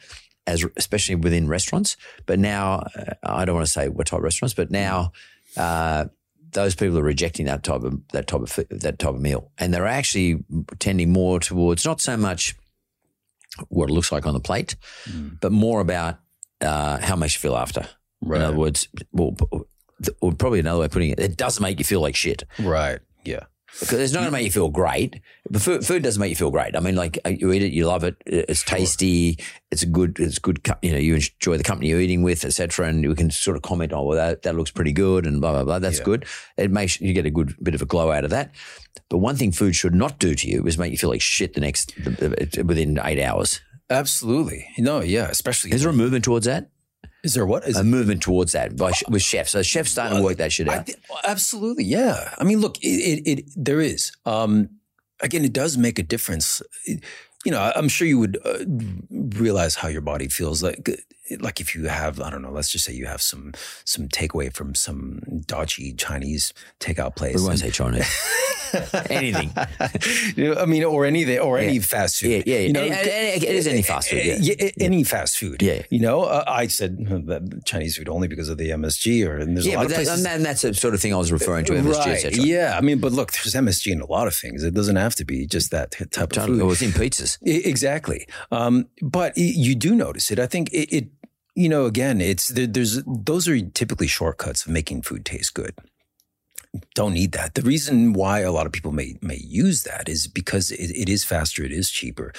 As 0.49 0.65
especially 0.77 1.15
within 1.15 1.47
restaurants, 1.47 1.95
but 2.25 2.39
now 2.39 2.83
uh, 2.95 3.13
I 3.23 3.45
don't 3.45 3.55
want 3.55 3.67
to 3.67 3.71
say 3.71 3.87
what 3.87 4.07
type 4.07 4.17
of 4.17 4.23
restaurants, 4.23 4.55
but 4.55 4.71
now 4.71 5.11
uh, 5.57 6.05
those 6.51 6.75
people 6.75 6.97
are 6.97 7.03
rejecting 7.03 7.45
that 7.45 7.63
type 7.63 7.83
of 7.83 7.99
that 8.09 8.25
type 8.27 8.41
of 8.41 8.59
that 8.69 8.97
type 8.97 9.13
of 9.13 9.21
meal, 9.21 9.51
and 9.59 9.73
they're 9.73 9.85
actually 9.85 10.43
tending 10.79 11.11
more 11.11 11.39
towards 11.39 11.85
not 11.85 12.01
so 12.01 12.17
much 12.17 12.55
what 13.67 13.89
it 13.89 13.93
looks 13.93 14.11
like 14.11 14.25
on 14.25 14.33
the 14.33 14.39
plate, 14.39 14.75
but 15.41 15.51
more 15.51 15.81
about 15.81 16.19
uh, 16.61 16.97
how 16.99 17.13
it 17.13 17.17
makes 17.17 17.35
you 17.35 17.39
feel 17.39 17.55
after. 17.57 17.87
In 18.39 18.45
other 18.47 18.57
words, 18.57 18.87
well, 19.11 19.35
probably 20.37 20.59
another 20.59 20.79
way 20.79 20.85
of 20.85 20.91
putting 20.91 21.11
it, 21.11 21.19
it 21.19 21.37
doesn't 21.37 21.61
make 21.61 21.77
you 21.79 21.85
feel 21.85 22.01
like 22.01 22.15
shit 22.15 22.43
Right. 22.59 22.99
Yeah. 23.23 23.45
Because 23.79 23.99
it's 23.99 24.13
not 24.13 24.19
going 24.19 24.27
to 24.29 24.31
make 24.31 24.45
you 24.45 24.51
feel 24.51 24.69
great. 24.69 25.21
But 25.49 25.61
food, 25.61 25.85
food 25.85 26.03
doesn't 26.03 26.19
make 26.19 26.29
you 26.29 26.35
feel 26.35 26.51
great. 26.51 26.75
I 26.75 26.79
mean, 26.79 26.95
like 26.95 27.17
uh, 27.25 27.29
you 27.29 27.51
eat 27.51 27.61
it, 27.63 27.71
you 27.73 27.85
love 27.87 28.03
it, 28.03 28.15
it's 28.25 28.63
tasty, 28.63 29.37
it's 29.71 29.83
a 29.83 29.85
good, 29.85 30.19
it's 30.19 30.39
good. 30.39 30.65
You 30.81 30.91
know, 30.91 30.97
you 30.97 31.15
enjoy 31.15 31.57
the 31.57 31.63
company 31.63 31.89
you're 31.89 31.99
eating 32.01 32.23
with, 32.23 32.43
etc. 32.45 32.87
And 32.87 33.03
you 33.03 33.15
can 33.15 33.31
sort 33.31 33.55
of 33.57 33.63
comment, 33.63 33.93
oh, 33.93 34.03
well, 34.03 34.17
that, 34.17 34.43
that 34.43 34.55
looks 34.55 34.71
pretty 34.71 34.91
good, 34.91 35.25
and 35.25 35.39
blah 35.41 35.51
blah 35.53 35.63
blah. 35.63 35.79
That's 35.79 35.99
Yeah. 35.99 36.05
good. 36.05 36.25
It 36.57 36.71
makes 36.71 36.99
you 37.01 37.13
get 37.13 37.25
a 37.25 37.31
good 37.31 37.55
bit 37.63 37.75
of 37.75 37.81
a 37.81 37.85
glow 37.85 38.11
out 38.11 38.23
of 38.23 38.29
that. 38.31 38.53
But 39.09 39.19
one 39.19 39.35
thing 39.35 39.51
food 39.51 39.75
should 39.75 39.95
not 39.95 40.19
do 40.19 40.35
to 40.35 40.47
you 40.47 40.65
is 40.65 40.77
make 40.77 40.91
you 40.91 40.97
feel 40.97 41.09
like 41.09 41.21
shit 41.21 41.53
the 41.53 41.61
next 41.61 41.93
within 42.63 42.99
eight 43.03 43.21
hours. 43.21 43.61
Absolutely. 43.89 44.67
No. 44.77 45.01
Yeah. 45.01 45.29
Especially. 45.29 45.71
Is 45.71 45.81
there 45.81 45.89
a 45.89 45.93
movement 45.93 46.23
towards 46.23 46.45
that? 46.45 46.69
Is 47.23 47.33
there 47.33 47.45
what? 47.45 47.67
Is 47.67 47.75
A 47.77 47.83
movement 47.83 48.21
towards 48.21 48.53
that 48.53 48.75
by, 48.77 48.91
with 49.09 49.21
chefs. 49.21 49.51
So 49.51 49.61
chefs 49.61 49.91
starting 49.91 50.17
to 50.19 50.23
work 50.23 50.37
that 50.37 50.51
shit 50.53 50.67
out. 50.69 50.85
thi- 50.85 50.95
absolutely, 51.25 51.83
yeah. 51.83 52.33
I 52.37 52.43
mean, 52.45 52.59
look, 52.61 52.77
it, 52.81 52.87
it, 52.87 53.29
it 53.39 53.45
there 53.55 53.81
is. 53.81 54.11
Um, 54.25 54.69
again, 55.19 55.43
it 55.43 55.51
does 55.53 55.77
make 55.77 55.99
a 55.99 56.03
difference. 56.03 56.61
It- 56.85 57.03
you 57.45 57.51
know, 57.51 57.59
I- 57.59 57.73
I'm 57.75 57.87
sure 57.89 58.05
you 58.07 58.19
would 58.19 58.37
uh, 58.45 58.65
realize 59.39 59.75
how 59.75 59.87
your 59.87 60.01
body 60.01 60.27
feels 60.27 60.61
like. 60.63 60.89
Like 61.39 61.59
if 61.61 61.75
you 61.75 61.85
have, 61.87 62.19
I 62.19 62.29
don't 62.29 62.41
know, 62.41 62.51
let's 62.51 62.69
just 62.71 62.85
say 62.85 62.93
you 62.93 63.05
have 63.05 63.21
some 63.21 63.53
some 63.85 64.07
takeaway 64.07 64.51
from 64.53 64.75
some 64.75 65.21
dodgy 65.45 65.93
Chinese 65.93 66.53
takeout 66.79 67.15
place. 67.15 67.35
we 67.35 67.43
won't 67.43 67.59
say 67.59 67.69
Chinese. 67.71 68.07
Anything. 69.09 69.51
You 70.35 70.53
know, 70.53 70.61
I 70.61 70.65
mean, 70.65 70.83
or 70.83 71.05
anything, 71.05 71.39
or 71.39 71.57
any 71.57 71.79
fast 71.79 72.19
food. 72.19 72.43
Yeah, 72.45 72.53
yeah. 72.53 72.59
You 72.59 72.73
know, 72.73 72.81
Any- 72.83 72.93
any- 73.11 73.45
it 73.45 73.55
is 73.55 73.65
any 73.67 73.81
fast 73.81 74.09
food, 74.09 74.21
yeah. 74.23 74.53
a- 74.59 74.73
any 74.83 75.03
fast 75.03 75.37
food. 75.39 75.61
Yeah. 75.63 75.81
You 75.89 75.99
know, 75.99 76.21
uh, 76.23 76.43
I 76.47 76.67
said 76.67 76.97
that 77.27 77.61
Chinese 77.65 77.97
food 77.97 78.07
only 78.09 78.27
because 78.27 78.47
of 78.47 78.57
the 78.59 78.69
MSG, 78.69 79.27
or 79.27 79.37
and 79.37 79.55
there's 79.55 79.65
a 79.65 79.69
Yeah, 79.71 79.77
lot 79.77 79.81
but 79.87 79.91
of 79.91 79.97
that, 79.97 80.05
places. 80.05 80.25
and 80.25 80.45
that's 80.45 80.61
the 80.61 80.73
sort 80.75 80.93
of 80.93 81.01
thing 81.01 81.13
I 81.13 81.17
was 81.17 81.31
referring 81.31 81.65
to, 81.65 81.73
MSG, 81.73 82.23
right. 82.23 82.35
Yeah, 82.37 82.75
I 82.77 82.81
mean, 82.81 82.99
but 82.99 83.11
look, 83.11 83.31
there's 83.33 83.55
MSG 83.55 83.91
in 83.91 84.01
a 84.01 84.05
lot 84.05 84.27
of 84.27 84.35
things. 84.35 84.63
It 84.63 84.75
doesn't 84.75 84.97
have 84.97 85.15
to 85.15 85.25
be 85.25 85.47
just 85.47 85.71
that 85.71 85.91
type 85.91 86.01
of 86.01 86.09
Totally. 86.29 86.59
food. 86.59 86.61
It 86.61 86.65
was 86.65 86.81
in 86.83 86.91
pizzas. 86.91 87.37
Exactly. 87.41 88.27
Um, 88.51 88.87
but 89.01 89.33
you 89.35 89.73
do 89.75 89.95
notice 89.95 90.29
it. 90.29 90.37
I 90.39 90.45
think 90.45 90.71
it, 90.71 90.93
it 90.95 91.07
you 91.55 91.69
know, 91.69 91.85
again, 91.85 92.21
it's 92.21 92.47
there, 92.49 92.67
there's 92.67 93.03
those 93.05 93.47
are 93.47 93.59
typically 93.59 94.07
shortcuts 94.07 94.65
of 94.65 94.71
making 94.71 95.01
food 95.01 95.25
taste 95.25 95.53
good. 95.53 95.75
Don't 96.93 97.13
need 97.13 97.31
that. 97.31 97.55
The 97.55 97.63
reason 97.63 98.13
why 98.13 98.41
a 98.41 98.51
lot 98.51 98.65
of 98.65 98.71
people 98.71 98.91
may 98.91 99.17
may 99.21 99.37
use 99.37 99.83
that 99.83 100.07
is 100.07 100.27
because 100.27 100.71
it, 100.71 100.91
it 100.91 101.09
is 101.09 101.23
faster, 101.23 101.63
it 101.63 101.71
is 101.71 101.89
cheaper. 101.89 102.33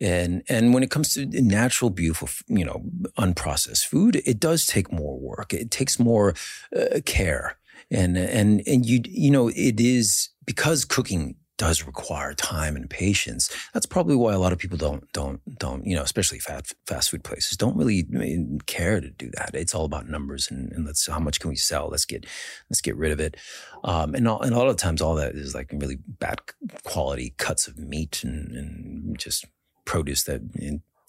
And 0.00 0.42
and 0.48 0.72
when 0.72 0.82
it 0.82 0.90
comes 0.90 1.12
to 1.14 1.26
natural, 1.26 1.90
beautiful, 1.90 2.28
you 2.48 2.64
know, 2.64 2.82
unprocessed 3.18 3.84
food, 3.84 4.22
it 4.24 4.40
does 4.40 4.64
take 4.66 4.90
more 4.90 5.18
work. 5.18 5.52
It 5.52 5.70
takes 5.70 5.98
more 5.98 6.34
uh, 6.74 7.00
care, 7.04 7.58
and 7.90 8.16
and 8.16 8.62
and 8.66 8.86
you 8.86 9.02
you 9.04 9.30
know 9.30 9.48
it 9.48 9.78
is 9.78 10.30
because 10.46 10.86
cooking 10.86 11.36
does 11.60 11.86
require 11.86 12.32
time 12.32 12.74
and 12.74 12.88
patience. 12.88 13.54
That's 13.74 13.84
probably 13.84 14.16
why 14.16 14.32
a 14.32 14.38
lot 14.38 14.54
of 14.54 14.58
people 14.58 14.78
don't 14.78 15.04
don't 15.12 15.42
don't 15.58 15.84
you 15.84 15.94
know, 15.94 16.02
especially 16.02 16.38
fast 16.38 16.74
fast 16.86 17.10
food 17.10 17.22
places, 17.22 17.58
don't 17.58 17.76
really 17.76 18.08
care 18.64 18.98
to 18.98 19.10
do 19.10 19.30
that. 19.34 19.50
It's 19.52 19.74
all 19.74 19.84
about 19.84 20.08
numbers 20.08 20.50
and, 20.50 20.72
and 20.72 20.86
let's 20.86 21.06
how 21.06 21.18
much 21.18 21.38
can 21.38 21.50
we 21.50 21.56
sell? 21.56 21.88
Let's 21.90 22.06
get 22.06 22.24
let's 22.70 22.80
get 22.80 22.96
rid 22.96 23.12
of 23.12 23.20
it. 23.20 23.36
Um, 23.84 24.14
and 24.14 24.26
all, 24.26 24.40
and 24.40 24.54
a 24.54 24.58
lot 24.58 24.68
of 24.68 24.76
times, 24.76 25.02
all 25.02 25.14
that 25.16 25.34
is 25.34 25.54
like 25.54 25.70
really 25.70 25.98
bad 26.06 26.40
quality 26.84 27.34
cuts 27.36 27.68
of 27.68 27.76
meat 27.76 28.24
and, 28.24 28.56
and 28.56 29.18
just 29.18 29.44
produce 29.84 30.22
that 30.24 30.40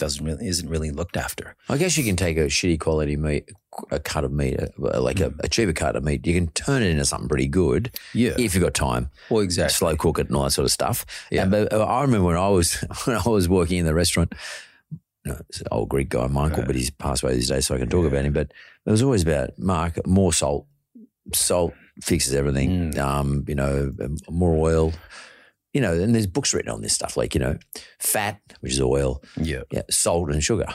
doesn't 0.01 0.25
really 0.25 0.45
isn't 0.47 0.67
really 0.67 0.91
looked 0.91 1.15
after. 1.15 1.55
I 1.69 1.77
guess 1.77 1.97
you 1.97 2.03
can 2.03 2.17
take 2.17 2.37
a 2.37 2.47
shitty 2.47 2.79
quality 2.79 3.15
meat, 3.15 3.49
a 3.91 3.99
cut 3.99 4.23
of 4.25 4.31
meat, 4.33 4.59
uh, 4.59 4.99
like 4.99 5.19
a, 5.21 5.33
a 5.39 5.47
cheaper 5.47 5.71
cut 5.73 5.95
of 5.95 6.03
meat. 6.03 6.27
You 6.27 6.33
can 6.33 6.47
turn 6.49 6.81
it 6.83 6.87
into 6.89 7.05
something 7.05 7.29
pretty 7.29 7.47
good 7.47 7.91
Yeah. 8.13 8.33
if 8.37 8.53
you've 8.53 8.63
got 8.63 8.73
time. 8.73 9.09
Well, 9.29 9.41
exactly. 9.41 9.73
Slow 9.73 9.95
cook 9.95 10.19
it 10.19 10.27
and 10.27 10.35
all 10.35 10.43
that 10.43 10.51
sort 10.51 10.65
of 10.65 10.71
stuff. 10.71 11.05
Yeah. 11.31 11.43
And, 11.43 11.51
but 11.51 11.71
uh, 11.71 11.83
I 11.85 12.01
remember 12.01 12.27
when 12.27 12.35
I 12.37 12.49
was 12.49 12.73
when 13.05 13.15
I 13.15 13.29
was 13.29 13.47
working 13.47 13.77
in 13.77 13.85
the 13.85 13.93
restaurant. 13.93 14.33
Know, 15.23 15.37
it's 15.49 15.61
an 15.61 15.67
old 15.71 15.87
Greek 15.89 16.09
guy, 16.09 16.25
Michael, 16.25 16.65
but 16.65 16.75
he's 16.75 16.89
passed 16.89 17.21
away 17.21 17.35
these 17.35 17.47
days, 17.49 17.67
so 17.67 17.75
I 17.75 17.77
can 17.77 17.89
talk 17.89 18.07
about 18.07 18.25
him. 18.25 18.33
But 18.33 18.51
it 18.87 18.89
was 18.89 19.03
always 19.03 19.21
about 19.21 19.51
Mark, 19.59 20.05
more 20.07 20.33
salt. 20.33 20.65
Salt 21.31 21.73
fixes 22.01 22.33
everything. 22.33 22.93
Mm. 22.93 22.97
Um, 22.97 23.45
you 23.47 23.53
know, 23.53 23.93
more 24.31 24.55
oil. 24.55 24.93
You 25.73 25.81
know, 25.81 25.93
and 25.93 26.13
there's 26.13 26.27
books 26.27 26.53
written 26.53 26.71
on 26.71 26.81
this 26.81 26.93
stuff, 26.93 27.15
like 27.15 27.33
you 27.33 27.39
know, 27.39 27.57
fat, 27.99 28.39
which 28.59 28.73
is 28.73 28.81
oil, 28.81 29.23
Yeah. 29.37 29.61
yeah, 29.71 29.83
salt 29.89 30.29
and 30.31 30.43
sugar. 30.43 30.67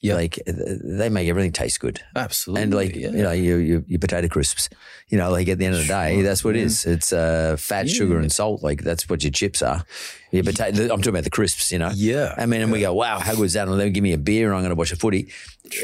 Yeah. 0.00 0.16
like 0.16 0.38
they 0.46 1.08
make 1.08 1.28
everything 1.30 1.52
taste 1.52 1.80
good. 1.80 1.98
Absolutely. 2.14 2.62
And 2.62 2.74
like 2.74 2.94
yeah. 2.94 3.08
you 3.10 3.22
know, 3.22 3.32
your, 3.32 3.58
your 3.58 3.82
your 3.86 3.98
potato 3.98 4.28
crisps, 4.28 4.68
you 5.08 5.16
know, 5.16 5.30
like 5.30 5.48
at 5.48 5.58
the 5.58 5.64
end 5.64 5.76
of 5.76 5.80
the 5.80 5.86
day, 5.86 6.16
Sure, 6.16 6.22
that's 6.22 6.44
what 6.44 6.56
it 6.56 6.58
yeah. 6.58 6.64
is. 6.66 6.84
It's 6.84 7.10
uh, 7.10 7.56
fat, 7.58 7.88
sugar, 7.88 8.18
and 8.18 8.30
salt. 8.30 8.62
Like 8.62 8.82
that's 8.82 9.08
what 9.08 9.22
your 9.24 9.32
chips 9.32 9.62
are. 9.62 9.82
Your 10.30 10.44
potato. 10.44 10.82
I'm 10.82 11.00
talking 11.00 11.08
about 11.08 11.24
the 11.24 11.30
crisps. 11.30 11.72
You 11.72 11.78
know. 11.78 11.90
Yeah. 11.94 12.34
I 12.36 12.44
mean, 12.44 12.60
and 12.60 12.70
we 12.70 12.80
go, 12.80 12.92
wow, 12.92 13.18
how 13.18 13.34
good 13.34 13.44
is 13.44 13.54
that? 13.54 13.66
And 13.66 13.80
then 13.80 13.92
give 13.94 14.02
me 14.02 14.12
a 14.12 14.18
beer, 14.18 14.48
and 14.48 14.56
I'm 14.56 14.60
going 14.62 14.70
to 14.70 14.76
watch 14.76 14.92
a 14.92 14.96
footy, 14.96 15.32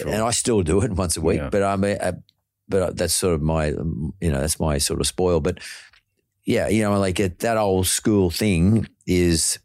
and 0.06 0.16
I 0.22 0.30
still 0.32 0.60
do 0.62 0.82
it 0.82 0.92
once 0.92 1.16
a 1.16 1.22
week. 1.22 1.38
Yeah. 1.40 1.48
But 1.48 1.62
I 1.62 1.76
mean, 1.76 1.96
uh, 1.98 2.12
but 2.68 2.98
that's 2.98 3.14
sort 3.14 3.34
of 3.34 3.40
my, 3.40 3.68
you 3.68 4.30
know, 4.30 4.40
that's 4.40 4.60
my 4.60 4.76
sort 4.76 5.00
of 5.00 5.06
spoil. 5.06 5.40
But 5.40 5.60
yeah, 6.44 6.68
you 6.68 6.82
know, 6.82 6.98
like 6.98 7.20
it, 7.20 7.38
that 7.40 7.56
old 7.56 7.86
school 7.86 8.30
thing 8.30 8.86
is 9.06 9.58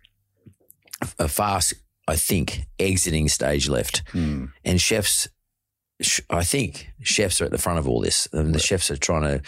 a 1.20 1.28
fast, 1.28 1.74
I 2.08 2.16
think, 2.16 2.66
exiting 2.80 3.28
stage 3.30 3.68
left 3.70 4.04
Mm. 4.14 4.52
and 4.64 4.80
chefs 4.82 5.28
sh- 6.02 6.22
i 6.30 6.44
think 6.44 6.90
chefs 7.02 7.40
are 7.42 7.46
at 7.46 7.52
the 7.52 7.58
front 7.58 7.80
of 7.80 7.88
all 7.88 8.02
this 8.02 8.28
and 8.34 8.54
the 8.54 8.60
chefs 8.60 8.92
are 8.92 8.98
trying 8.98 9.22
to 9.24 9.42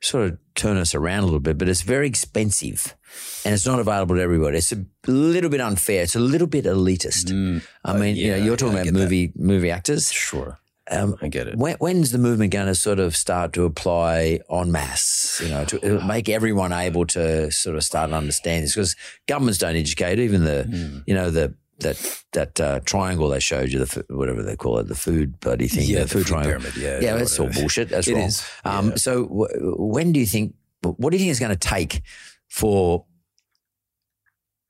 sort 0.00 0.24
of 0.30 0.38
turn 0.54 0.76
us 0.78 0.94
around 0.94 1.20
a 1.20 1.26
little 1.26 1.38
bit 1.40 1.58
but 1.58 1.68
it's 1.68 1.82
very 1.82 2.06
expensive 2.08 2.96
and 3.44 3.52
it's 3.54 3.66
not 3.66 3.78
available 3.78 4.14
to 4.16 4.22
everybody 4.22 4.56
it's 4.58 4.72
a 4.72 4.84
little 5.06 5.50
bit 5.50 5.60
unfair 5.60 6.02
it's 6.02 6.16
a 6.16 6.20
little 6.20 6.46
bit 6.46 6.64
elitist 6.64 7.26
Mm. 7.30 7.62
i 7.84 7.96
mean 7.96 8.16
you 8.16 8.30
know 8.30 8.36
you're 8.38 8.56
talking 8.56 8.74
about 8.74 8.84
get 8.84 8.94
that. 8.94 8.98
movie 9.00 9.32
movie 9.36 9.70
actors 9.70 10.10
Sure. 10.10 10.58
Um, 10.90 11.16
I 11.22 11.28
get 11.28 11.46
it. 11.48 11.56
when, 11.56 11.76
when's 11.76 12.10
the 12.10 12.18
movement 12.18 12.52
going 12.52 12.66
to 12.66 12.74
sort 12.74 12.98
of 12.98 13.16
start 13.16 13.52
to 13.54 13.64
apply 13.64 14.40
en 14.50 14.72
masse, 14.72 15.40
you 15.42 15.48
know, 15.50 15.64
to 15.66 16.00
make 16.06 16.28
everyone 16.28 16.72
able 16.72 17.06
to 17.06 17.50
sort 17.52 17.76
of 17.76 17.84
start 17.84 18.10
to 18.10 18.16
understand 18.16 18.64
this? 18.64 18.74
Because 18.74 18.96
governments 19.28 19.58
don't 19.58 19.76
educate, 19.76 20.18
even 20.18 20.44
the, 20.44 20.64
Hmm. 20.64 20.98
you 21.06 21.14
know, 21.14 21.30
the, 21.30 21.54
that 21.78 22.22
that 22.32 22.60
uh, 22.60 22.80
triangle 22.84 23.28
they 23.30 23.40
showed 23.40 23.70
you, 23.70 23.84
the 23.84 24.04
whatever 24.10 24.42
they 24.42 24.54
call 24.56 24.78
it, 24.78 24.86
the 24.88 24.94
food 24.94 25.40
buddy 25.40 25.66
thing, 25.68 25.84
Yeah, 25.88 26.00
the, 26.00 26.04
the 26.04 26.08
food, 26.08 26.18
food 26.20 26.26
triangle. 26.28 26.50
pyramid, 26.60 26.76
yeah, 26.76 27.00
yeah, 27.00 27.16
that's 27.16 27.38
all 27.40 27.48
bullshit. 27.48 27.88
That's 27.88 28.06
It 28.08 28.14
wrong. 28.14 28.24
is, 28.24 28.44
Um, 28.64 28.88
yeah. 28.90 28.94
So, 28.96 29.26
w- 29.26 29.74
when 29.78 30.12
do 30.12 30.20
you 30.20 30.26
think? 30.26 30.54
What 30.82 31.10
do 31.10 31.16
you 31.16 31.20
think 31.20 31.30
is 31.32 31.40
going 31.40 31.50
to 31.56 31.68
take 31.68 32.02
for 32.48 33.04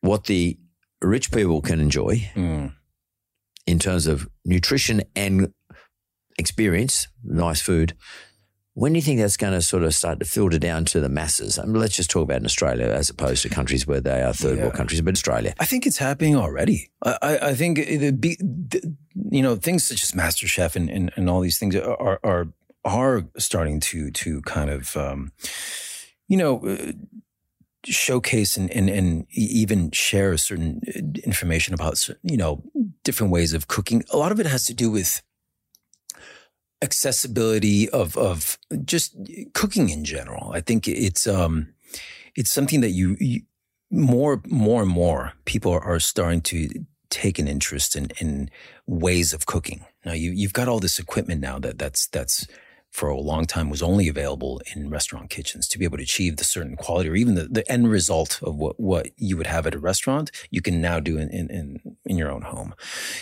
what 0.01 0.25
the 0.25 0.59
rich 1.01 1.31
people 1.33 1.61
can 1.61 1.81
enjoy 1.81 2.31
Mm. 2.35 2.72
in 3.66 3.79
terms 3.79 4.07
of 4.07 4.29
nutrition 4.44 5.02
and 5.17 5.52
experience, 6.38 7.08
nice 7.24 7.60
food. 7.60 7.94
When 8.74 8.94
do 8.94 8.98
you 8.98 9.02
think 9.02 9.20
that's 9.20 9.37
going 9.37 9.52
to 9.52 9.60
sort 9.60 9.83
of 9.83 9.94
start 9.94 10.18
to 10.20 10.24
filter 10.24 10.58
down 10.58 10.87
to 10.87 11.00
the 11.00 11.10
masses? 11.10 11.58
I 11.58 11.64
mean, 11.64 11.74
let's 11.74 11.94
just 11.94 12.10
talk 12.10 12.22
about 12.22 12.38
in 12.38 12.46
Australia 12.46 12.87
as 12.87 13.10
opposed 13.10 13.42
to 13.42 13.50
countries 13.50 13.87
where 13.87 14.00
they 14.00 14.22
are 14.22 14.33
third 14.33 14.58
world 14.58 14.72
countries, 14.72 15.02
but 15.02 15.12
Australia. 15.14 15.52
I 15.60 15.66
think 15.66 15.87
it's 15.87 15.98
happening 15.98 16.37
already. 16.37 16.90
I, 17.04 17.18
I, 17.20 17.38
I 17.50 17.54
think 17.54 17.76
be, 18.20 18.37
the- 18.40 18.96
you 19.30 19.42
know 19.42 19.56
things 19.56 19.85
such 19.85 20.02
as 20.02 20.12
MasterChef 20.12 20.74
and, 20.74 20.88
and, 20.88 21.12
and 21.16 21.28
all 21.28 21.42
these 21.42 21.58
things 21.58 21.76
are 21.76 22.18
are 22.24 22.48
are 22.85 23.28
starting 23.37 23.78
to 23.80 24.10
to 24.10 24.40
kind 24.42 24.70
of 24.70 24.96
um, 24.96 25.33
you 26.28 26.38
know 26.38 26.66
uh, 26.66 26.92
showcase 27.85 28.56
and, 28.56 28.70
and, 28.70 28.88
and 28.88 29.26
even 29.30 29.90
share 29.90 30.37
certain 30.38 30.80
uh, 30.88 31.00
information 31.24 31.74
about, 31.74 32.08
you 32.22 32.37
know, 32.37 32.62
different 33.02 33.33
ways 33.33 33.52
of 33.52 33.66
cooking. 33.66 34.04
A 34.10 34.16
lot 34.16 34.33
of 34.33 34.38
it 34.40 34.46
has 34.46 34.64
to 34.66 34.74
do 34.74 34.90
with 34.90 35.20
accessibility 36.83 37.88
of, 37.90 38.16
of 38.16 38.58
just 38.85 39.16
cooking 39.54 39.88
in 39.88 40.04
general. 40.04 40.52
I 40.52 40.60
think 40.60 40.88
it's, 40.88 41.26
um, 41.26 41.72
it's 42.35 42.50
something 42.50 42.80
that 42.80 42.90
you, 42.90 43.16
you 43.20 43.42
more, 43.90 44.42
more 44.46 44.83
and 44.83 44.90
more 44.90 45.33
people 45.44 45.72
are, 45.72 45.83
are 45.83 46.00
starting 46.00 46.40
to 46.42 46.68
take 47.08 47.38
an 47.38 47.46
interest 47.46 47.94
in, 47.94 48.08
in 48.20 48.50
ways 48.87 49.33
of 49.33 49.46
cooking. 49.46 49.85
Now 50.04 50.12
you, 50.12 50.30
you've 50.30 50.54
got 50.54 50.68
all 50.68 50.80
this 50.80 50.98
equipment 50.98 51.40
now 51.40 51.58
that 51.60 51.78
that's, 51.78 52.08
that's, 52.08 52.46
for 52.93 53.09
a 53.09 53.19
long 53.19 53.47
time 53.47 53.71
was 53.71 53.83
only 53.83 54.07
available 54.07 54.61
in 54.77 54.90
restaurant 54.90 55.31
kitchens 55.31 55.67
to 55.67 55.79
be 55.79 55.85
able 55.87 55.97
to 55.97 56.03
achieve 56.03 56.37
the 56.37 56.45
certain 56.45 56.77
quality 56.77 57.09
or 57.09 57.15
even 57.15 57.35
the, 57.35 57.45
the 57.45 57.71
end 57.73 57.90
result 57.90 58.38
of 58.43 58.55
what, 58.55 58.79
what 58.79 59.09
you 59.17 59.37
would 59.37 59.47
have 59.47 59.67
at 59.67 59.75
a 59.75 59.79
restaurant, 59.79 60.31
you 60.51 60.61
can 60.61 60.81
now 60.81 61.01
do 61.01 61.17
in, 61.17 61.31
in, 61.31 61.97
in 62.05 62.19
your 62.19 62.31
own 62.31 62.43
home. 62.43 62.75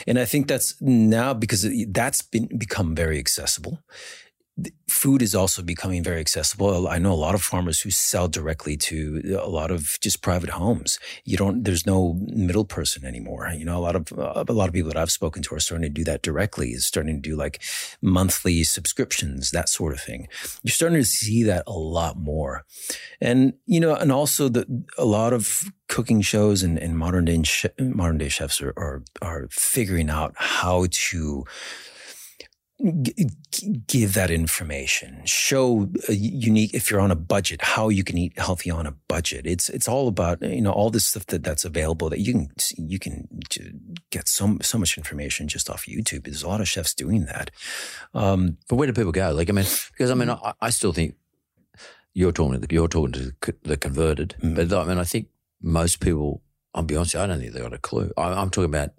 And 0.09 0.18
I 0.18 0.25
think 0.25 0.49
that's 0.49 0.81
now 0.83 1.33
because 1.33 1.66
that's 1.89 2.21
been 2.21 2.49
become 2.59 2.97
very 2.97 3.18
accessible 3.18 3.81
food 4.88 5.22
is 5.22 5.34
also 5.34 5.62
becoming 5.62 6.02
very 6.02 6.20
accessible. 6.20 6.88
I 6.88 6.98
know 6.98 7.12
a 7.12 7.14
lot 7.14 7.34
of 7.34 7.42
farmers 7.42 7.80
who 7.80 7.90
sell 7.90 8.28
directly 8.28 8.76
to 8.76 9.22
uh, 9.24 9.44
a 9.44 9.48
lot 9.48 9.70
of 9.70 9.98
just 10.00 10.20
private 10.22 10.50
homes. 10.50 10.98
You 11.24 11.36
don't, 11.36 11.64
there's 11.64 11.86
no 11.86 12.18
middle 12.26 12.64
person 12.64 13.04
anymore. 13.04 13.50
You 13.56 13.64
know, 13.64 13.78
a 13.78 13.80
lot 13.80 13.96
of, 13.96 14.12
uh, 14.12 14.44
a 14.46 14.52
lot 14.52 14.68
of 14.68 14.74
people 14.74 14.90
that 14.90 15.00
I've 15.00 15.11
spoken 15.11 15.42
to 15.44 15.54
are 15.54 15.61
starting 15.61 15.88
to 15.88 15.88
do 15.88 16.04
that 16.04 16.22
directly, 16.22 16.70
is 16.70 16.86
starting 16.86 17.22
to 17.22 17.28
do 17.30 17.36
like 17.36 17.62
monthly 18.02 18.64
subscriptions, 18.64 19.50
that 19.52 19.68
sort 19.68 19.92
of 19.92 20.00
thing. 20.00 20.28
You're 20.62 20.72
starting 20.72 20.98
to 20.98 21.04
see 21.04 21.42
that 21.44 21.64
a 21.66 21.72
lot 21.72 22.16
more. 22.16 22.64
And, 23.20 23.54
you 23.66 23.80
know, 23.80 23.94
and 23.94 24.11
also 24.11 24.48
the, 24.48 24.84
a 24.98 25.04
lot 25.04 25.32
of 25.32 25.70
cooking 25.88 26.20
shows 26.20 26.62
and, 26.62 26.78
and 26.78 26.98
modern 26.98 27.24
day, 27.24 27.42
modern 27.78 28.18
day 28.18 28.28
chefs 28.28 28.61
are, 28.61 28.74
are, 28.76 29.02
are 29.22 29.48
figuring 29.50 30.11
out 30.11 30.34
how 30.36 30.86
to, 30.90 31.44
give 33.87 34.14
that 34.14 34.31
information. 34.31 35.20
Show 35.24 35.91
a 36.09 36.12
unique 36.12 36.72
if 36.72 36.91
you're 36.91 37.01
on 37.01 37.11
a 37.11 37.16
budget 37.16 37.61
how 37.62 37.89
you 37.89 38.03
can 38.05 38.16
eat 38.16 38.39
healthy 38.39 38.70
on 38.70 38.87
a 38.87 38.93
budget. 39.09 39.47
It's 39.47 39.68
it's 39.68 39.89
all 39.89 40.09
about 40.09 40.43
you 40.43 40.62
know 40.62 40.72
all 40.72 40.91
this 40.91 41.07
stuff 41.07 41.26
that 41.26 41.45
that's 41.45 41.64
available 41.64 42.09
that 42.09 42.20
you 42.20 42.33
can 42.33 42.51
you 42.76 42.99
can 42.99 43.28
get 44.11 44.28
so 44.28 44.57
so 44.62 44.78
much 44.78 44.97
information 44.97 45.49
just 45.49 45.68
off 45.68 45.87
youtube. 45.87 46.24
There's 46.24 46.43
a 46.43 46.49
lot 46.49 46.61
of 46.61 46.68
chefs 46.68 46.95
doing 46.95 47.26
that. 47.26 47.51
Um, 48.14 48.57
but 48.68 48.76
where 48.76 48.87
do 48.87 48.95
people 48.95 49.12
go? 49.12 49.33
Like 49.33 49.51
i 49.51 49.53
mean 49.53 49.66
because 49.93 50.11
i 50.11 50.14
mean 50.14 50.31
i, 50.31 50.55
I 50.61 50.70
still 50.70 50.93
think 50.93 51.16
you're 52.14 52.33
talking 52.33 52.61
to 52.61 52.66
the, 52.66 52.74
you're 52.74 52.89
talking 52.89 53.12
to 53.12 53.55
the 53.62 53.76
converted. 53.76 54.37
Mm. 54.43 54.57
but 54.57 54.72
i 54.72 54.85
mean 54.85 54.99
i 54.99 55.05
think 55.05 55.28
most 55.62 56.01
people 56.01 56.43
i'll 56.74 56.83
be 56.83 56.97
honest 56.97 57.14
i 57.14 57.26
don't 57.26 57.41
think 57.41 57.53
they've 57.53 57.62
got 57.62 57.74
a 57.74 57.78
clue. 57.78 58.11
I, 58.16 58.33
i'm 58.33 58.51
talking 58.51 58.70
about 58.70 58.91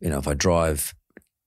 you 0.00 0.10
know 0.10 0.18
if 0.18 0.28
i 0.28 0.34
drive 0.34 0.94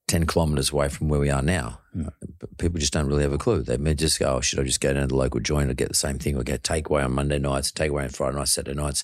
10 0.08 0.28
kilometres 0.28 0.72
away 0.72 0.90
from 0.90 1.08
where 1.08 1.20
we 1.20 1.30
are 1.30 1.42
now. 1.42 1.80
Mm. 1.96 2.12
People 2.58 2.80
just 2.80 2.94
don't 2.94 3.08
really 3.08 3.24
have 3.24 3.34
a 3.34 3.38
clue. 3.38 3.64
They 3.64 3.78
may 3.78 3.94
just 3.94 4.20
go, 4.20 4.36
oh, 4.36 4.42
should 4.42 4.60
I 4.60 4.64
just 4.64 4.82
go 4.82 4.94
down 4.94 5.04
to 5.04 5.08
the 5.08 5.16
local 5.16 5.40
joint 5.40 5.70
and 5.70 5.78
get 5.78 5.90
the 5.90 5.96
same 5.96 6.20
thing 6.20 6.36
or 6.36 6.44
get 6.44 6.64
takeaway 6.64 7.06
on 7.06 7.14
Monday 7.14 7.40
nights, 7.40 7.72
takeaway 7.72 8.04
on 8.04 8.10
Friday 8.10 8.38
nights, 8.38 8.52
Saturday 8.52 8.80
nights. 8.80 9.04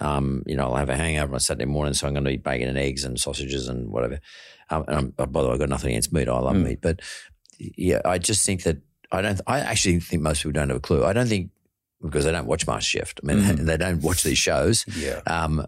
Um, 0.00 0.42
you 0.46 0.56
know, 0.56 0.64
I'll 0.64 0.76
have 0.76 0.88
a 0.88 0.96
hangover 0.96 1.34
on 1.34 1.40
Saturday 1.40 1.66
morning, 1.66 1.94
so 1.94 2.06
I'm 2.06 2.14
going 2.14 2.24
to 2.24 2.30
eat 2.30 2.42
bacon 2.42 2.68
and 2.68 2.78
eggs 2.78 3.04
and 3.04 3.20
sausages 3.20 3.68
and 3.68 3.88
whatever. 3.90 4.20
Um, 4.68 4.84
and 4.88 4.96
I'm, 4.96 5.10
by 5.10 5.42
the 5.42 5.48
way, 5.48 5.54
I've 5.54 5.60
got 5.60 5.68
nothing 5.68 5.90
against 5.90 6.12
meat. 6.12 6.28
I 6.28 6.38
love 6.38 6.56
mm. 6.56 6.64
meat. 6.64 6.80
But 6.80 7.00
yeah, 7.58 8.00
I 8.04 8.18
just 8.18 8.44
think 8.44 8.64
that 8.64 8.78
I 9.12 9.22
don't, 9.22 9.40
I 9.46 9.60
actually 9.60 10.00
think 10.00 10.22
most 10.22 10.38
people 10.38 10.52
don't 10.52 10.68
have 10.70 10.78
a 10.78 10.80
clue. 10.80 11.04
I 11.04 11.12
don't 11.12 11.28
think 11.28 11.50
because 12.02 12.24
they 12.24 12.32
don't 12.32 12.46
watch 12.46 12.66
MasterChef. 12.66 13.14
I 13.22 13.26
mean, 13.26 13.44
mm. 13.44 13.56
they 13.66 13.76
don't 13.76 14.02
watch 14.02 14.22
these 14.24 14.38
shows. 14.38 14.84
Yeah. 14.96 15.20
Um, 15.26 15.66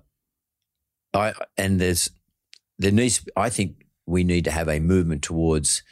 I, 1.12 1.32
and 1.56 1.80
there's, 1.80 2.10
there 2.78 2.90
needs, 2.90 3.24
I 3.36 3.50
think 3.50 3.83
we 4.06 4.24
need 4.24 4.44
to 4.44 4.50
have 4.50 4.68
a 4.68 4.80
movement 4.80 5.22
towards 5.22 5.82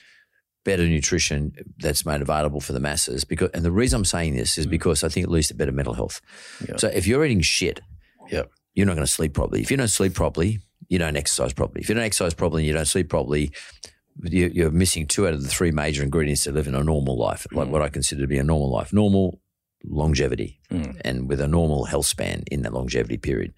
better 0.65 0.87
nutrition 0.87 1.55
that's 1.79 2.07
made 2.07 2.23
available 2.23 2.61
for 2.61 2.73
the 2.73 2.81
masses. 2.81 3.25
Because, 3.25 3.51
and 3.53 3.65
the 3.65 3.73
reason 3.73 3.99
I'm 3.99 4.05
saying 4.05 4.37
this 4.37 4.59
is 4.59 4.67
mm. 4.67 4.71
because 4.71 5.03
I 5.03 5.09
think 5.09 5.25
it 5.25 5.31
leads 5.31 5.49
to 5.49 5.55
better 5.55 5.73
mental 5.73 5.95
health. 5.95 6.21
Yeah. 6.69 6.77
So 6.77 6.89
if 6.89 7.07
you're 7.07 7.25
eating 7.25 7.41
shit, 7.41 7.81
yeah. 8.31 8.45
you're 8.75 8.87
not 8.87 8.95
going 8.95 9.07
to 9.07 9.13
sleep 9.13 9.35
properly. 9.35 9.61
If 9.61 9.71
you 9.71 9.77
don't 9.77 9.89
sleep 9.89 10.15
properly, 10.15 10.61
you 10.89 10.99
don't 10.99 11.17
exercise 11.17 11.53
properly. 11.53 11.81
If 11.81 11.89
you 11.89 11.95
don't 11.95 12.05
exercise 12.05 12.35
properly 12.35 12.63
and 12.63 12.69
you 12.69 12.75
don't 12.75 12.87
sleep 12.87 13.09
properly, 13.09 13.53
you're 14.23 14.71
missing 14.71 15.07
two 15.07 15.27
out 15.27 15.33
of 15.33 15.43
the 15.43 15.49
three 15.49 15.71
major 15.71 16.03
ingredients 16.03 16.45
to 16.45 16.53
live 16.53 16.67
in 16.67 16.75
a 16.75 16.85
normal 16.85 17.19
life, 17.19 17.47
like 17.53 17.69
mm. 17.69 17.71
what 17.71 17.83
I 17.83 17.89
consider 17.89 18.21
to 18.21 18.29
be 18.29 18.39
a 18.39 18.45
normal 18.45 18.71
life. 18.71 18.93
Normal 18.93 19.41
longevity 19.85 20.61
mm. 20.71 21.01
and 21.05 21.29
with 21.29 21.41
a 21.41 21.49
normal 21.49 21.87
health 21.87 22.07
span 22.07 22.45
in 22.51 22.63
that 22.63 22.73
longevity 22.73 23.17
period. 23.17 23.53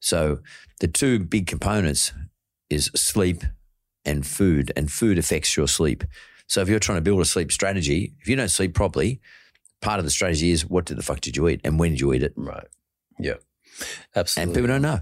So 0.00 0.40
the 0.80 0.88
two 0.88 1.20
big 1.20 1.46
components 1.46 2.12
is 2.70 2.90
sleep 2.96 3.44
and 4.04 4.26
food, 4.26 4.72
and 4.76 4.90
food 4.90 5.18
affects 5.18 5.56
your 5.56 5.68
sleep. 5.68 6.04
So 6.46 6.60
if 6.60 6.68
you're 6.68 6.80
trying 6.80 6.98
to 6.98 7.02
build 7.02 7.20
a 7.20 7.24
sleep 7.24 7.52
strategy, 7.52 8.14
if 8.20 8.28
you 8.28 8.36
don't 8.36 8.48
sleep 8.48 8.74
properly, 8.74 9.20
part 9.80 9.98
of 9.98 10.04
the 10.04 10.10
strategy 10.10 10.50
is 10.50 10.66
what 10.66 10.84
did 10.84 10.98
the 10.98 11.02
fuck 11.02 11.20
did 11.20 11.36
you 11.36 11.48
eat 11.48 11.60
and 11.64 11.78
when 11.78 11.90
did 11.90 12.00
you 12.00 12.12
eat 12.12 12.22
it? 12.22 12.32
Right. 12.36 12.66
Yeah. 13.18 13.34
Absolutely. 14.16 14.50
And 14.50 14.54
people 14.54 14.68
don't 14.68 14.82
know. 14.82 15.00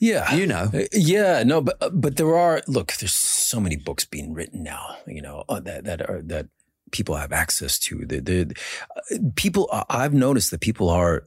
Yeah. 0.00 0.34
You 0.34 0.46
know. 0.46 0.70
Uh, 0.72 0.84
yeah, 0.92 1.42
no, 1.44 1.60
but 1.60 1.76
uh, 1.80 1.90
but 1.90 2.16
there 2.16 2.36
are 2.36 2.62
look, 2.66 2.92
there's 2.94 3.14
so 3.14 3.60
many 3.60 3.76
books 3.76 4.04
being 4.04 4.34
written 4.34 4.62
now, 4.62 4.96
you 5.06 5.22
know, 5.22 5.44
uh, 5.48 5.60
that 5.60 5.84
that 5.84 6.08
are 6.08 6.22
that 6.22 6.48
people 6.90 7.16
have 7.16 7.32
access 7.32 7.78
to. 7.78 8.04
The, 8.06 8.20
the 8.20 8.56
people 9.36 9.68
I've 9.88 10.14
noticed 10.14 10.50
that 10.50 10.60
people 10.60 10.90
are 10.90 11.26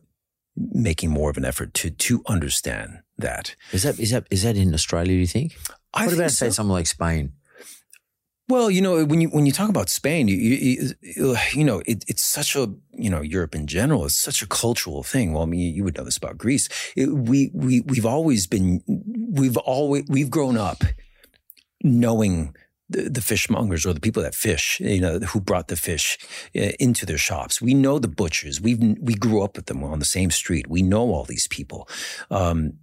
making 0.56 1.12
more 1.12 1.30
of 1.30 1.38
an 1.38 1.46
effort 1.46 1.74
to 1.76 1.90
to 1.90 2.24
understand 2.28 3.00
that. 3.18 3.56
Is 3.72 3.84
that 3.84 4.00
is 4.00 4.12
that 4.12 4.28
is 4.30 4.44
that 4.44 4.58
in 4.58 4.74
Australia, 4.74 5.14
do 5.14 5.20
you 5.20 5.28
think? 5.28 5.58
I 5.94 6.06
what 6.06 6.16
about 6.16 6.32
so. 6.32 6.48
say 6.48 6.50
something 6.50 6.72
like 6.72 6.88
Spain? 6.88 7.34
Well, 8.50 8.72
you 8.72 8.82
know, 8.82 9.04
when 9.04 9.20
you 9.20 9.28
when 9.30 9.46
you 9.46 9.52
talk 9.52 9.70
about 9.70 9.90
Spain, 9.90 10.30
you 10.30 10.38
you, 10.38 11.38
you 11.52 11.64
know, 11.66 11.82
it, 11.86 12.06
it's 12.08 12.24
such 12.24 12.56
a 12.56 12.74
you 12.94 13.10
know 13.10 13.22
Europe 13.22 13.54
in 13.54 13.68
general 13.68 14.06
is 14.06 14.16
such 14.16 14.42
a 14.42 14.48
cultural 14.48 15.04
thing. 15.04 15.34
Well, 15.34 15.44
I 15.44 15.46
mean, 15.46 15.74
you 15.76 15.84
would 15.84 15.98
know 15.98 16.06
this 16.06 16.18
about 16.18 16.38
Greece. 16.38 16.70
It, 16.96 17.08
we 17.08 17.52
we 17.54 17.82
we've 17.82 18.06
always 18.06 18.48
been 18.48 18.82
we've 18.88 19.58
always 19.58 20.06
we've 20.08 20.30
grown 20.30 20.56
up 20.56 20.82
knowing 21.84 22.56
the, 22.90 23.10
the, 23.10 23.22
fishmongers 23.22 23.86
or 23.86 23.94
the 23.94 24.00
people 24.00 24.24
that 24.24 24.34
fish, 24.34 24.80
you 24.80 25.02
know, 25.02 25.20
who 25.20 25.42
brought 25.42 25.68
the 25.68 25.76
fish 25.76 26.18
uh, 26.56 26.72
into 26.80 27.06
their 27.06 27.18
shops. 27.18 27.62
We 27.62 27.74
know 27.74 28.00
the 28.00 28.08
butchers. 28.08 28.62
We 28.62 28.76
we 28.76 29.14
grew 29.14 29.44
up 29.44 29.58
with 29.58 29.66
them 29.66 29.84
on 29.84 30.00
the 30.00 30.06
same 30.06 30.32
street. 30.32 30.68
We 30.68 30.84
know 30.84 31.12
all 31.12 31.26
these 31.26 31.48
people. 31.48 31.90
Um, 32.32 32.74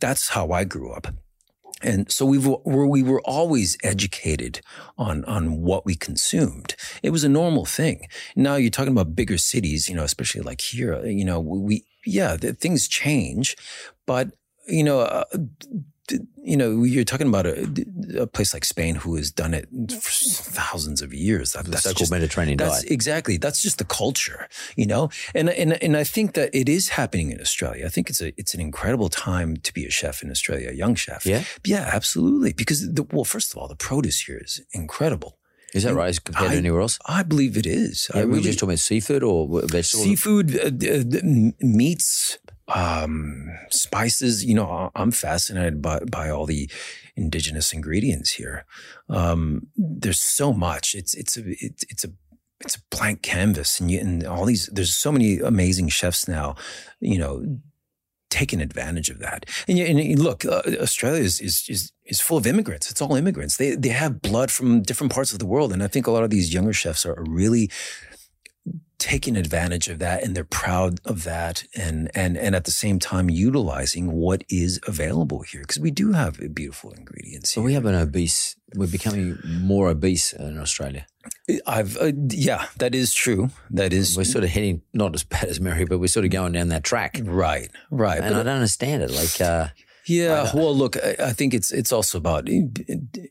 that's 0.00 0.30
how 0.30 0.52
I 0.52 0.64
grew 0.64 0.90
up. 0.92 1.08
And 1.82 2.10
so 2.10 2.24
we 2.26 2.38
were, 2.38 2.86
we 2.86 3.02
were 3.02 3.20
always 3.22 3.76
educated 3.82 4.60
on, 4.96 5.24
on 5.24 5.62
what 5.62 5.84
we 5.84 5.94
consumed. 5.94 6.74
It 7.02 7.10
was 7.10 7.24
a 7.24 7.28
normal 7.28 7.64
thing. 7.64 8.08
Now 8.36 8.56
you're 8.56 8.70
talking 8.70 8.92
about 8.92 9.14
bigger 9.16 9.38
cities, 9.38 9.88
you 9.88 9.96
know, 9.96 10.04
especially 10.04 10.42
like 10.42 10.60
here, 10.60 11.04
you 11.04 11.24
know, 11.24 11.40
we, 11.40 11.84
yeah, 12.04 12.36
the, 12.36 12.52
things 12.52 12.88
change, 12.88 13.56
but, 14.06 14.32
you 14.66 14.84
know, 14.84 15.00
uh, 15.00 15.24
you 16.36 16.56
know, 16.56 16.82
you're 16.82 17.04
talking 17.04 17.28
about 17.28 17.46
a, 17.46 17.68
a, 18.18 18.26
place 18.26 18.52
like 18.52 18.64
Spain 18.64 18.96
who 18.96 19.16
has 19.16 19.30
done 19.30 19.54
it 19.54 19.68
for 19.90 20.10
thousands 20.50 21.00
of 21.00 21.14
years. 21.14 21.52
That, 21.52 21.66
that's 21.66 21.92
just, 21.94 22.10
Mediterranean 22.10 22.58
that's, 22.58 22.82
diet. 22.82 22.90
Exactly. 22.90 23.36
That's 23.36 23.62
just 23.62 23.78
the 23.78 23.84
culture, 23.84 24.48
you 24.76 24.86
know? 24.86 25.10
And, 25.34 25.48
and, 25.50 25.80
and 25.82 25.96
I 25.96 26.04
think 26.04 26.34
that 26.34 26.50
it 26.54 26.68
is 26.68 26.90
happening 26.90 27.30
in 27.30 27.40
Australia. 27.40 27.86
I 27.86 27.88
think 27.88 28.10
it's 28.10 28.20
a, 28.20 28.28
it's 28.38 28.54
an 28.54 28.60
incredible 28.60 29.08
time 29.08 29.56
to 29.58 29.72
be 29.72 29.86
a 29.86 29.90
chef 29.90 30.22
in 30.22 30.30
Australia, 30.30 30.70
a 30.70 30.74
young 30.74 30.94
chef. 30.94 31.24
Yeah. 31.24 31.44
Yeah, 31.64 31.88
absolutely. 31.92 32.52
Because 32.52 32.92
the, 32.92 33.04
well, 33.12 33.24
first 33.24 33.52
of 33.52 33.58
all, 33.58 33.68
the 33.68 33.76
produce 33.76 34.22
here 34.22 34.40
is 34.42 34.60
incredible. 34.72 35.38
Is 35.74 35.84
that 35.84 35.94
right 35.94 36.22
compared 36.22 36.50
I, 36.50 36.52
to 36.52 36.58
anywhere 36.58 36.82
else? 36.82 36.98
I 37.06 37.22
believe 37.22 37.56
it 37.56 37.66
is. 37.66 38.10
Yeah, 38.12 38.20
I 38.20 38.24
really, 38.24 38.40
we 38.40 38.44
just 38.44 38.58
talking 38.58 38.70
about 38.70 38.80
seafood 38.80 39.22
or 39.22 39.62
vegetables? 39.62 40.04
Seafood, 40.04 40.54
uh, 40.54 40.66
uh, 40.66 41.52
meats, 41.60 42.38
um, 42.68 43.48
spices. 43.70 44.44
You 44.44 44.54
know, 44.54 44.90
I'm 44.94 45.10
fascinated 45.10 45.82
by, 45.82 46.00
by 46.00 46.30
all 46.30 46.46
the 46.46 46.70
indigenous 47.16 47.72
ingredients 47.72 48.32
here. 48.32 48.64
Um, 49.08 49.68
there's 49.76 50.20
so 50.20 50.52
much. 50.52 50.94
It's 50.94 51.14
it's 51.14 51.36
a 51.36 51.42
it's, 51.46 52.04
a 52.04 52.08
it's 52.60 52.76
a 52.76 52.96
blank 52.96 53.22
canvas, 53.22 53.80
and, 53.80 53.90
you, 53.90 54.00
and 54.00 54.24
all 54.24 54.44
these. 54.44 54.68
There's 54.72 54.94
so 54.94 55.12
many 55.12 55.38
amazing 55.38 55.88
chefs 55.88 56.28
now. 56.28 56.56
You 57.00 57.18
know, 57.18 57.58
taking 58.32 58.62
advantage 58.62 59.10
of 59.10 59.18
that. 59.18 59.44
And, 59.68 59.78
and 59.78 60.18
look, 60.18 60.46
uh, 60.46 60.62
Australia 60.80 61.22
is, 61.22 61.38
is, 61.40 61.64
is 61.68 61.92
is 62.06 62.20
full 62.20 62.38
of 62.38 62.46
immigrants. 62.46 62.90
It's 62.90 63.02
all 63.02 63.14
immigrants. 63.14 63.58
They 63.58 63.76
they 63.76 63.90
have 63.90 64.22
blood 64.22 64.50
from 64.50 64.82
different 64.82 65.12
parts 65.12 65.32
of 65.32 65.38
the 65.38 65.46
world, 65.46 65.72
and 65.72 65.82
I 65.82 65.86
think 65.86 66.06
a 66.06 66.10
lot 66.10 66.24
of 66.24 66.30
these 66.30 66.52
younger 66.52 66.72
chefs 66.72 67.06
are 67.06 67.22
really 67.28 67.70
taking 69.02 69.36
advantage 69.36 69.88
of 69.88 69.98
that 69.98 70.22
and 70.22 70.30
they're 70.36 70.44
proud 70.64 71.00
of 71.04 71.24
that 71.24 71.64
and 71.74 72.08
and 72.14 72.36
and 72.44 72.54
at 72.54 72.64
the 72.64 72.70
same 72.84 72.98
time 73.00 73.28
utilizing 73.28 74.04
what 74.12 74.44
is 74.48 74.78
available 74.86 75.40
here 75.50 75.62
because 75.62 75.80
we 75.80 75.90
do 75.90 76.12
have 76.12 76.32
beautiful 76.54 76.92
ingredients 76.92 77.50
So 77.52 77.60
we 77.62 77.72
have 77.74 77.84
an 77.84 77.96
obese. 77.96 78.54
We're 78.76 78.86
becoming 78.98 79.38
more 79.72 79.88
obese 79.88 80.32
in 80.32 80.56
Australia. 80.64 81.04
i've 81.66 81.96
uh, 81.98 82.12
yeah 82.48 82.66
that 82.82 82.94
is 82.94 83.08
true 83.24 83.50
that 83.70 83.92
is 83.92 84.16
We're 84.16 84.32
sort 84.36 84.44
of 84.44 84.50
heading 84.50 84.76
not 84.94 85.10
as 85.18 85.24
bad 85.24 85.46
as 85.52 85.58
Mary, 85.60 85.84
but 85.90 85.98
we're 85.98 86.14
sort 86.16 86.24
of 86.24 86.30
going 86.30 86.52
down 86.52 86.68
that 86.68 86.84
track. 86.84 87.12
right 87.24 87.70
right 87.90 88.20
And 88.22 88.34
I 88.34 88.42
don't 88.46 88.54
understand 88.62 89.02
it. 89.06 89.10
Like, 89.22 89.36
uh, 89.40 89.66
Yeah, 90.06 90.50
well, 90.52 90.74
look, 90.74 90.96
I, 90.96 91.16
I 91.26 91.32
think 91.32 91.54
it's 91.54 91.70
it's 91.70 91.92
also 91.92 92.18
about 92.18 92.48
eh, 92.48 92.62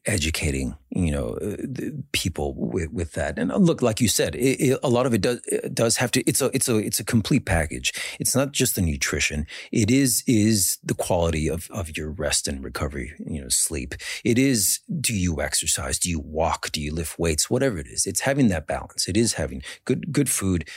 educating, 0.05 0.75
you 0.89 1.11
know, 1.11 1.33
eh, 1.41 1.57
the 1.57 2.03
people 2.13 2.53
with, 2.55 2.91
with 2.91 3.11
that. 3.13 3.37
And 3.37 3.51
uh, 3.51 3.57
look, 3.57 3.81
like 3.81 3.99
you 3.99 4.07
said, 4.07 4.35
it, 4.35 4.59
it, 4.61 4.79
a 4.81 4.89
lot 4.89 5.05
of 5.05 5.13
it 5.13 5.21
does 5.21 5.41
it 5.47 5.75
does 5.75 5.97
have 5.97 6.11
to. 6.11 6.23
It's 6.27 6.41
a 6.41 6.49
it's 6.53 6.69
a 6.69 6.77
it's 6.77 6.99
a 6.99 7.03
complete 7.03 7.45
package. 7.45 7.91
It's 8.19 8.35
not 8.35 8.53
just 8.53 8.75
the 8.75 8.81
nutrition. 8.81 9.47
It 9.71 9.91
is 9.91 10.23
is 10.27 10.77
the 10.83 10.93
quality 10.93 11.49
of 11.49 11.69
of 11.71 11.97
your 11.97 12.09
rest 12.09 12.47
and 12.47 12.63
recovery. 12.63 13.13
You 13.19 13.41
know, 13.41 13.49
sleep. 13.49 13.95
It 14.23 14.39
is. 14.39 14.79
Do 15.01 15.13
you 15.13 15.41
exercise? 15.41 15.99
Do 15.99 16.09
you 16.09 16.19
walk? 16.21 16.71
Do 16.71 16.81
you 16.81 16.93
lift 16.93 17.19
weights? 17.19 17.49
Whatever 17.49 17.79
it 17.79 17.87
is, 17.87 18.05
it's 18.05 18.21
having 18.21 18.47
that 18.47 18.65
balance. 18.65 19.09
It 19.09 19.17
is 19.17 19.33
having 19.33 19.61
good 19.83 20.13
good 20.13 20.29
food. 20.29 20.69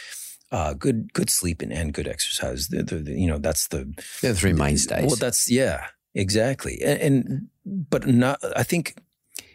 Uh, 0.53 0.73
good, 0.73 1.13
good 1.15 1.31
sleep 1.31 1.63
and, 1.63 1.73
and 1.73 1.93
good 1.93 2.07
exercise. 2.07 2.69
The, 2.69 2.83
the, 2.83 2.97
the, 2.97 3.13
you 3.13 3.27
know, 3.27 3.39
that's 3.39 3.69
the 3.69 3.93
the 4.21 4.35
three 4.35 4.53
mainstays. 4.53 5.07
well, 5.07 5.17
that's 5.17 5.51
yeah, 5.51 5.89
exactly. 6.15 6.81
And, 6.83 7.01
and 7.01 7.49
but 7.65 8.07
not. 8.07 8.39
I 8.57 8.63
think 8.63 8.95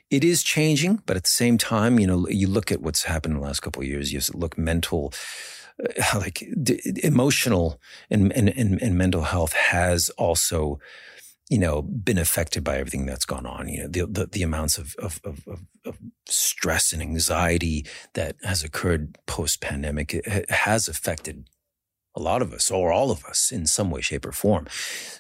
it 0.10 0.24
is 0.24 0.44
changing, 0.44 1.02
but 1.06 1.16
at 1.16 1.24
the 1.24 1.30
same 1.30 1.58
time, 1.58 2.00
you 2.00 2.08
know, 2.08 2.28
you 2.28 2.48
look 2.48 2.72
at 2.72 2.82
what's 2.82 3.04
happened 3.04 3.36
in 3.36 3.40
the 3.40 3.46
last 3.46 3.62
couple 3.62 3.82
of 3.82 3.88
years. 3.88 4.12
You 4.12 4.20
look 4.34 4.58
mental, 4.58 5.14
uh, 5.80 6.20
like 6.20 6.44
d- 6.62 6.82
emotional 7.04 7.80
and, 8.10 8.34
and 8.34 8.50
and 8.50 8.82
and 8.82 8.98
mental 8.98 9.22
health 9.24 9.54
has 9.54 10.10
also. 10.18 10.80
You 11.50 11.58
know, 11.58 11.82
been 11.82 12.20
affected 12.20 12.64
by 12.64 12.78
everything 12.78 13.06
that's 13.06 13.26
gone 13.26 13.46
on. 13.46 13.68
You 13.68 13.84
know, 13.84 13.88
the 13.88 14.06
the, 14.06 14.26
the 14.28 14.44
amounts 14.44 14.78
of, 14.78 14.96
of 15.00 15.20
of 15.24 15.46
of 15.86 15.98
stress 16.28 16.94
and 16.94 17.02
anxiety 17.02 17.86
that 18.14 18.36
has 18.44 18.64
occurred 18.64 19.18
post 19.26 19.60
pandemic 19.62 20.12
has 20.50 20.88
affected 20.88 21.50
a 22.16 22.20
lot 22.20 22.42
of 22.42 22.54
us 22.54 22.72
or 22.72 22.92
all 22.92 23.12
of 23.12 23.24
us 23.26 23.52
in 23.52 23.66
some 23.66 23.90
way, 23.92 24.02
shape, 24.02 24.26
or 24.26 24.32
form. 24.32 24.68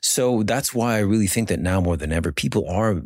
So 0.01 0.43
that's 0.43 0.73
why 0.73 0.95
I 0.95 0.99
really 0.99 1.27
think 1.27 1.47
that 1.49 1.59
now 1.59 1.79
more 1.81 1.97
than 1.97 2.11
ever, 2.11 2.31
people 2.31 2.67
are 2.67 3.01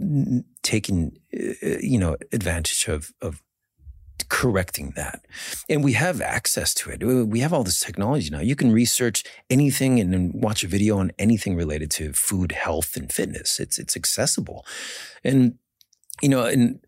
taking, 0.61 1.17
uh, 1.34 1.78
you 1.80 1.99
know, 1.99 2.17
advantage 2.32 2.88
of, 2.88 3.11
of 3.21 3.41
correcting 4.30 4.93
that. 4.95 5.26
And 5.69 5.84
we 5.84 5.93
have 5.93 6.21
access 6.21 6.74
to 6.76 6.89
it. 6.91 7.03
We 7.03 7.39
have 7.39 7.53
all 7.53 7.63
this 7.63 7.80
technology 7.80 8.30
now. 8.30 8.39
You 8.39 8.55
can 8.55 8.71
research 8.71 9.24
anything 9.49 9.99
and 9.99 10.34
watch 10.34 10.63
a 10.63 10.67
video 10.67 10.97
on 10.97 11.11
anything 11.19 11.55
related 11.55 11.91
to 11.91 12.13
food, 12.13 12.51
health, 12.51 12.95
and 12.95 13.11
fitness. 13.11 13.59
It's, 13.59 13.78
it's 13.78 13.95
accessible. 13.95 14.65
And 15.24 15.57
you 16.21 16.30
know, 16.30 16.45
and 16.45 16.80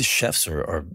chefs 0.00 0.48
are, 0.48 0.60
are 0.60 0.86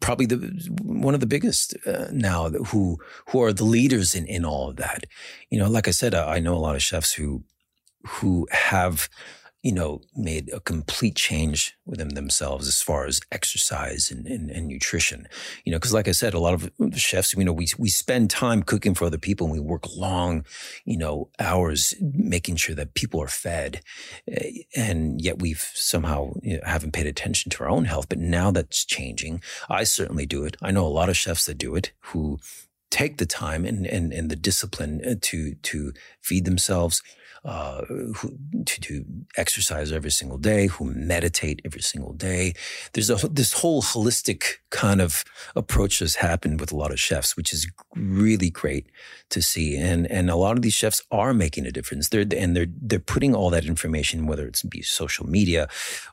probably 0.00 0.26
the 0.26 0.36
one 0.80 1.12
of 1.12 1.20
the 1.20 1.26
biggest 1.26 1.76
uh, 1.86 2.06
now 2.12 2.48
who 2.48 2.98
who 3.28 3.42
are 3.42 3.52
the 3.52 3.64
leaders 3.64 4.14
in 4.14 4.24
in 4.26 4.44
all 4.44 4.70
of 4.70 4.76
that. 4.76 5.04
You 5.50 5.58
know, 5.58 5.68
like 5.68 5.88
I 5.88 5.90
said, 5.90 6.14
I 6.14 6.38
know 6.38 6.54
a 6.54 6.56
lot 6.56 6.76
of 6.76 6.82
chefs 6.82 7.12
who 7.12 7.44
who 8.06 8.46
have 8.52 9.10
you 9.68 9.74
know 9.74 10.00
made 10.16 10.50
a 10.54 10.60
complete 10.60 11.14
change 11.14 11.76
within 11.84 12.14
themselves 12.14 12.66
as 12.66 12.80
far 12.80 13.04
as 13.04 13.20
exercise 13.30 14.10
and, 14.10 14.26
and, 14.26 14.50
and 14.50 14.66
nutrition. 14.66 15.28
You 15.66 15.72
know, 15.72 15.78
because 15.78 15.92
like 15.92 16.08
I 16.08 16.12
said, 16.12 16.32
a 16.32 16.38
lot 16.38 16.54
of 16.54 16.70
chefs, 16.96 17.34
you 17.34 17.44
know, 17.44 17.52
we 17.52 17.68
we 17.76 17.90
spend 17.90 18.30
time 18.30 18.62
cooking 18.62 18.94
for 18.94 19.04
other 19.04 19.18
people, 19.18 19.46
and 19.46 19.52
we 19.52 19.60
work 19.60 19.94
long, 19.94 20.46
you 20.86 20.96
know, 20.96 21.28
hours 21.38 21.92
making 22.00 22.56
sure 22.56 22.74
that 22.76 22.94
people 22.94 23.20
are 23.20 23.28
fed, 23.28 23.82
eh, 24.26 24.62
and 24.74 25.20
yet 25.20 25.38
we've 25.38 25.70
somehow 25.74 26.32
you 26.40 26.54
know, 26.54 26.62
haven't 26.64 26.94
paid 26.94 27.06
attention 27.06 27.50
to 27.50 27.64
our 27.64 27.68
own 27.68 27.84
health. 27.84 28.08
But 28.08 28.20
now 28.20 28.50
that's 28.50 28.86
changing. 28.86 29.42
I 29.68 29.84
certainly 29.84 30.24
do 30.24 30.44
it. 30.44 30.56
I 30.62 30.70
know 30.70 30.86
a 30.86 30.96
lot 30.98 31.10
of 31.10 31.16
chefs 31.18 31.44
that 31.44 31.58
do 31.58 31.74
it 31.74 31.92
who 32.00 32.38
take 32.90 33.18
the 33.18 33.26
time 33.26 33.66
and, 33.66 33.86
and, 33.86 34.14
and 34.14 34.30
the 34.30 34.36
discipline 34.36 35.02
uh, 35.06 35.16
to 35.20 35.56
to 35.56 35.92
feed 36.22 36.46
themselves, 36.46 37.02
uh, 37.44 37.84
who, 37.84 38.36
to 38.64 38.80
do 38.80 39.04
exercise 39.36 39.92
every 39.92 40.10
single 40.10 40.38
day, 40.38 40.66
who 40.66 40.84
meditate 40.84 41.60
every 41.64 41.80
single 41.80 42.12
day. 42.12 42.54
There's 42.92 43.10
a 43.10 43.28
this 43.28 43.52
whole 43.54 43.82
holistic 43.82 44.58
kind 44.70 45.00
of 45.00 45.24
approach 45.54 46.00
that's 46.00 46.16
happened 46.16 46.60
with 46.60 46.72
a 46.72 46.76
lot 46.76 46.90
of 46.90 47.00
chefs, 47.00 47.36
which 47.36 47.52
is 47.52 47.70
really 47.94 48.50
great 48.50 48.86
to 49.30 49.42
see. 49.42 49.76
And 49.76 50.06
and 50.10 50.30
a 50.30 50.36
lot 50.36 50.56
of 50.56 50.62
these 50.62 50.74
chefs 50.74 51.02
are 51.10 51.32
making 51.34 51.66
a 51.66 51.72
difference. 51.72 52.08
They're 52.08 52.26
and 52.36 52.56
they're 52.56 52.66
they're 52.68 52.98
putting 52.98 53.34
all 53.34 53.50
that 53.50 53.64
information, 53.64 54.26
whether 54.26 54.46
it's 54.46 54.62
be 54.62 54.82
social 54.82 55.26
media 55.26 55.68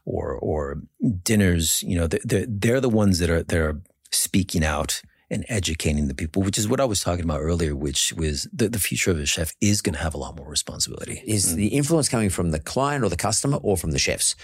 or 0.05 0.33
or 0.33 0.81
dinners. 1.23 1.83
You 1.83 1.97
know, 1.97 2.07
they're 2.07 2.45
they're 2.47 2.81
the 2.81 2.89
ones 2.89 3.19
that 3.19 3.29
are 3.29 3.43
they're 3.43 3.79
speaking 4.11 4.63
out 4.63 5.01
and 5.29 5.45
educating 5.49 6.07
the 6.07 6.13
people, 6.13 6.41
which 6.43 6.57
is 6.57 6.67
what 6.67 6.79
I 6.79 6.85
was 6.85 7.01
talking 7.01 7.23
about 7.23 7.41
earlier, 7.41 7.75
which 7.75 8.13
was 8.13 8.47
the, 8.53 8.69
the 8.69 8.79
future 8.79 9.11
of 9.11 9.19
a 9.19 9.25
chef 9.25 9.53
is 9.59 9.81
going 9.81 9.95
to 9.95 10.01
have 10.01 10.13
a 10.13 10.17
lot 10.17 10.37
more 10.37 10.49
responsibility. 10.49 11.23
Is 11.25 11.53
mm. 11.53 11.55
the 11.55 11.67
influence 11.67 12.09
coming 12.09 12.29
from 12.29 12.51
the 12.51 12.59
client 12.59 13.03
or 13.03 13.09
the 13.09 13.17
customer 13.17 13.57
or 13.57 13.77
from 13.77 13.91
the 13.91 13.99
chefs 13.99 14.35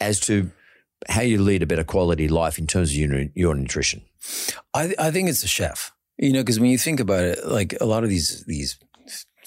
as 0.00 0.20
to 0.20 0.50
how 1.08 1.22
you 1.22 1.42
lead 1.42 1.62
a 1.62 1.66
better 1.66 1.84
quality 1.84 2.28
life 2.28 2.58
in 2.58 2.66
terms 2.66 2.90
of 2.90 2.96
your, 2.96 3.24
your 3.34 3.54
nutrition? 3.54 4.02
I, 4.74 4.94
I 4.98 5.10
think 5.10 5.28
it's 5.28 5.42
the 5.42 5.48
chef, 5.48 5.92
you 6.18 6.32
know, 6.32 6.40
because 6.40 6.60
when 6.60 6.70
you 6.70 6.78
think 6.78 7.00
about 7.00 7.24
it, 7.24 7.46
like 7.46 7.74
a 7.80 7.86
lot 7.86 8.04
of 8.04 8.10
these, 8.10 8.44
these, 8.46 8.78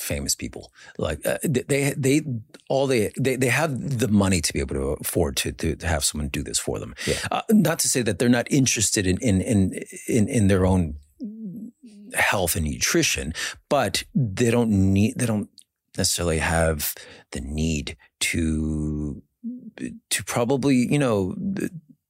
famous 0.01 0.35
people 0.35 0.63
like 0.97 1.19
uh, 1.25 1.37
they 1.43 1.93
they 1.97 2.21
all 2.69 2.87
they, 2.87 3.11
they 3.19 3.35
they 3.37 3.47
have 3.61 3.99
the 3.99 4.07
money 4.07 4.41
to 4.41 4.51
be 4.53 4.59
able 4.59 4.75
to 4.75 4.87
afford 5.01 5.35
to 5.37 5.51
to, 5.51 5.75
to 5.75 5.87
have 5.87 6.03
someone 6.03 6.27
do 6.29 6.43
this 6.43 6.59
for 6.59 6.79
them 6.79 6.93
Yeah. 7.07 7.15
uh, 7.31 7.41
not 7.49 7.79
to 7.79 7.87
say 7.87 8.01
that 8.03 8.17
they're 8.19 8.29
not 8.39 8.47
interested 8.51 9.05
in 9.05 9.17
in 9.21 9.41
in 9.41 9.59
in, 10.07 10.27
in 10.27 10.47
their 10.47 10.65
own 10.65 10.95
health 12.13 12.55
and 12.55 12.65
nutrition 12.65 13.33
but 13.69 14.03
they 14.13 14.51
don't 14.51 14.69
need 14.69 15.13
they 15.17 15.25
don't 15.25 15.49
necessarily 15.97 16.39
have 16.39 16.93
the 17.31 17.41
need 17.41 17.95
to 18.19 19.21
to 20.09 20.23
probably 20.23 20.75
you 20.75 20.99
know 20.99 21.35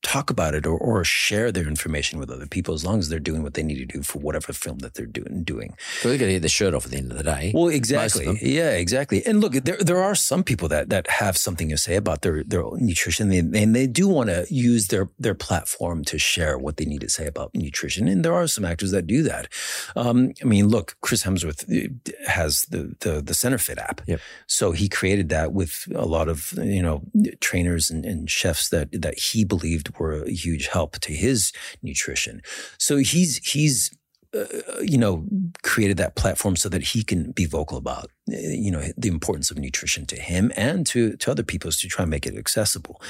talk 0.04 0.30
about 0.30 0.54
it 0.56 0.66
or, 0.66 0.78
or 0.78 1.04
share 1.04 1.52
their 1.52 1.68
information 1.68 2.20
with 2.20 2.30
other 2.32 2.48
people 2.48 2.74
as 2.74 2.84
long 2.84 3.00
as 3.00 3.10
they're 3.10 3.20
doing 3.20 3.44
what 3.44 3.54
they 3.54 3.64
need 3.64 3.78
to 3.78 3.86
do 3.86 4.02
for 4.02 4.20
whatever 4.20 4.52
film 4.54 4.80
that 4.80 4.96
they're 4.96 5.06
doing 5.06 5.44
doing 5.44 5.76
So 6.02 6.10
they're 6.10 6.18
going 6.18 6.30
to 6.30 6.34
get 6.36 6.42
the 6.42 6.50
shirt 6.50 6.74
off 6.74 6.86
at 6.86 6.92
the 6.92 6.98
end 6.98 7.12
of 7.12 7.18
the 7.18 7.24
day. 7.24 7.52
well, 7.54 7.68
exactly. 7.68 8.38
Yeah, 8.42 8.72
exactly. 8.72 9.24
And 9.26 9.42
look, 9.42 9.54
there 9.54 9.78
there 9.78 10.02
are 10.02 10.16
some 10.16 10.44
people 10.44 10.68
that 10.70 10.90
that 10.90 11.10
have 11.10 11.38
something 11.38 11.70
to 11.70 11.78
say 11.78 11.96
about 11.96 12.22
their 12.24 12.44
their 12.44 12.64
nutrition, 12.78 13.32
and 13.32 13.54
they, 13.54 13.62
and 13.64 13.76
they 13.76 13.88
do 13.88 14.08
want 14.08 14.30
to 14.30 14.46
use 14.50 14.88
their 14.88 15.10
their 15.20 15.36
platform 15.36 16.04
to 16.06 16.18
share 16.18 16.58
what 16.58 16.78
they 16.78 16.86
need 16.86 17.02
to 17.02 17.10
say 17.10 17.28
about 17.28 17.52
nutrition. 17.54 18.08
And 18.08 18.26
there 18.26 18.34
are 18.34 18.48
some 18.48 18.66
actors 18.66 18.92
that 18.92 19.06
do 19.08 19.24
that. 19.24 19.48
Um, 19.96 20.34
I 20.42 20.46
mean, 20.46 20.68
look, 20.68 20.96
Chris 21.02 21.24
Hemsworth 21.24 21.62
uh, 21.70 21.90
has 22.30 22.64
the 22.64 22.96
the 23.02 23.22
the 23.22 23.34
Centr 23.34 23.60
Fit 23.62 23.78
app, 23.78 24.02
Yep. 24.08 24.20
so 24.48 24.72
he 24.72 24.90
created 24.90 25.30
that 25.30 25.54
with 25.54 25.88
a 25.96 26.06
lot 26.06 26.28
of 26.28 26.54
you 26.58 26.82
know 26.82 27.04
trainers 27.40 27.90
and, 27.92 28.06
and 28.06 28.30
chefs 28.30 28.70
that 28.70 28.90
that 29.02 29.18
he 29.20 29.44
believed 29.46 29.91
were 30.00 30.24
a 30.24 30.32
huge 30.32 30.68
help 30.68 31.00
to 31.00 31.14
his 31.14 31.52
nutrition. 31.82 32.42
So 32.78 32.98
he's 32.98 33.38
he's 33.38 33.92
uh, 34.34 34.46
you 34.82 34.98
know, 34.98 35.26
created 35.62 35.98
that 35.98 36.16
platform 36.16 36.56
so 36.56 36.70
that 36.70 36.82
he 36.82 37.04
can 37.04 37.32
be 37.32 37.46
vocal 37.46 37.78
about, 37.78 38.10
you 38.28 38.72
know, 38.72 38.82
the 38.96 39.10
importance 39.10 39.52
of 39.52 39.58
nutrition 39.58 40.06
to 40.06 40.16
him 40.16 40.54
and 40.56 40.88
to, 40.88 41.18
to 41.18 41.30
other 41.30 41.44
people 41.44 41.70
to 41.70 41.88
try 41.90 42.04
and 42.04 42.10
make 42.10 42.26
it 42.26 42.38
accessible. 42.38 43.02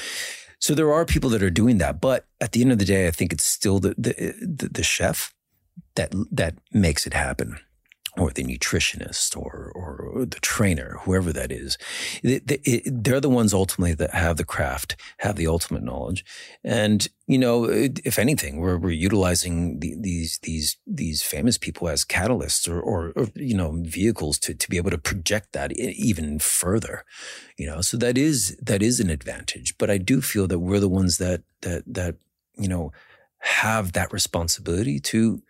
So 0.58 0.74
there 0.74 0.92
are 0.92 1.04
people 1.04 1.30
that 1.30 1.42
are 1.42 1.50
doing 1.50 1.78
that, 1.78 2.00
but 2.00 2.26
at 2.40 2.50
the 2.50 2.60
end 2.60 2.72
of 2.72 2.78
the 2.78 2.84
day, 2.84 3.06
I 3.06 3.12
think 3.12 3.32
it's 3.32 3.44
still 3.44 3.78
the, 3.78 3.94
the, 3.96 4.68
the 4.72 4.82
chef 4.82 5.32
that, 5.94 6.12
that 6.32 6.56
makes 6.72 7.06
it 7.06 7.14
happen 7.14 7.58
or 8.18 8.30
the 8.30 8.44
nutritionist 8.44 9.36
or, 9.36 9.72
or 9.74 10.26
the 10.26 10.38
trainer, 10.40 10.98
whoever 11.02 11.32
that 11.32 11.50
is. 11.50 11.78
They're 12.22 13.20
the 13.20 13.30
ones 13.30 13.54
ultimately 13.54 13.94
that 13.94 14.10
have 14.10 14.36
the 14.36 14.44
craft, 14.44 14.96
have 15.18 15.36
the 15.36 15.46
ultimate 15.46 15.82
knowledge. 15.82 16.22
And, 16.62 17.08
you 17.26 17.38
know, 17.38 17.64
if 17.70 18.18
anything, 18.18 18.58
we're, 18.58 18.76
we're 18.76 18.90
utilizing 18.90 19.80
the, 19.80 19.94
these, 19.98 20.38
these, 20.42 20.76
these 20.86 21.22
famous 21.22 21.56
people 21.56 21.88
as 21.88 22.04
catalysts 22.04 22.68
or, 22.68 22.78
or, 22.80 23.12
or, 23.16 23.28
you 23.34 23.56
know, 23.56 23.78
vehicles 23.80 24.38
to, 24.40 24.54
to 24.54 24.68
be 24.68 24.76
able 24.76 24.90
to 24.90 24.98
project 24.98 25.52
that 25.52 25.72
even 25.72 26.38
further, 26.38 27.04
you 27.56 27.66
know, 27.66 27.80
so 27.80 27.96
that 27.96 28.18
is, 28.18 28.58
that 28.60 28.82
is 28.82 29.00
an 29.00 29.08
advantage. 29.08 29.78
But 29.78 29.90
I 29.90 29.96
do 29.96 30.20
feel 30.20 30.46
that 30.48 30.58
we're 30.58 30.80
the 30.80 30.88
ones 30.88 31.16
that, 31.16 31.44
that, 31.62 31.84
that, 31.86 32.16
you 32.58 32.68
know, 32.68 32.92
have 33.38 33.92
that 33.92 34.12
responsibility 34.12 35.00
to, 35.00 35.42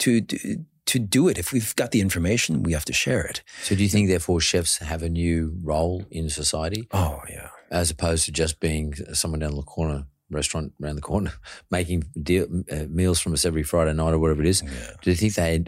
to, 0.00 0.20
to, 0.20 0.64
to 0.86 0.98
do 0.98 1.28
it. 1.28 1.38
If 1.38 1.52
we've 1.52 1.74
got 1.76 1.90
the 1.92 2.00
information, 2.00 2.62
we 2.62 2.72
have 2.72 2.84
to 2.86 2.92
share 2.92 3.22
it. 3.22 3.42
So 3.62 3.74
do 3.74 3.82
you 3.82 3.88
think, 3.88 4.08
therefore, 4.08 4.40
chefs 4.40 4.78
have 4.78 5.02
a 5.02 5.08
new 5.08 5.56
role 5.62 6.04
in 6.10 6.28
society 6.28 6.86
Oh, 6.92 7.20
yeah. 7.28 7.48
as 7.70 7.90
opposed 7.90 8.24
to 8.26 8.32
just 8.32 8.60
being 8.60 8.94
someone 9.12 9.40
down 9.40 9.56
the 9.56 9.62
corner 9.62 10.04
restaurant 10.30 10.72
around 10.82 10.96
the 10.96 11.02
corner 11.02 11.32
making 11.70 12.04
deal, 12.22 12.46
uh, 12.70 12.84
meals 12.88 13.20
from 13.20 13.32
us 13.32 13.44
every 13.44 13.62
Friday 13.62 13.92
night 13.92 14.12
or 14.14 14.18
whatever 14.18 14.42
it 14.42 14.48
is. 14.48 14.62
Do 15.02 15.10
you 15.10 15.16
think 15.16 15.34
they 15.34 15.64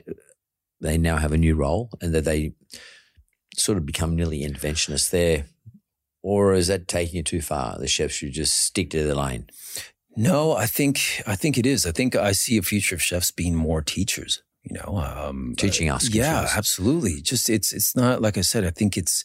they 0.80 0.98
now 0.98 1.16
have 1.16 1.32
a 1.32 1.38
new 1.38 1.54
role 1.54 1.88
and 2.02 2.14
that 2.14 2.24
they 2.24 2.52
sort 3.56 3.78
of 3.78 3.86
become 3.86 4.14
nearly 4.16 4.40
interventionists 4.42 5.10
there, 5.10 5.46
or 6.22 6.52
is 6.54 6.66
that 6.66 6.88
taking 6.88 7.20
it 7.20 7.26
too 7.26 7.40
far? 7.40 7.78
The 7.78 7.88
chefs 7.88 8.14
should 8.14 8.32
just 8.32 8.56
stick 8.56 8.90
to 8.90 9.02
their 9.04 9.14
lane. 9.14 9.46
No, 10.16 10.52
I 10.52 10.66
think 10.66 11.22
I 11.26 11.36
think 11.36 11.56
it 11.58 11.66
is. 11.66 11.86
I 11.86 11.92
think 11.92 12.14
I 12.16 12.32
see 12.32 12.56
a 12.58 12.62
future 12.62 12.94
of 12.94 13.02
chefs 13.02 13.30
being 13.30 13.54
more 13.54 13.82
teachers. 13.82 14.42
You 14.68 14.74
know, 14.78 14.98
um, 14.98 15.54
Teaching 15.56 15.88
us, 15.90 16.08
Yeah, 16.12 16.32
confused. 16.40 16.58
absolutely. 16.58 17.20
Just 17.22 17.48
it's 17.48 17.72
it's 17.72 17.94
not 17.94 18.20
like 18.20 18.36
I 18.36 18.42
said. 18.42 18.64
I 18.64 18.70
think 18.70 18.96
it's 18.96 19.22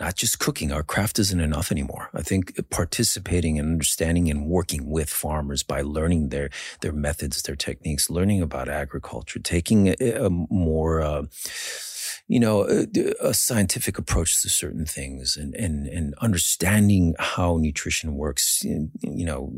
not 0.00 0.14
just 0.16 0.38
cooking. 0.38 0.70
Our 0.72 0.82
craft 0.84 1.18
isn't 1.18 1.40
enough 1.40 1.72
anymore. 1.72 2.08
I 2.14 2.22
think 2.22 2.52
participating 2.70 3.58
and 3.58 3.68
understanding 3.72 4.30
and 4.30 4.46
working 4.46 4.88
with 4.90 5.10
farmers 5.10 5.62
by 5.64 5.82
learning 5.82 6.28
their 6.28 6.50
their 6.82 6.92
methods, 6.92 7.42
their 7.42 7.56
techniques, 7.56 8.10
learning 8.10 8.42
about 8.42 8.68
agriculture, 8.68 9.40
taking 9.40 9.88
a, 9.88 9.94
a 10.26 10.30
more 10.30 11.00
uh, 11.00 11.22
you 12.26 12.40
know, 12.40 12.62
uh, 12.62 12.86
a, 12.96 13.28
a 13.28 13.34
scientific 13.34 13.98
approach 13.98 14.40
to 14.42 14.48
certain 14.48 14.86
things 14.86 15.36
and, 15.36 15.54
and, 15.54 15.86
and 15.86 16.14
understanding 16.20 17.14
how 17.18 17.58
nutrition 17.58 18.14
works, 18.14 18.62
you 18.64 18.90
know, 19.02 19.52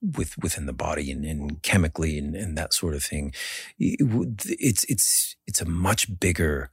with, 0.00 0.38
within 0.38 0.66
the 0.66 0.72
body 0.72 1.10
and, 1.10 1.24
and 1.24 1.62
chemically 1.62 2.18
and, 2.18 2.36
and 2.36 2.56
that 2.56 2.72
sort 2.72 2.94
of 2.94 3.02
thing. 3.02 3.34
It's, 3.78 4.84
it's, 4.84 5.36
it's 5.46 5.60
a 5.60 5.68
much 5.68 6.20
bigger 6.20 6.70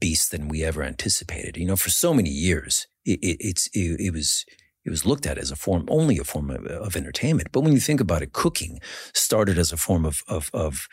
beast 0.00 0.32
than 0.32 0.48
we 0.48 0.64
ever 0.64 0.82
anticipated. 0.82 1.56
You 1.56 1.66
know, 1.66 1.76
for 1.76 1.90
so 1.90 2.12
many 2.12 2.30
years, 2.30 2.88
it, 3.04 3.20
it 3.22 3.36
it's, 3.40 3.68
it, 3.72 4.00
it 4.00 4.12
was, 4.12 4.44
it 4.84 4.90
was 4.90 5.06
looked 5.06 5.26
at 5.26 5.38
as 5.38 5.50
a 5.50 5.56
form, 5.56 5.86
only 5.88 6.18
a 6.18 6.24
form 6.24 6.50
of, 6.50 6.66
of, 6.66 6.96
entertainment. 6.96 7.50
But 7.52 7.60
when 7.60 7.72
you 7.72 7.80
think 7.80 8.00
about 8.00 8.22
it, 8.22 8.32
cooking 8.32 8.80
started 9.14 9.58
as 9.58 9.72
a 9.72 9.76
form 9.76 10.04
of, 10.04 10.22
of, 10.28 10.50
of, 10.52 10.88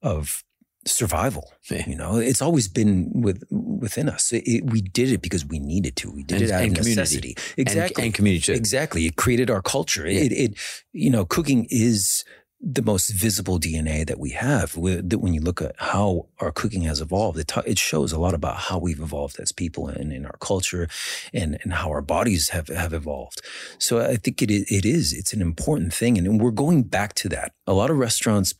of 0.00 0.44
survival. 0.86 1.52
You 1.70 1.96
know, 1.96 2.16
it's 2.16 2.42
always 2.42 2.68
been 2.68 3.10
with 3.14 3.44
within 3.50 4.08
us. 4.08 4.32
It, 4.32 4.42
it, 4.46 4.64
we 4.70 4.80
did 4.82 5.10
it 5.12 5.22
because 5.22 5.44
we 5.44 5.58
needed 5.58 5.96
to. 5.96 6.10
We 6.10 6.22
did 6.24 6.42
And- 6.42 6.50
it 6.50 6.50
out 6.52 6.62
and 6.62 6.72
of 6.72 6.78
community. 6.78 7.00
necessity. 7.00 7.36
Exactly. 7.56 8.02
And, 8.02 8.06
and 8.06 8.14
community. 8.14 8.52
Exactly. 8.52 9.06
It 9.06 9.16
created 9.16 9.50
our 9.50 9.62
culture. 9.62 10.08
Yeah. 10.08 10.20
It, 10.20 10.32
it, 10.32 10.58
you 10.92 11.10
know, 11.10 11.24
cooking 11.24 11.66
is 11.70 12.24
the 12.64 12.82
most 12.82 13.08
visible 13.10 13.58
DNA 13.58 14.06
that 14.06 14.20
we 14.20 14.30
have. 14.30 14.74
That 14.74 15.18
When 15.18 15.34
you 15.34 15.40
look 15.40 15.60
at 15.60 15.74
how 15.78 16.28
our 16.38 16.52
cooking 16.52 16.82
has 16.82 17.00
evolved, 17.00 17.36
it, 17.38 17.48
ta- 17.48 17.62
it 17.66 17.76
shows 17.76 18.12
a 18.12 18.20
lot 18.20 18.34
about 18.34 18.56
how 18.56 18.78
we've 18.78 19.00
evolved 19.00 19.40
as 19.40 19.50
people 19.50 19.88
and 19.88 20.12
in 20.12 20.24
our 20.24 20.36
culture 20.40 20.88
and, 21.34 21.58
and 21.64 21.72
how 21.72 21.88
our 21.90 22.02
bodies 22.02 22.50
have, 22.50 22.68
have 22.68 22.92
evolved. 22.92 23.40
So 23.78 24.00
I 24.00 24.14
think 24.14 24.42
it, 24.42 24.50
it 24.52 24.84
is, 24.84 25.12
it's 25.12 25.32
an 25.32 25.42
important 25.42 25.92
thing. 25.92 26.16
And 26.16 26.40
we're 26.40 26.52
going 26.52 26.84
back 26.84 27.14
to 27.14 27.28
that. 27.30 27.50
A 27.66 27.72
lot 27.72 27.90
of 27.90 27.96
restaurants, 27.96 28.54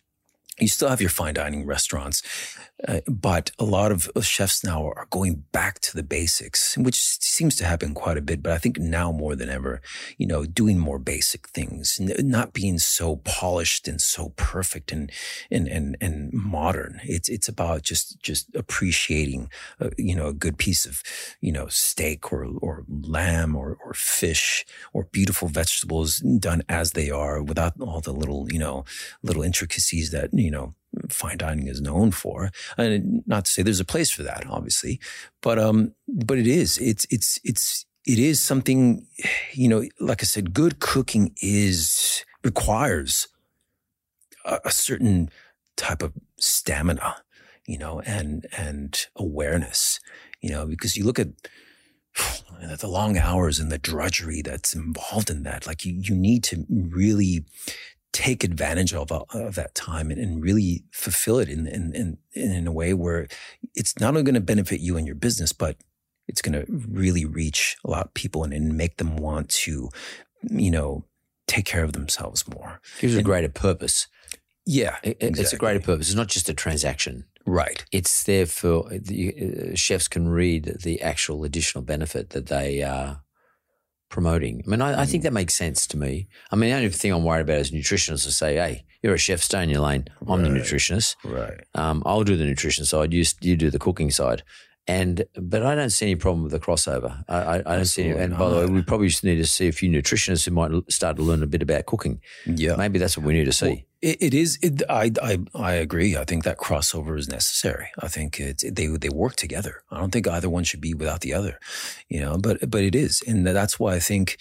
you 0.59 0.69
still 0.69 0.89
have 0.89 1.01
your 1.01 1.11
fine 1.11 1.35
dining 1.35 1.67
restaurants, 1.67 2.23
uh, 2.89 3.01
but 3.07 3.53
a 3.59 3.65
lot 3.65 3.93
of 3.93 4.11
chefs 4.23 4.65
now 4.65 4.85
are 4.85 5.07
going 5.11 5.45
back 5.53 5.79
to 5.81 5.95
the 5.97 6.03
basics, 6.03 6.77
which 6.77 6.97
seems 6.97 7.55
to 7.57 7.65
happen 7.65 7.95
quite 7.95 8.17
a 8.17 8.23
bit. 8.23 8.43
But 8.43 8.53
I 8.53 8.59
think 8.59 8.79
now 8.79 9.13
more 9.13 9.37
than 9.37 9.49
ever, 9.49 9.81
you 10.19 10.27
know, 10.27 10.45
doing 10.45 10.79
more 10.79 10.99
basic 10.99 11.49
things, 11.49 11.99
not 12.01 12.53
being 12.53 12.79
so 12.79 13.17
polished 13.17 13.87
and 13.87 14.01
so 14.01 14.31
perfect 14.37 14.93
and 14.93 15.11
and 15.51 15.69
and 15.69 15.97
and 16.01 16.33
modern. 16.33 17.01
It's 17.05 17.29
it's 17.29 17.49
about 17.49 17.83
just 17.83 18.21
just 18.21 18.55
appreciating, 18.55 19.49
uh, 19.81 19.91
you 19.97 20.15
know, 20.15 20.27
a 20.27 20.33
good 20.33 20.59
piece 20.59 20.85
of, 20.87 21.03
you 21.41 21.53
know, 21.53 21.69
steak 21.69 22.33
or 22.33 22.45
or 22.61 22.85
lamb 22.89 23.55
or 23.55 23.79
or 23.85 23.95
fish 23.95 24.65
or 24.93 25.05
beautiful 25.13 25.49
vegetables 25.49 26.19
done 26.19 26.63
as 26.69 26.93
they 26.93 27.11
are, 27.11 27.43
without 27.43 27.75
all 27.81 28.01
the 28.01 28.13
little 28.13 28.49
you 28.53 28.59
know 28.59 28.85
little 29.23 29.43
intricacies 29.43 30.11
that 30.11 30.31
you 30.33 30.51
know 30.51 30.75
fine 31.09 31.39
dining 31.39 31.67
is 31.67 31.81
known 31.81 32.11
for. 32.11 32.51
And 32.77 33.23
not 33.27 33.45
to 33.47 33.51
say 33.51 33.63
there's 33.63 33.81
a 33.81 33.85
place 33.85 34.11
for 34.11 34.23
that, 34.23 34.45
obviously, 34.49 35.01
but 35.41 35.59
um, 35.59 35.95
but 36.09 36.39
it 36.39 36.47
is. 36.47 36.79
It's 36.79 37.07
it's 37.11 37.41
it's 37.45 37.87
it 38.07 38.19
is 38.19 38.41
something, 38.41 39.07
you 39.53 39.69
know. 39.69 39.85
Like 40.01 40.23
I 40.23 40.27
said, 40.27 40.55
good 40.55 40.81
cooking 40.81 41.35
is 41.41 42.25
requires 42.45 43.29
a, 44.45 44.61
a 44.65 44.71
certain 44.71 45.31
type 45.77 46.03
of 46.03 46.13
stamina, 46.39 47.17
you 47.67 47.79
know, 47.79 48.01
and 48.01 48.47
and 48.57 49.07
awareness, 49.17 50.01
you 50.41 50.51
know, 50.51 50.67
because 50.67 50.97
you 50.97 51.05
look 51.05 51.19
at 51.19 51.29
the 52.79 52.89
long 52.89 53.19
hours 53.19 53.59
and 53.59 53.71
the 53.71 53.79
drudgery 53.79 54.43
that's 54.43 54.75
involved 54.75 55.31
in 55.31 55.43
that. 55.45 55.67
Like 55.67 55.85
you, 55.85 55.95
you 55.95 56.15
need 56.15 56.45
to 56.45 56.65
really 56.69 57.45
take 58.13 58.45
advantage 58.45 58.93
of, 58.93 59.11
of 59.11 59.55
that 59.55 59.75
time 59.75 60.11
and, 60.11 60.21
and 60.21 60.43
really 60.43 60.85
fulfill 60.93 61.39
it 61.39 61.49
in, 61.49 61.67
in, 61.67 61.95
in, 61.95 62.19
in 62.33 62.67
a 62.67 62.73
way 62.73 62.93
where 62.93 63.27
it's 63.75 63.99
not 64.01 64.09
only 64.09 64.23
going 64.23 64.35
to 64.35 64.41
benefit 64.41 64.81
you 64.81 64.97
and 64.97 65.07
your 65.07 65.17
business, 65.17 65.53
but 65.53 65.77
it's 66.29 66.43
going 66.43 66.53
to 66.53 66.65
really 66.69 67.25
reach 67.25 67.77
a 67.85 67.91
lot 67.91 68.05
of 68.07 68.15
people 68.15 68.45
and, 68.45 68.53
and 68.53 68.77
make 68.77 68.99
them 68.99 69.17
want 69.17 69.49
to, 69.49 69.89
you 70.51 70.71
know, 70.71 71.05
take 71.47 71.65
care 71.65 71.85
of 71.85 71.95
themselves 71.95 72.47
more. 72.49 72.81
Gives 73.01 73.17
a 73.17 73.23
greater 73.23 73.49
purpose. 73.49 74.07
Yeah. 74.67 74.97
It- 75.03 75.17
It's 75.21 75.53
a 75.53 75.57
greater 75.57 75.81
purpose. 75.81 76.09
It's 76.09 76.17
not 76.17 76.29
just 76.29 76.49
a 76.49 76.55
transaction. 76.55 77.25
Right. 77.45 77.85
It's 77.91 78.23
there 78.25 78.47
for 78.47 78.89
the 78.91 79.73
uh, 79.73 79.75
chefs 79.75 80.07
can 80.07 80.29
read 80.29 80.77
the 80.83 81.03
actual 81.03 81.43
additional 81.45 81.83
benefit 81.83 82.31
that 82.31 82.47
they 82.47 82.83
are 82.83 83.23
promoting. 84.13 84.63
I 84.65 84.71
mean, 84.71 84.81
I, 84.81 85.03
I 85.03 85.07
think 85.07 85.25
that 85.25 85.33
makes 85.33 85.55
sense 85.55 85.87
to 85.89 85.97
me. 85.97 86.29
I 86.53 86.57
mean, 86.57 86.71
the 86.71 86.77
only 86.77 86.89
thing 86.91 87.13
I'm 87.13 87.25
worried 87.25 87.41
about 87.41 87.57
as 87.57 87.71
a 87.71 87.73
nutritionist 87.73 88.27
is 88.27 88.37
say, 88.37 88.55
hey, 88.55 88.85
you're 89.03 89.15
a 89.15 89.19
chef, 89.19 89.41
stay 89.41 89.65
in 89.65 89.71
your 89.71 89.81
lane. 89.81 90.07
I'm 90.29 90.43
the 90.43 90.49
nutritionist. 90.49 91.17
Right. 91.25 91.61
Um, 91.75 92.05
I'll 92.07 92.23
do 92.23 92.37
the 92.37 92.45
nutrition 92.45 92.85
side. 92.85 93.13
You 93.13 93.25
you 93.41 93.57
do 93.57 93.71
the 93.71 93.81
cooking 93.81 94.13
side. 94.13 94.45
And 94.89 95.25
but 95.37 95.63
I 95.63 95.77
don't 95.77 95.91
see 95.91 96.07
any 96.07 96.17
problem 96.17 96.43
with 96.43 96.53
the 96.53 96.59
crossover. 96.59 97.23
I, 97.29 97.37
I, 97.37 97.55
I 97.59 97.77
don't 97.77 97.85
see. 97.85 98.09
Any, 98.09 98.19
and 98.19 98.37
by 98.37 98.49
the 98.49 98.57
way, 98.57 98.67
we 98.67 98.83
probably 98.83 99.09
just 99.09 99.23
need 99.23 99.37
to 99.37 99.47
see 99.47 99.69
a 99.69 99.73
few 99.73 99.89
nutritionists 99.89 100.45
who 100.45 100.51
might 100.51 100.73
start 100.91 101.17
to 101.17 101.23
learn 101.23 101.43
a 101.43 101.47
bit 101.47 101.63
about 101.63 101.87
cooking. 101.87 102.21
Yeah. 102.47 102.75
Maybe 102.75 102.99
that's 102.99 103.17
what 103.17 103.25
we 103.25 103.33
need 103.33 103.45
to 103.45 103.53
see. 103.53 103.87
It, 104.01 104.21
it 104.21 104.35
is. 104.35 104.59
It, 104.61 104.83
I, 104.91 105.13
I 105.23 105.39
I 105.55 105.73
agree. 105.75 106.17
I 106.17 106.25
think 106.25 106.43
that 106.43 106.59
crossover 106.59 107.17
is 107.17 107.29
necessary. 107.29 107.91
I 108.01 108.09
think 108.09 108.41
it's 108.41 108.65
they 108.69 108.89
they 108.89 109.09
work 109.09 109.37
together. 109.37 109.85
I 109.93 110.01
don't 110.01 110.11
think 110.11 110.27
either 110.27 110.51
one 110.51 110.65
should 110.65 110.81
be 110.81 110.95
without 110.95 111.21
the 111.21 111.33
other. 111.33 111.61
You 112.09 112.21
know, 112.21 112.37
but 112.37 112.69
but 112.69 112.83
it 112.83 112.97
is, 112.97 113.23
and 113.25 113.47
that's 113.47 113.79
why 113.79 113.95
I 113.95 114.01
think 114.01 114.39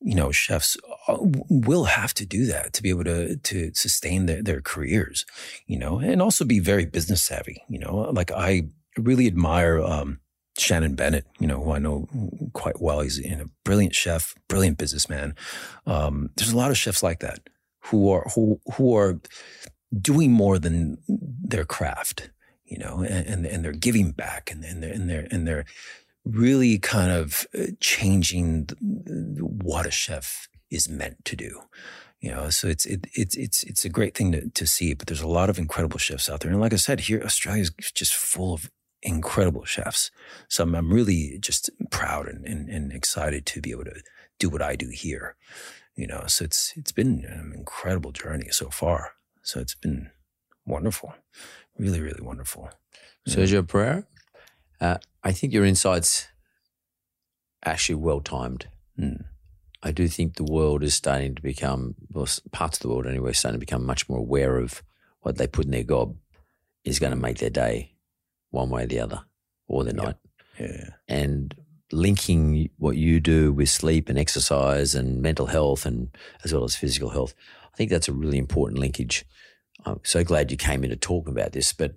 you 0.00 0.14
know 0.14 0.30
chefs 0.30 0.76
uh, 1.08 1.16
will 1.18 1.84
have 1.84 2.14
to 2.14 2.24
do 2.24 2.46
that 2.46 2.72
to 2.74 2.82
be 2.82 2.90
able 2.90 3.04
to 3.04 3.36
to 3.36 3.72
sustain 3.74 4.26
their 4.26 4.40
their 4.40 4.60
careers. 4.60 5.26
You 5.66 5.80
know, 5.80 5.98
and 5.98 6.22
also 6.22 6.44
be 6.44 6.60
very 6.60 6.86
business 6.86 7.22
savvy. 7.22 7.64
You 7.68 7.80
know, 7.80 8.12
like 8.12 8.30
I 8.30 8.68
really 8.96 9.26
admire. 9.26 9.80
Um, 9.80 10.20
Shannon 10.58 10.94
Bennett, 10.94 11.26
you 11.38 11.46
know, 11.46 11.62
who 11.62 11.72
I 11.72 11.78
know 11.78 12.06
quite 12.52 12.80
well. 12.82 13.00
He's 13.00 13.24
a 13.24 13.46
brilliant 13.64 13.94
chef, 13.94 14.34
brilliant 14.48 14.78
businessman. 14.78 15.34
Um, 15.86 16.30
there's 16.36 16.52
a 16.52 16.56
lot 16.56 16.70
of 16.70 16.76
chefs 16.76 17.02
like 17.02 17.20
that 17.20 17.48
who 17.84 18.10
are 18.10 18.28
who 18.34 18.60
who 18.74 18.94
are 18.96 19.20
doing 19.98 20.32
more 20.32 20.58
than 20.58 20.98
their 21.08 21.64
craft, 21.64 22.30
you 22.64 22.78
know, 22.78 23.00
and 23.02 23.26
and, 23.26 23.46
and 23.46 23.64
they're 23.64 23.72
giving 23.72 24.12
back, 24.12 24.50
and 24.50 24.64
and 24.64 24.82
they're 24.82 24.92
and 24.92 25.08
they're 25.08 25.28
and 25.30 25.46
they're 25.46 25.64
really 26.24 26.78
kind 26.78 27.10
of 27.10 27.46
uh, 27.58 27.66
changing 27.80 28.68
what 29.62 29.86
a 29.86 29.90
chef 29.90 30.48
is 30.70 30.88
meant 30.88 31.24
to 31.24 31.36
do. 31.36 31.62
You 32.20 32.32
know, 32.32 32.50
so 32.50 32.68
it's 32.68 32.84
it, 32.84 33.06
it's 33.14 33.36
it's 33.36 33.62
it's 33.62 33.84
a 33.84 33.88
great 33.88 34.14
thing 34.14 34.32
to, 34.32 34.48
to 34.50 34.66
see. 34.66 34.92
But 34.94 35.06
there's 35.06 35.22
a 35.22 35.28
lot 35.28 35.48
of 35.48 35.58
incredible 35.58 35.98
chefs 35.98 36.28
out 36.28 36.40
there, 36.40 36.50
and 36.50 36.60
like 36.60 36.74
I 36.74 36.76
said, 36.76 37.00
here 37.00 37.22
Australia 37.24 37.62
is 37.62 37.70
just 37.94 38.14
full 38.14 38.52
of 38.52 38.70
incredible 39.02 39.64
chefs. 39.64 40.10
So 40.48 40.64
I'm, 40.64 40.74
I'm 40.74 40.92
really 40.92 41.38
just 41.40 41.70
proud 41.90 42.28
and, 42.28 42.44
and 42.44 42.68
and 42.68 42.92
excited 42.92 43.46
to 43.46 43.60
be 43.60 43.70
able 43.70 43.84
to 43.84 44.02
do 44.38 44.48
what 44.48 44.62
I 44.62 44.76
do 44.76 44.88
here. 44.88 45.36
You 45.96 46.06
know, 46.06 46.24
so 46.26 46.44
it's 46.44 46.72
it's 46.76 46.92
been 46.92 47.24
an 47.24 47.52
incredible 47.54 48.12
journey 48.12 48.48
so 48.50 48.70
far. 48.70 49.12
So 49.42 49.60
it's 49.60 49.74
been 49.74 50.10
wonderful, 50.66 51.14
really, 51.78 52.00
really 52.00 52.22
wonderful. 52.22 52.70
Sergio 53.28 53.62
Perera, 53.62 54.06
uh, 54.80 54.98
I 55.22 55.32
think 55.32 55.52
your 55.52 55.64
insights 55.64 56.28
actually 57.64 57.96
well 57.96 58.20
timed. 58.20 58.68
Mm. 58.98 59.24
I 59.82 59.92
do 59.92 60.08
think 60.08 60.36
the 60.36 60.44
world 60.44 60.82
is 60.82 60.94
starting 60.94 61.34
to 61.34 61.42
become, 61.42 61.94
well, 62.10 62.28
parts 62.52 62.78
of 62.78 62.82
the 62.82 62.88
world 62.88 63.06
anyway, 63.06 63.32
starting 63.32 63.58
to 63.58 63.66
become 63.66 63.84
much 63.84 64.08
more 64.08 64.18
aware 64.18 64.58
of 64.58 64.82
what 65.20 65.36
they 65.36 65.46
put 65.46 65.64
in 65.66 65.70
their 65.70 65.84
gob 65.84 66.16
is 66.84 66.98
going 66.98 67.12
to 67.12 67.18
make 67.18 67.38
their 67.38 67.50
day 67.50 67.89
one 68.50 68.70
way 68.70 68.84
or 68.84 68.86
the 68.86 69.00
other, 69.00 69.22
or 69.68 69.84
their 69.84 69.94
Yep. 69.94 70.04
night. 70.04 70.16
Yeah, 70.58 70.90
And 71.08 71.54
linking 71.92 72.70
what 72.76 72.96
you 72.96 73.18
do 73.20 73.52
with 73.52 73.68
sleep 73.68 74.08
and 74.08 74.18
exercise 74.18 74.94
and 74.94 75.20
mental 75.22 75.46
health, 75.46 75.86
and 75.86 76.08
as 76.44 76.52
well 76.52 76.64
as 76.64 76.76
physical 76.76 77.10
health, 77.10 77.34
I 77.72 77.76
think 77.76 77.90
that's 77.90 78.08
a 78.08 78.12
really 78.12 78.38
important 78.38 78.78
linkage. 78.78 79.24
I'm 79.86 80.00
so 80.04 80.22
glad 80.22 80.50
you 80.50 80.56
came 80.56 80.84
in 80.84 80.90
to 80.90 80.96
talk 80.96 81.26
about 81.28 81.52
this, 81.52 81.72
but 81.72 81.94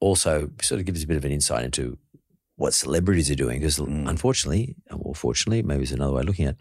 also 0.00 0.50
sort 0.60 0.80
of 0.80 0.86
give 0.86 0.94
us 0.96 1.04
a 1.04 1.06
bit 1.06 1.16
of 1.16 1.24
an 1.24 1.32
insight 1.32 1.64
into 1.64 1.98
what 2.56 2.74
celebrities 2.74 3.30
are 3.30 3.34
doing 3.34 3.58
because 3.60 3.78
Mm. 3.78 4.08
unfortunately 4.08 4.76
or 4.92 5.14
fortunately 5.14 5.62
maybe 5.62 5.82
it's 5.82 5.92
another 5.92 6.12
way 6.12 6.20
of 6.20 6.26
looking 6.26 6.44
at 6.46 6.54
it, 6.54 6.60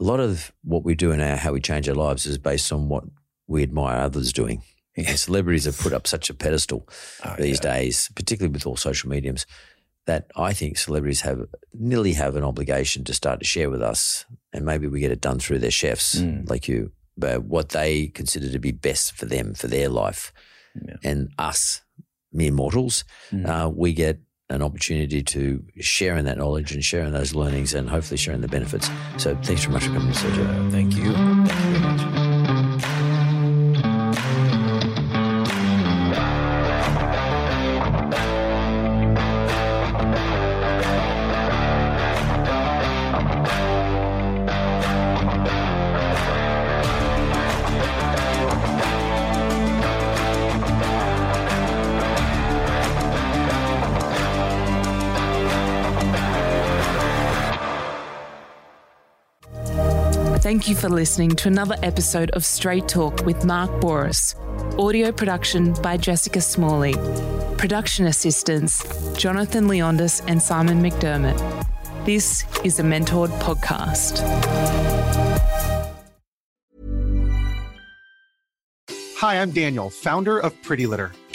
a 0.00 0.04
lot 0.04 0.20
of 0.20 0.52
what 0.62 0.84
we 0.84 0.94
do 0.94 1.10
and 1.10 1.20
how 1.20 1.52
we 1.52 1.60
change 1.60 1.88
our 1.88 1.94
lives 1.94 2.24
is 2.24 2.38
based 2.38 2.72
on 2.72 2.88
what 2.88 3.04
we 3.46 3.62
admire 3.62 3.98
others 4.00 4.32
doing. 4.32 4.62
Yeah. 4.98 5.14
Celebrities 5.14 5.64
have 5.66 5.78
put 5.78 5.92
up 5.92 6.06
such 6.06 6.28
a 6.30 6.34
pedestal 6.34 6.88
Oh, 7.24 7.34
these 7.38 7.60
yeah. 7.62 7.74
days, 7.74 8.10
particularly 8.14 8.52
with 8.52 8.66
all 8.66 8.76
social 8.76 9.08
mediums, 9.08 9.46
that 10.06 10.30
I 10.36 10.52
think 10.54 10.76
celebrities 10.78 11.20
have 11.20 11.40
nearly 11.72 12.14
have 12.14 12.34
an 12.36 12.44
obligation 12.44 13.04
to 13.04 13.14
start 13.14 13.38
to 13.40 13.46
share 13.46 13.70
with 13.70 13.82
us, 13.82 14.24
and 14.52 14.64
maybe 14.64 14.86
we 14.88 15.00
get 15.00 15.12
it 15.12 15.20
done 15.20 15.38
through 15.38 15.58
their 15.60 15.70
chefs 15.70 16.16
Mm. 16.16 16.48
like 16.50 16.66
you, 16.66 16.92
but 17.16 17.44
what 17.44 17.68
they 17.70 18.08
consider 18.08 18.50
to 18.50 18.58
be 18.58 18.72
best 18.72 19.12
for 19.12 19.26
them 19.26 19.54
for 19.54 19.68
their 19.68 19.88
life, 19.88 20.32
Yeah. 20.74 20.96
and 21.04 21.28
us 21.38 21.82
mere 22.32 22.52
mortals, 22.52 23.04
Mm. 23.30 23.46
uh, 23.46 23.68
we 23.70 23.92
get 23.92 24.18
an 24.50 24.62
opportunity 24.62 25.22
to 25.22 25.62
share 25.78 26.16
in 26.16 26.24
that 26.24 26.38
knowledge 26.38 26.72
and 26.72 26.82
share 26.82 27.04
in 27.04 27.12
those 27.12 27.34
learnings, 27.34 27.74
and 27.74 27.90
hopefully 27.90 28.16
share 28.16 28.34
in 28.34 28.40
the 28.40 28.48
benefits. 28.48 28.88
So 29.18 29.36
thanks 29.42 29.62
very 29.64 29.74
much 29.74 29.84
for 29.84 29.92
coming, 29.92 30.12
Sergio. 30.14 30.70
Thank 30.72 30.96
you. 30.96 31.12
Thank 31.12 31.50
you 31.50 31.54
very 31.54 31.80
much. 31.80 32.00
Thank 60.48 60.66
you 60.66 60.74
for 60.74 60.88
listening 60.88 61.28
to 61.36 61.48
another 61.48 61.76
episode 61.82 62.30
of 62.30 62.42
Straight 62.42 62.88
Talk 62.88 63.22
with 63.26 63.44
Mark 63.44 63.70
Bouris. 63.82 64.34
Audio 64.78 65.12
production 65.12 65.74
by 65.82 65.98
Jessica 65.98 66.40
Smalley. 66.40 66.94
Production 67.58 68.06
assistants 68.06 68.82
Jonathan 69.14 69.68
Leondis 69.68 70.24
and 70.26 70.40
Simon 70.40 70.82
McDermott. 70.82 71.36
This 72.06 72.46
is 72.64 72.80
a 72.80 72.82
Mentored 72.82 73.28
podcast. 73.40 74.20
Hi, 79.18 79.42
I'm 79.42 79.50
Daniel, 79.50 79.90
founder 79.90 80.38
of 80.38 80.54
Pretty 80.62 80.86
Litter. 80.86 81.12